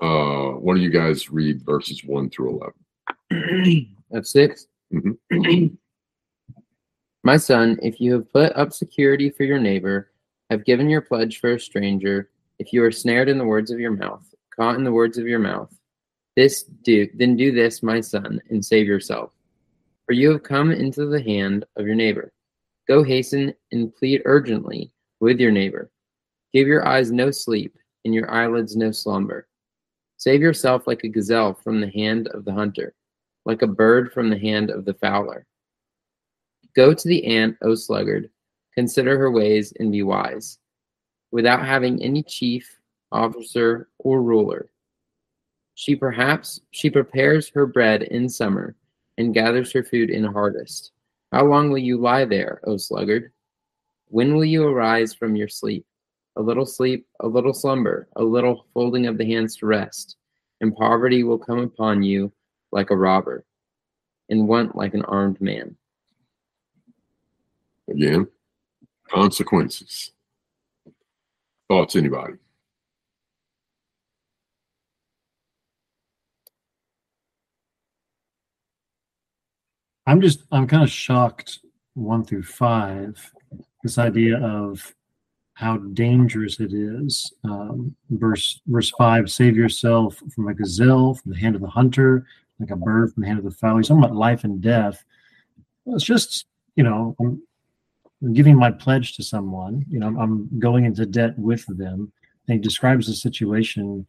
Uh 0.02 0.58
one 0.60 0.76
of 0.76 0.82
you 0.84 0.90
guys 0.92 1.30
read 1.30 1.66
verses 1.66 2.04
one 2.04 2.30
through 2.30 2.60
eleven. 3.32 3.96
Of 4.12 4.28
6 4.28 4.68
Mhm. 4.94 5.18
My 7.24 7.38
son, 7.38 7.80
if 7.82 8.00
you 8.00 8.14
have 8.14 8.32
put 8.32 8.54
up 8.56 8.72
security 8.72 9.32
for 9.32 9.44
your 9.46 9.58
neighbor, 9.60 10.12
have 10.52 10.64
given 10.64 10.90
your 10.90 11.02
pledge 11.02 11.40
for 11.40 11.54
a 11.56 11.60
stranger, 11.60 12.30
if 12.60 12.72
you 12.72 12.84
are 12.84 12.92
snared 12.92 13.30
in 13.30 13.40
the 13.40 13.46
words 13.46 13.72
of 13.72 13.80
your 13.80 13.92
mouth, 13.92 14.24
caught 14.56 14.76
in 14.76 14.84
the 14.84 14.92
words 14.92 15.18
of 15.18 15.26
your 15.26 15.40
mouth, 15.40 15.74
this 16.36 16.64
do 16.64 17.08
then 17.16 17.36
do 17.36 17.52
this, 17.52 17.82
my 17.82 18.02
son, 18.02 18.42
and 18.50 18.64
save 18.64 18.88
yourself. 18.88 19.32
For 20.06 20.14
you 20.14 20.32
have 20.32 20.44
come 20.44 20.72
into 20.72 21.06
the 21.06 21.22
hand 21.22 21.66
of 21.78 21.86
your 21.86 21.96
neighbor. 21.96 22.34
Go 22.88 23.04
hasten 23.04 23.54
and 23.72 23.96
plead 23.96 24.22
urgently 24.26 24.92
with 25.20 25.40
your 25.40 25.52
neighbor. 25.52 25.90
Give 26.54 26.68
your 26.68 26.88
eyes 26.88 27.12
no 27.12 27.32
sleep, 27.32 27.78
and 28.06 28.14
your 28.14 28.32
eyelids 28.32 28.76
no 28.76 28.92
slumber. 28.92 29.48
Save 30.18 30.42
yourself 30.42 30.88
like 30.88 31.04
a 31.04 31.10
gazelle 31.10 31.54
from 31.54 31.82
the 31.82 31.90
hand 31.90 32.28
of 32.30 32.46
the 32.46 32.54
hunter, 32.54 32.94
like 33.46 33.62
a 33.62 33.68
bird 33.68 34.14
from 34.14 34.30
the 34.30 34.38
hand 34.38 34.70
of 34.70 34.86
the 34.86 34.94
fowler. 34.94 35.46
Go 36.76 36.94
to 36.94 37.08
the 37.08 37.26
ant, 37.26 37.58
O 37.62 37.76
sluggard, 37.76 38.30
consider 38.74 39.18
her 39.18 39.32
ways 39.32 39.74
and 39.80 39.92
be 39.92 40.04
wise, 40.04 40.60
without 41.32 41.66
having 41.66 42.02
any 42.02 42.22
chief, 42.24 42.78
officer, 43.12 43.90
or 44.00 44.22
ruler. 44.22 44.70
She 45.76 45.96
perhaps 45.96 46.62
she 46.72 46.90
prepares 46.90 47.50
her 47.50 47.66
bread 47.66 48.04
in 48.04 48.30
summer 48.30 48.76
and 49.18 49.34
gathers 49.34 49.72
her 49.74 49.84
food 49.84 50.10
in 50.10 50.24
harvest. 50.24 50.92
How 51.32 51.46
long 51.46 51.70
will 51.70 51.80
you 51.80 51.98
lie 51.98 52.26
there, 52.26 52.62
O 52.64 52.78
sluggard? 52.78 53.32
When 54.08 54.36
will 54.36 54.46
you 54.46 54.66
arise 54.66 55.14
from 55.14 55.36
your 55.36 55.50
sleep? 55.50 55.86
A 56.38 56.42
little 56.42 56.66
sleep, 56.66 57.06
a 57.20 57.28
little 57.28 57.54
slumber, 57.54 58.08
a 58.16 58.24
little 58.24 58.66
folding 58.74 59.08
of 59.08 59.18
the 59.18 59.26
hands 59.26 59.58
to 59.58 59.66
rest, 59.66 60.16
and 60.62 60.76
poverty 60.76 61.24
will 61.24 61.38
come 61.38 61.60
upon 61.60 62.04
you 62.04 62.32
like 62.72 62.90
a 62.90 62.96
robber, 62.96 63.46
and 64.30 64.48
want 64.48 64.76
like 64.76 64.94
an 64.94 65.04
armed 65.06 65.40
man. 65.40 65.76
Again, 67.90 68.28
consequences. 69.10 70.12
Thoughts, 71.68 71.96
anybody? 71.96 72.34
I'm 80.08 80.22
just 80.22 80.44
I'm 80.52 80.68
kind 80.68 80.84
of 80.84 80.90
shocked 80.90 81.60
one 81.94 82.24
through 82.24 82.44
five. 82.44 83.32
This 83.84 83.98
idea 83.98 84.38
of 84.40 84.94
how 85.54 85.78
dangerous 85.78 86.60
it 86.60 86.74
is. 86.74 87.34
Um, 87.44 87.96
verse 88.10 88.62
verse 88.68 88.92
five: 88.92 89.32
Save 89.32 89.56
yourself 89.56 90.22
from 90.34 90.48
a 90.48 90.54
gazelle, 90.54 91.16
from 91.16 91.32
the 91.32 91.38
hand 91.38 91.56
of 91.56 91.62
the 91.62 91.68
hunter, 91.68 92.26
like 92.60 92.72
a 92.72 92.76
bird 92.76 93.14
from 93.14 93.22
the 93.22 93.28
hand 93.28 93.40
of 93.40 93.46
the 93.46 93.52
fowler. 93.52 93.80
He's 93.80 93.88
talking 93.88 94.04
about 94.04 94.16
life 94.16 94.44
and 94.44 94.62
death. 94.62 95.04
It's 95.88 96.04
just 96.04 96.46
you 96.76 96.84
know 96.84 97.16
I'm, 97.20 97.42
giving 98.34 98.56
my 98.56 98.72
pledge 98.72 99.16
to 99.16 99.24
someone. 99.24 99.86
You 99.90 100.00
know 100.00 100.08
I'm, 100.08 100.18
I'm 100.18 100.60
going 100.60 100.86
into 100.86 101.06
debt 101.06 101.38
with 101.38 101.66
them. 101.78 102.12
And 102.48 102.56
he 102.56 102.60
describes 102.60 103.08
the 103.08 103.14
situation 103.14 104.06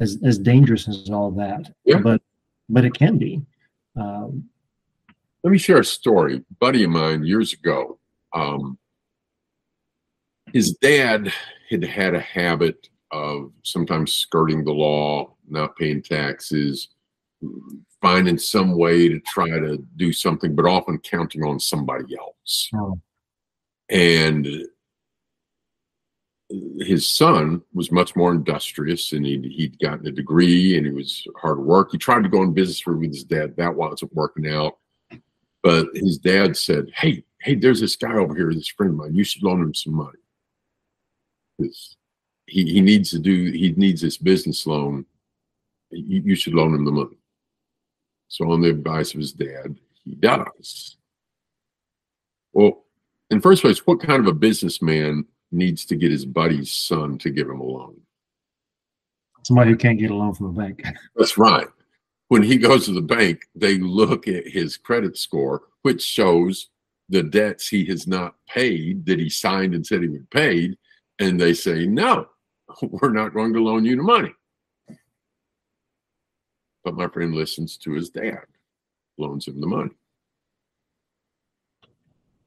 as 0.00 0.18
as 0.24 0.38
dangerous 0.38 0.88
as 0.88 1.10
all 1.10 1.30
that. 1.32 1.72
Yeah. 1.84 1.98
But 1.98 2.22
but 2.68 2.84
it 2.84 2.94
can 2.94 3.18
be. 3.18 3.42
Um, 3.96 4.48
Let 5.46 5.52
me 5.52 5.58
share 5.58 5.78
a 5.78 5.84
story. 5.84 6.38
A 6.38 6.54
buddy 6.58 6.82
of 6.82 6.90
mine 6.90 7.24
years 7.24 7.52
ago, 7.52 8.00
um, 8.32 8.76
his 10.52 10.72
dad 10.82 11.32
had 11.70 11.84
had 11.84 12.16
a 12.16 12.20
habit 12.20 12.88
of 13.12 13.52
sometimes 13.62 14.12
skirting 14.12 14.64
the 14.64 14.72
law, 14.72 15.36
not 15.48 15.76
paying 15.76 16.02
taxes, 16.02 16.88
finding 18.02 18.38
some 18.38 18.76
way 18.76 19.08
to 19.08 19.20
try 19.20 19.48
to 19.48 19.78
do 19.94 20.12
something, 20.12 20.56
but 20.56 20.66
often 20.66 20.98
counting 20.98 21.44
on 21.44 21.60
somebody 21.60 22.16
else. 22.18 22.68
Oh. 22.74 23.00
And 23.88 24.48
his 26.80 27.08
son 27.08 27.62
was 27.72 27.92
much 27.92 28.16
more 28.16 28.32
industrious 28.32 29.12
and 29.12 29.24
he'd, 29.24 29.44
he'd 29.44 29.78
gotten 29.78 30.08
a 30.08 30.10
degree 30.10 30.76
and 30.76 30.86
he 30.86 30.92
was 30.92 31.24
hard 31.40 31.60
work. 31.60 31.92
He 31.92 31.98
tried 31.98 32.24
to 32.24 32.28
go 32.28 32.42
in 32.42 32.52
business 32.52 32.84
with 32.84 33.00
his 33.00 33.22
dad. 33.22 33.54
That 33.56 33.76
wasn't 33.76 34.12
working 34.12 34.48
out. 34.48 34.78
But 35.66 35.88
his 35.94 36.16
dad 36.18 36.56
said, 36.56 36.92
Hey, 36.94 37.24
hey, 37.40 37.56
there's 37.56 37.80
this 37.80 37.96
guy 37.96 38.14
over 38.14 38.36
here, 38.36 38.54
this 38.54 38.68
friend 38.68 38.92
of 38.92 38.98
mine. 38.98 39.16
You 39.16 39.24
should 39.24 39.42
loan 39.42 39.60
him 39.60 39.74
some 39.74 39.94
money. 39.94 40.18
'Cause 41.60 41.96
He, 42.46 42.72
he 42.74 42.80
needs 42.80 43.10
to 43.10 43.18
do, 43.18 43.50
he 43.50 43.72
needs 43.76 44.00
this 44.00 44.16
business 44.16 44.64
loan. 44.64 45.06
You, 45.90 46.22
you 46.24 46.36
should 46.36 46.54
loan 46.54 46.72
him 46.72 46.84
the 46.84 46.92
money. 46.92 47.18
So, 48.28 48.48
on 48.52 48.60
the 48.60 48.70
advice 48.70 49.12
of 49.12 49.18
his 49.18 49.32
dad, 49.32 49.76
he 50.04 50.14
does. 50.14 50.98
Well, 52.52 52.84
in 53.30 53.38
the 53.38 53.42
first 53.42 53.62
place, 53.62 53.84
what 53.88 53.98
kind 53.98 54.20
of 54.20 54.28
a 54.28 54.38
businessman 54.38 55.24
needs 55.50 55.84
to 55.86 55.96
get 55.96 56.12
his 56.12 56.24
buddy's 56.24 56.70
son 56.70 57.18
to 57.18 57.30
give 57.30 57.48
him 57.48 57.58
a 57.60 57.64
loan? 57.64 58.00
somebody 59.42 59.70
who 59.70 59.76
can't 59.76 59.98
get 59.98 60.12
a 60.12 60.14
loan 60.14 60.32
from 60.32 60.54
the 60.54 60.60
bank. 60.60 60.84
That's 61.16 61.36
right. 61.36 61.66
When 62.28 62.42
he 62.42 62.56
goes 62.56 62.86
to 62.86 62.92
the 62.92 63.02
bank, 63.02 63.42
they 63.54 63.78
look 63.78 64.26
at 64.26 64.48
his 64.48 64.76
credit 64.76 65.16
score, 65.16 65.62
which 65.82 66.02
shows 66.02 66.70
the 67.08 67.22
debts 67.22 67.68
he 67.68 67.84
has 67.86 68.06
not 68.06 68.34
paid 68.48 69.06
that 69.06 69.20
he 69.20 69.28
signed 69.30 69.74
and 69.74 69.86
said 69.86 70.02
he 70.02 70.08
would 70.08 70.28
pay, 70.30 70.76
and 71.20 71.40
they 71.40 71.54
say, 71.54 71.86
"No, 71.86 72.28
we're 72.82 73.12
not 73.12 73.32
going 73.32 73.52
to 73.52 73.62
loan 73.62 73.84
you 73.84 73.96
the 73.96 74.02
money." 74.02 74.34
But 76.82 76.96
my 76.96 77.08
friend 77.08 77.34
listens 77.34 77.76
to 77.78 77.92
his 77.92 78.10
dad, 78.10 78.44
loans 79.18 79.46
him 79.46 79.60
the 79.60 79.66
money, 79.66 79.90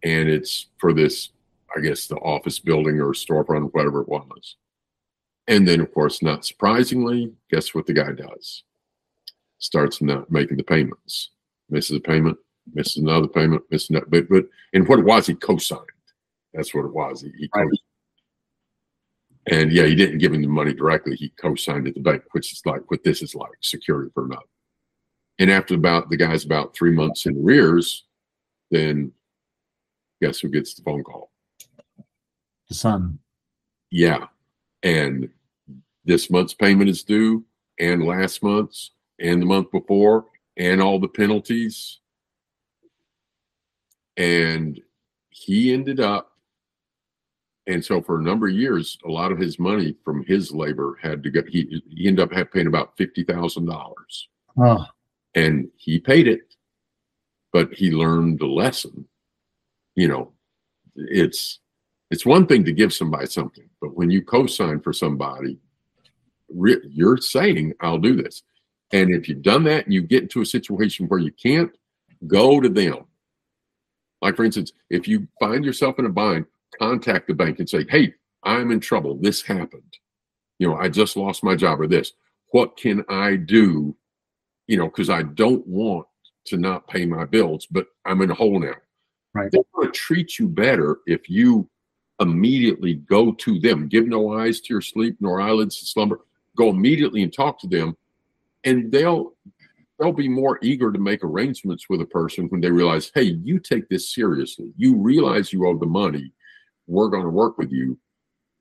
and 0.04 0.30
it's 0.30 0.68
for 0.78 0.94
this, 0.94 1.30
I 1.76 1.82
guess, 1.82 2.08
the 2.08 2.18
office 2.18 2.60
building 2.60 3.00
or 3.00 3.14
storefront, 3.14 3.74
whatever 3.74 4.02
it 4.02 4.10
was. 4.10 4.58
And 5.48 5.68
then, 5.68 5.80
of 5.82 5.94
course, 5.94 6.22
not 6.22 6.46
surprisingly, 6.46 7.34
guess 7.50 7.74
what 7.74 7.86
the 7.86 7.94
guy 7.94 8.12
does? 8.12 8.64
Starts 9.60 10.02
not 10.02 10.32
making 10.32 10.58
the 10.58 10.64
payments, 10.64 11.32
misses 11.70 11.98
a 11.98 12.00
payment, 12.00 12.38
misses 12.74 12.98
another 12.98 13.28
payment, 13.28 13.62
misses 13.70 13.90
another. 13.90 14.08
But, 14.08 14.30
but 14.30 14.46
and 14.74 14.88
what 14.88 15.00
it 15.00 15.06
was, 15.06 15.28
he 15.28 15.36
co-signed. 15.36 15.84
That's 16.54 16.74
what 16.74 16.86
it 16.86 16.94
was. 16.94 17.22
He, 17.22 17.32
he 17.38 17.48
co- 17.50 17.70
And 19.48 19.72
yeah, 19.72 19.86
he 19.86 19.96
didn't 19.96 20.20
give 20.20 20.34
him 20.34 20.42
the 20.42 20.48
money 20.48 20.74
directly. 20.74 21.16
He 21.16 21.30
co-signed 21.30 21.88
at 21.88 21.94
the 21.94 22.00
bank, 22.00 22.24
which 22.32 22.54
is 22.54 22.66
like 22.66 22.90
what 22.90 23.04
this 23.04 23.22
is 23.22 23.36
like, 23.36 23.52
security 23.62 24.10
for 24.14 24.28
nothing. 24.28 24.46
And 25.40 25.52
after 25.52 25.76
about 25.76 26.10
the 26.10 26.18
guy's 26.18 26.46
about 26.46 26.74
three 26.74 26.92
months 26.92 27.26
in 27.26 27.38
arrears, 27.38 28.06
then 28.72 29.12
guess 30.22 30.40
who 30.40 30.50
gets 30.50 30.74
the 30.74 30.84
phone 30.84 31.04
call? 31.04 31.32
The 32.68 32.76
son. 32.76 33.20
Yeah. 33.90 34.28
And 34.84 35.30
this 36.06 36.30
month's 36.30 36.54
payment 36.54 36.90
is 36.90 37.04
due, 37.04 37.46
and 37.80 38.06
last 38.06 38.44
month's, 38.44 38.92
and 39.20 39.42
the 39.42 39.46
month 39.46 39.72
before, 39.72 40.26
and 40.58 40.82
all 40.82 41.00
the 41.00 41.08
penalties. 41.08 42.00
And 44.18 44.80
he 45.30 45.74
ended 45.74 46.00
up, 46.00 46.32
and 47.68 47.84
so 47.84 48.02
for 48.02 48.20
a 48.20 48.24
number 48.24 48.48
of 48.48 48.54
years, 48.54 48.98
a 49.06 49.12
lot 49.12 49.32
of 49.32 49.38
his 49.38 49.60
money 49.60 49.96
from 50.04 50.26
his 50.26 50.52
labor 50.52 50.98
had 51.02 51.24
to 51.24 51.30
go. 51.30 51.42
He, 51.48 51.82
he 51.90 52.08
ended 52.08 52.32
up 52.32 52.52
paying 52.52 52.68
about 52.68 52.98
fifty 52.98 53.24
thousand 53.24 53.68
dollars, 53.68 54.28
Oh, 54.58 54.86
and 55.36 55.70
he 55.78 56.00
paid 56.00 56.28
it, 56.28 56.56
but 57.54 57.74
he 57.74 57.92
learned 57.92 58.40
the 58.40 58.48
lesson. 58.48 59.08
You 59.96 60.08
know, 60.08 60.32
it's 60.96 61.60
it's 62.12 62.26
one 62.26 62.48
thing 62.48 62.66
to 62.66 62.74
give 62.74 62.94
somebody 62.94 63.28
something, 63.28 63.70
but 63.80 63.96
when 63.96 64.10
you 64.10 64.24
co-sign 64.24 64.82
for 64.82 64.92
somebody, 64.92 65.60
you're 66.50 67.18
saying, 67.18 67.74
"I'll 67.80 68.00
do 68.00 68.22
this." 68.22 68.44
And 68.92 69.12
if 69.12 69.30
you've 69.30 69.42
done 69.42 69.64
that 69.66 69.86
and 69.86 69.94
you 69.94 70.02
get 70.02 70.24
into 70.24 70.42
a 70.42 70.46
situation 70.46 71.08
where 71.08 71.20
you 71.20 71.32
can't, 71.32 71.72
go 72.28 72.60
to 72.60 72.70
them. 72.70 73.06
Like 74.22 74.36
for 74.36 74.44
instance, 74.44 74.74
if 74.90 75.08
you 75.08 75.28
find 75.40 75.64
yourself 75.64 76.00
in 76.00 76.06
a 76.06 76.10
bind, 76.10 76.46
contact 76.78 77.28
the 77.28 77.34
bank 77.34 77.60
and 77.60 77.70
say, 77.70 77.86
"Hey, 77.88 78.14
I'm 78.44 78.72
in 78.72 78.80
trouble. 78.80 79.16
This 79.16 79.42
happened. 79.42 79.98
You 80.58 80.68
know, 80.68 80.76
I 80.76 80.90
just 80.90 81.16
lost 81.16 81.44
my 81.44 81.56
job 81.56 81.80
or 81.80 81.88
this. 81.88 82.14
What 82.52 82.78
can 82.78 83.06
I 83.10 83.36
do? 83.36 83.96
You 84.68 84.78
know, 84.78 84.88
because 84.88 85.10
I 85.10 85.24
don't 85.24 85.66
want 85.68 86.08
to 86.46 86.58
not 86.58 86.88
pay 86.88 87.06
my 87.06 87.26
bills, 87.26 87.68
but 87.70 87.88
I'm 88.06 88.22
in 88.22 88.32
a 88.32 88.36
hole 88.36 88.60
now." 88.60 88.76
Right. 89.34 89.52
They're 89.52 89.62
going 89.74 89.88
to 89.88 89.94
treat 89.94 90.40
you 90.40 90.48
better 90.48 91.00
if 91.06 91.30
you 91.30 91.70
immediately 92.20 92.96
go 92.96 93.32
to 93.32 93.60
them. 93.60 93.88
Give 93.88 94.08
no 94.08 94.34
eyes 94.38 94.60
to 94.62 94.74
your 94.74 94.82
sleep, 94.82 95.18
nor 95.20 95.40
eyelids 95.40 95.80
to 95.80 95.86
slumber. 95.86 96.22
Go 96.58 96.70
immediately 96.70 97.24
and 97.24 97.32
talk 97.32 97.60
to 97.60 97.68
them, 97.68 97.96
and 98.64 98.92
they'll 98.92 99.34
they'll 99.98 100.12
be 100.14 100.30
more 100.30 100.60
eager 100.62 100.92
to 100.92 101.00
make 101.00 101.24
arrangements 101.24 101.90
with 101.90 102.02
a 102.02 102.06
person 102.06 102.48
when 102.50 102.62
they 102.62 102.72
realize, 102.72 103.12
hey, 103.14 103.38
you 103.44 103.60
take 103.60 103.90
this 103.90 104.14
seriously. 104.14 104.72
You 104.78 104.96
realize 104.96 105.52
you 105.52 105.68
owe 105.68 105.78
the 105.78 105.86
money. 105.86 106.34
We're 106.88 107.10
going 107.10 107.24
to 107.24 107.30
work 107.30 107.58
with 107.58 107.72
you. 107.72 107.98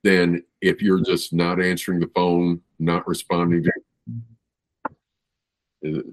Than 0.05 0.44
if 0.61 0.80
you're 0.80 1.01
just 1.03 1.32
not 1.32 1.61
answering 1.61 1.99
the 1.99 2.11
phone, 2.14 2.61
not 2.78 3.07
responding 3.09 3.64
to. 3.64 3.72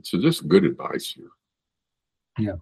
So 0.02 0.20
just 0.20 0.48
good 0.48 0.66
advice 0.66 1.14
here. 1.16 1.30
Yeah. 2.40 2.56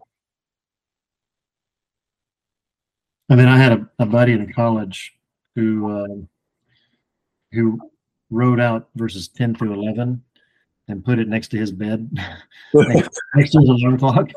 I 3.30 3.36
mean, 3.36 3.48
I 3.48 3.58
had 3.58 3.72
a, 3.72 3.90
a 4.00 4.06
buddy 4.06 4.34
in 4.34 4.52
college 4.52 5.14
who 5.56 5.90
uh, 5.90 6.18
who 7.54 7.80
wrote 8.30 8.60
out 8.60 8.90
verses 8.96 9.30
ten 9.30 9.56
through 9.56 9.74
eleven 9.74 10.22
and 10.88 11.04
put 11.04 11.20
it 11.20 11.28
next 11.28 11.50
to 11.50 11.58
his 11.58 11.72
bed, 11.72 12.10
next 12.74 13.52
to 13.52 13.60
his 13.60 13.70
alarm 13.70 13.98
clock. 13.98 14.30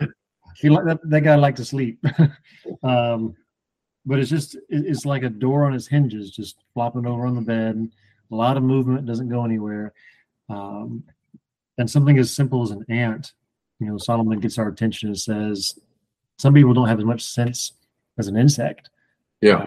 he 0.56 0.68
that, 0.68 1.00
that 1.04 1.20
guy 1.22 1.34
liked 1.34 1.56
to 1.58 1.64
sleep, 1.64 2.04
um, 2.82 3.34
but 4.06 4.18
it's 4.18 4.30
just 4.30 4.54
it- 4.54 4.86
it's 4.86 5.04
like 5.06 5.22
a 5.22 5.28
door 5.30 5.64
on 5.64 5.72
his 5.72 5.88
hinges, 5.88 6.30
just 6.30 6.56
flopping 6.74 7.06
over 7.06 7.26
on 7.26 7.34
the 7.34 7.40
bed. 7.40 7.88
A 8.30 8.34
lot 8.34 8.56
of 8.56 8.62
movement 8.62 9.06
doesn't 9.06 9.28
go 9.28 9.44
anywhere, 9.44 9.92
um, 10.48 11.04
and 11.78 11.90
something 11.90 12.18
as 12.18 12.32
simple 12.32 12.62
as 12.62 12.70
an 12.70 12.84
ant. 12.88 13.32
You 13.80 13.88
know, 13.88 13.98
Solomon 13.98 14.40
gets 14.40 14.58
our 14.58 14.68
attention 14.68 15.08
and 15.08 15.18
says, 15.18 15.78
"Some 16.38 16.54
people 16.54 16.72
don't 16.74 16.88
have 16.88 16.98
as 16.98 17.04
much 17.04 17.22
sense." 17.22 17.72
as 18.18 18.28
an 18.28 18.36
insect. 18.36 18.90
Yeah. 19.40 19.64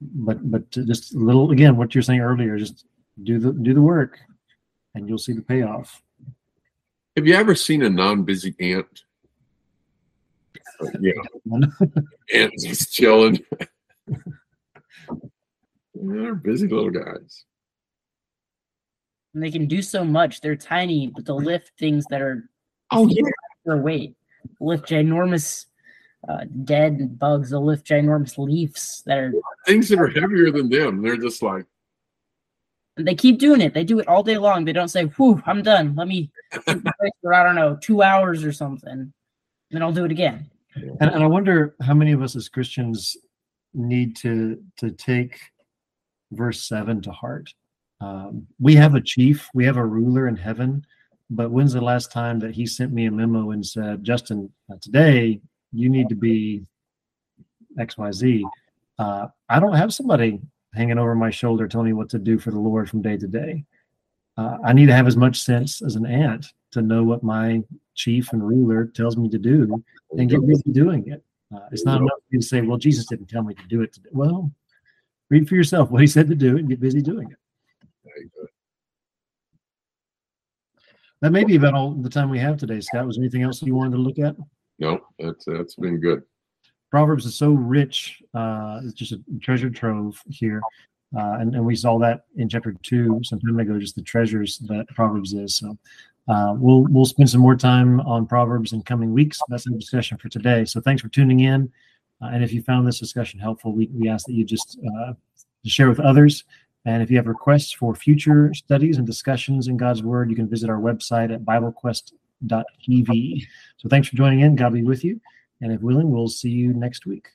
But 0.00 0.50
but 0.50 0.68
just 0.70 1.14
a 1.14 1.18
little 1.18 1.50
again, 1.50 1.76
what 1.76 1.94
you're 1.94 2.02
saying 2.02 2.20
earlier, 2.20 2.58
just 2.58 2.84
do 3.22 3.38
the 3.38 3.52
do 3.52 3.72
the 3.72 3.80
work, 3.80 4.18
and 4.94 5.08
you'll 5.08 5.18
see 5.18 5.32
the 5.32 5.42
payoff. 5.42 6.02
Have 7.16 7.26
you 7.26 7.34
ever 7.34 7.54
seen 7.54 7.82
a 7.82 7.90
non-busy 7.90 8.54
ant? 8.60 9.04
Yeah, 11.00 11.12
ant 12.34 12.52
just 12.60 12.92
chilling. 12.92 13.38
They're 15.94 16.34
busy 16.34 16.66
little 16.66 16.90
guys. 16.90 17.44
And 19.32 19.42
they 19.42 19.52
can 19.52 19.66
do 19.66 19.80
so 19.82 20.04
much. 20.04 20.40
They're 20.40 20.56
tiny, 20.56 21.06
but 21.14 21.24
they'll 21.24 21.40
lift 21.40 21.72
things 21.78 22.04
that 22.10 22.20
are 22.20 22.48
Oh 22.90 23.06
yeah. 23.08 23.22
their 23.64 23.76
weight. 23.78 24.16
Lift 24.60 24.88
ginormous 24.88 25.66
uh, 26.28 26.44
dead 26.64 27.18
bugs. 27.18 27.50
They'll 27.50 27.64
lift 27.64 27.86
ginormous 27.86 28.36
leaves 28.36 29.02
that 29.06 29.18
are. 29.18 29.32
Things 29.66 29.88
that 29.88 30.00
are 30.00 30.08
heavier 30.08 30.50
than 30.50 30.68
them. 30.68 31.02
They're 31.02 31.16
just 31.16 31.40
like, 31.42 31.66
and 32.96 33.06
They 33.06 33.14
keep 33.14 33.38
doing 33.38 33.60
it. 33.60 33.74
They 33.74 33.84
do 33.84 33.98
it 33.98 34.08
all 34.08 34.22
day 34.22 34.38
long. 34.38 34.64
They 34.64 34.72
don't 34.72 34.88
say, 34.88 35.04
"Whew, 35.04 35.42
I'm 35.46 35.62
done. 35.62 35.94
Let 35.96 36.08
me." 36.08 36.30
for 37.20 37.34
I 37.34 37.42
don't 37.42 37.56
know, 37.56 37.76
two 37.80 38.02
hours 38.02 38.44
or 38.44 38.52
something. 38.52 39.12
Then 39.70 39.82
I'll 39.82 39.92
do 39.92 40.04
it 40.04 40.12
again. 40.12 40.48
And, 40.76 41.10
and 41.10 41.22
I 41.22 41.26
wonder 41.26 41.74
how 41.82 41.94
many 41.94 42.12
of 42.12 42.22
us 42.22 42.36
as 42.36 42.48
Christians 42.48 43.16
need 43.72 44.16
to 44.16 44.62
to 44.78 44.90
take 44.90 45.38
verse 46.32 46.62
seven 46.62 47.00
to 47.02 47.10
heart. 47.10 47.52
Um, 48.00 48.46
we 48.60 48.74
have 48.74 48.94
a 48.94 49.00
chief, 49.00 49.48
we 49.54 49.64
have 49.64 49.76
a 49.76 49.84
ruler 49.84 50.28
in 50.28 50.36
heaven, 50.36 50.84
but 51.30 51.50
when's 51.50 51.72
the 51.72 51.80
last 51.80 52.12
time 52.12 52.38
that 52.40 52.54
he 52.54 52.66
sent 52.66 52.92
me 52.92 53.06
a 53.06 53.10
memo 53.10 53.50
and 53.50 53.64
said, 53.64 54.04
"Justin, 54.04 54.52
today 54.80 55.40
you 55.72 55.88
need 55.88 56.08
to 56.08 56.14
be 56.14 56.64
X, 57.78 57.98
Y, 57.98 58.12
Z." 58.12 58.46
Uh, 58.98 59.26
I 59.48 59.58
don't 59.58 59.74
have 59.74 59.92
somebody 59.92 60.40
hanging 60.74 60.98
over 60.98 61.14
my 61.14 61.30
shoulder 61.30 61.68
telling 61.68 61.86
me 61.86 61.92
what 61.92 62.10
to 62.10 62.18
do 62.18 62.38
for 62.38 62.50
the 62.50 62.58
Lord 62.58 62.88
from 62.88 63.02
day 63.02 63.16
to 63.16 63.26
day. 63.26 63.64
Uh, 64.36 64.58
I 64.64 64.72
need 64.72 64.86
to 64.86 64.94
have 64.94 65.06
as 65.06 65.16
much 65.16 65.40
sense 65.40 65.80
as 65.82 65.96
an 65.96 66.06
ant 66.06 66.52
to 66.72 66.82
know 66.82 67.04
what 67.04 67.22
my 67.22 67.62
chief 67.94 68.32
and 68.32 68.46
ruler 68.46 68.86
tells 68.86 69.16
me 69.16 69.28
to 69.28 69.38
do 69.38 69.82
and 70.18 70.28
get 70.28 70.46
busy 70.46 70.70
doing 70.72 71.06
it. 71.08 71.22
Uh, 71.54 71.60
it's 71.70 71.84
not 71.84 72.00
enough 72.00 72.18
to 72.32 72.42
say, 72.42 72.60
"Well, 72.62 72.78
Jesus 72.78 73.06
didn't 73.06 73.28
tell 73.28 73.44
me 73.44 73.54
to 73.54 73.66
do 73.68 73.82
it." 73.82 73.92
Today. 73.92 74.08
Well, 74.12 74.50
read 75.30 75.48
for 75.48 75.54
yourself 75.54 75.90
what 75.90 76.00
He 76.00 76.06
said 76.08 76.28
to 76.28 76.34
do 76.34 76.56
and 76.56 76.68
get 76.68 76.80
busy 76.80 77.00
doing 77.00 77.30
it. 77.30 77.38
That 81.20 81.30
may 81.30 81.44
be 81.44 81.56
about 81.56 81.74
all 81.74 81.92
the 81.92 82.10
time 82.10 82.28
we 82.28 82.38
have 82.40 82.58
today, 82.58 82.80
Scott. 82.80 83.06
Was 83.06 83.16
anything 83.16 83.42
else 83.42 83.62
you 83.62 83.74
wanted 83.74 83.92
to 83.92 84.02
look 84.02 84.18
at? 84.18 84.36
No, 84.78 85.00
that's 85.18 85.44
that's 85.44 85.74
been 85.76 86.00
good. 86.00 86.22
Proverbs 86.94 87.26
is 87.26 87.34
so 87.34 87.50
rich; 87.50 88.22
uh, 88.34 88.80
it's 88.84 88.94
just 88.94 89.10
a 89.10 89.20
treasure 89.40 89.68
trove 89.68 90.22
here, 90.28 90.62
uh, 91.16 91.38
and 91.40 91.56
and 91.56 91.66
we 91.66 91.74
saw 91.74 91.98
that 91.98 92.26
in 92.36 92.48
chapter 92.48 92.72
two 92.84 93.20
some 93.24 93.40
time 93.40 93.58
ago. 93.58 93.80
Just 93.80 93.96
the 93.96 94.02
treasures 94.02 94.58
that 94.68 94.86
Proverbs 94.94 95.32
is. 95.32 95.56
So 95.56 95.76
uh, 96.28 96.54
we'll 96.56 96.84
we'll 96.84 97.04
spend 97.04 97.28
some 97.28 97.40
more 97.40 97.56
time 97.56 97.98
on 98.02 98.28
Proverbs 98.28 98.74
in 98.74 98.84
coming 98.84 99.12
weeks. 99.12 99.40
That's 99.48 99.64
the 99.64 99.72
discussion 99.72 100.18
for 100.18 100.28
today. 100.28 100.64
So 100.64 100.80
thanks 100.80 101.02
for 101.02 101.08
tuning 101.08 101.40
in. 101.40 101.68
Uh, 102.22 102.26
and 102.26 102.44
if 102.44 102.52
you 102.52 102.62
found 102.62 102.86
this 102.86 103.00
discussion 103.00 103.40
helpful, 103.40 103.72
we, 103.72 103.90
we 103.92 104.08
ask 104.08 104.26
that 104.26 104.34
you 104.34 104.44
just 104.44 104.78
uh, 104.86 105.14
share 105.66 105.88
with 105.88 105.98
others. 105.98 106.44
And 106.84 107.02
if 107.02 107.10
you 107.10 107.16
have 107.16 107.26
requests 107.26 107.72
for 107.72 107.96
future 107.96 108.54
studies 108.54 108.98
and 108.98 109.06
discussions 109.06 109.66
in 109.66 109.76
God's 109.76 110.04
Word, 110.04 110.30
you 110.30 110.36
can 110.36 110.48
visit 110.48 110.70
our 110.70 110.78
website 110.78 111.34
at 111.34 111.44
BibleQuest.tv. 111.44 113.46
So 113.78 113.88
thanks 113.88 114.06
for 114.06 114.14
joining 114.14 114.42
in. 114.42 114.54
God 114.54 114.74
be 114.74 114.84
with 114.84 115.02
you. 115.02 115.20
And 115.60 115.72
if 115.72 115.80
willing, 115.80 116.10
we'll 116.10 116.28
see 116.28 116.50
you 116.50 116.72
next 116.72 117.06
week. 117.06 117.28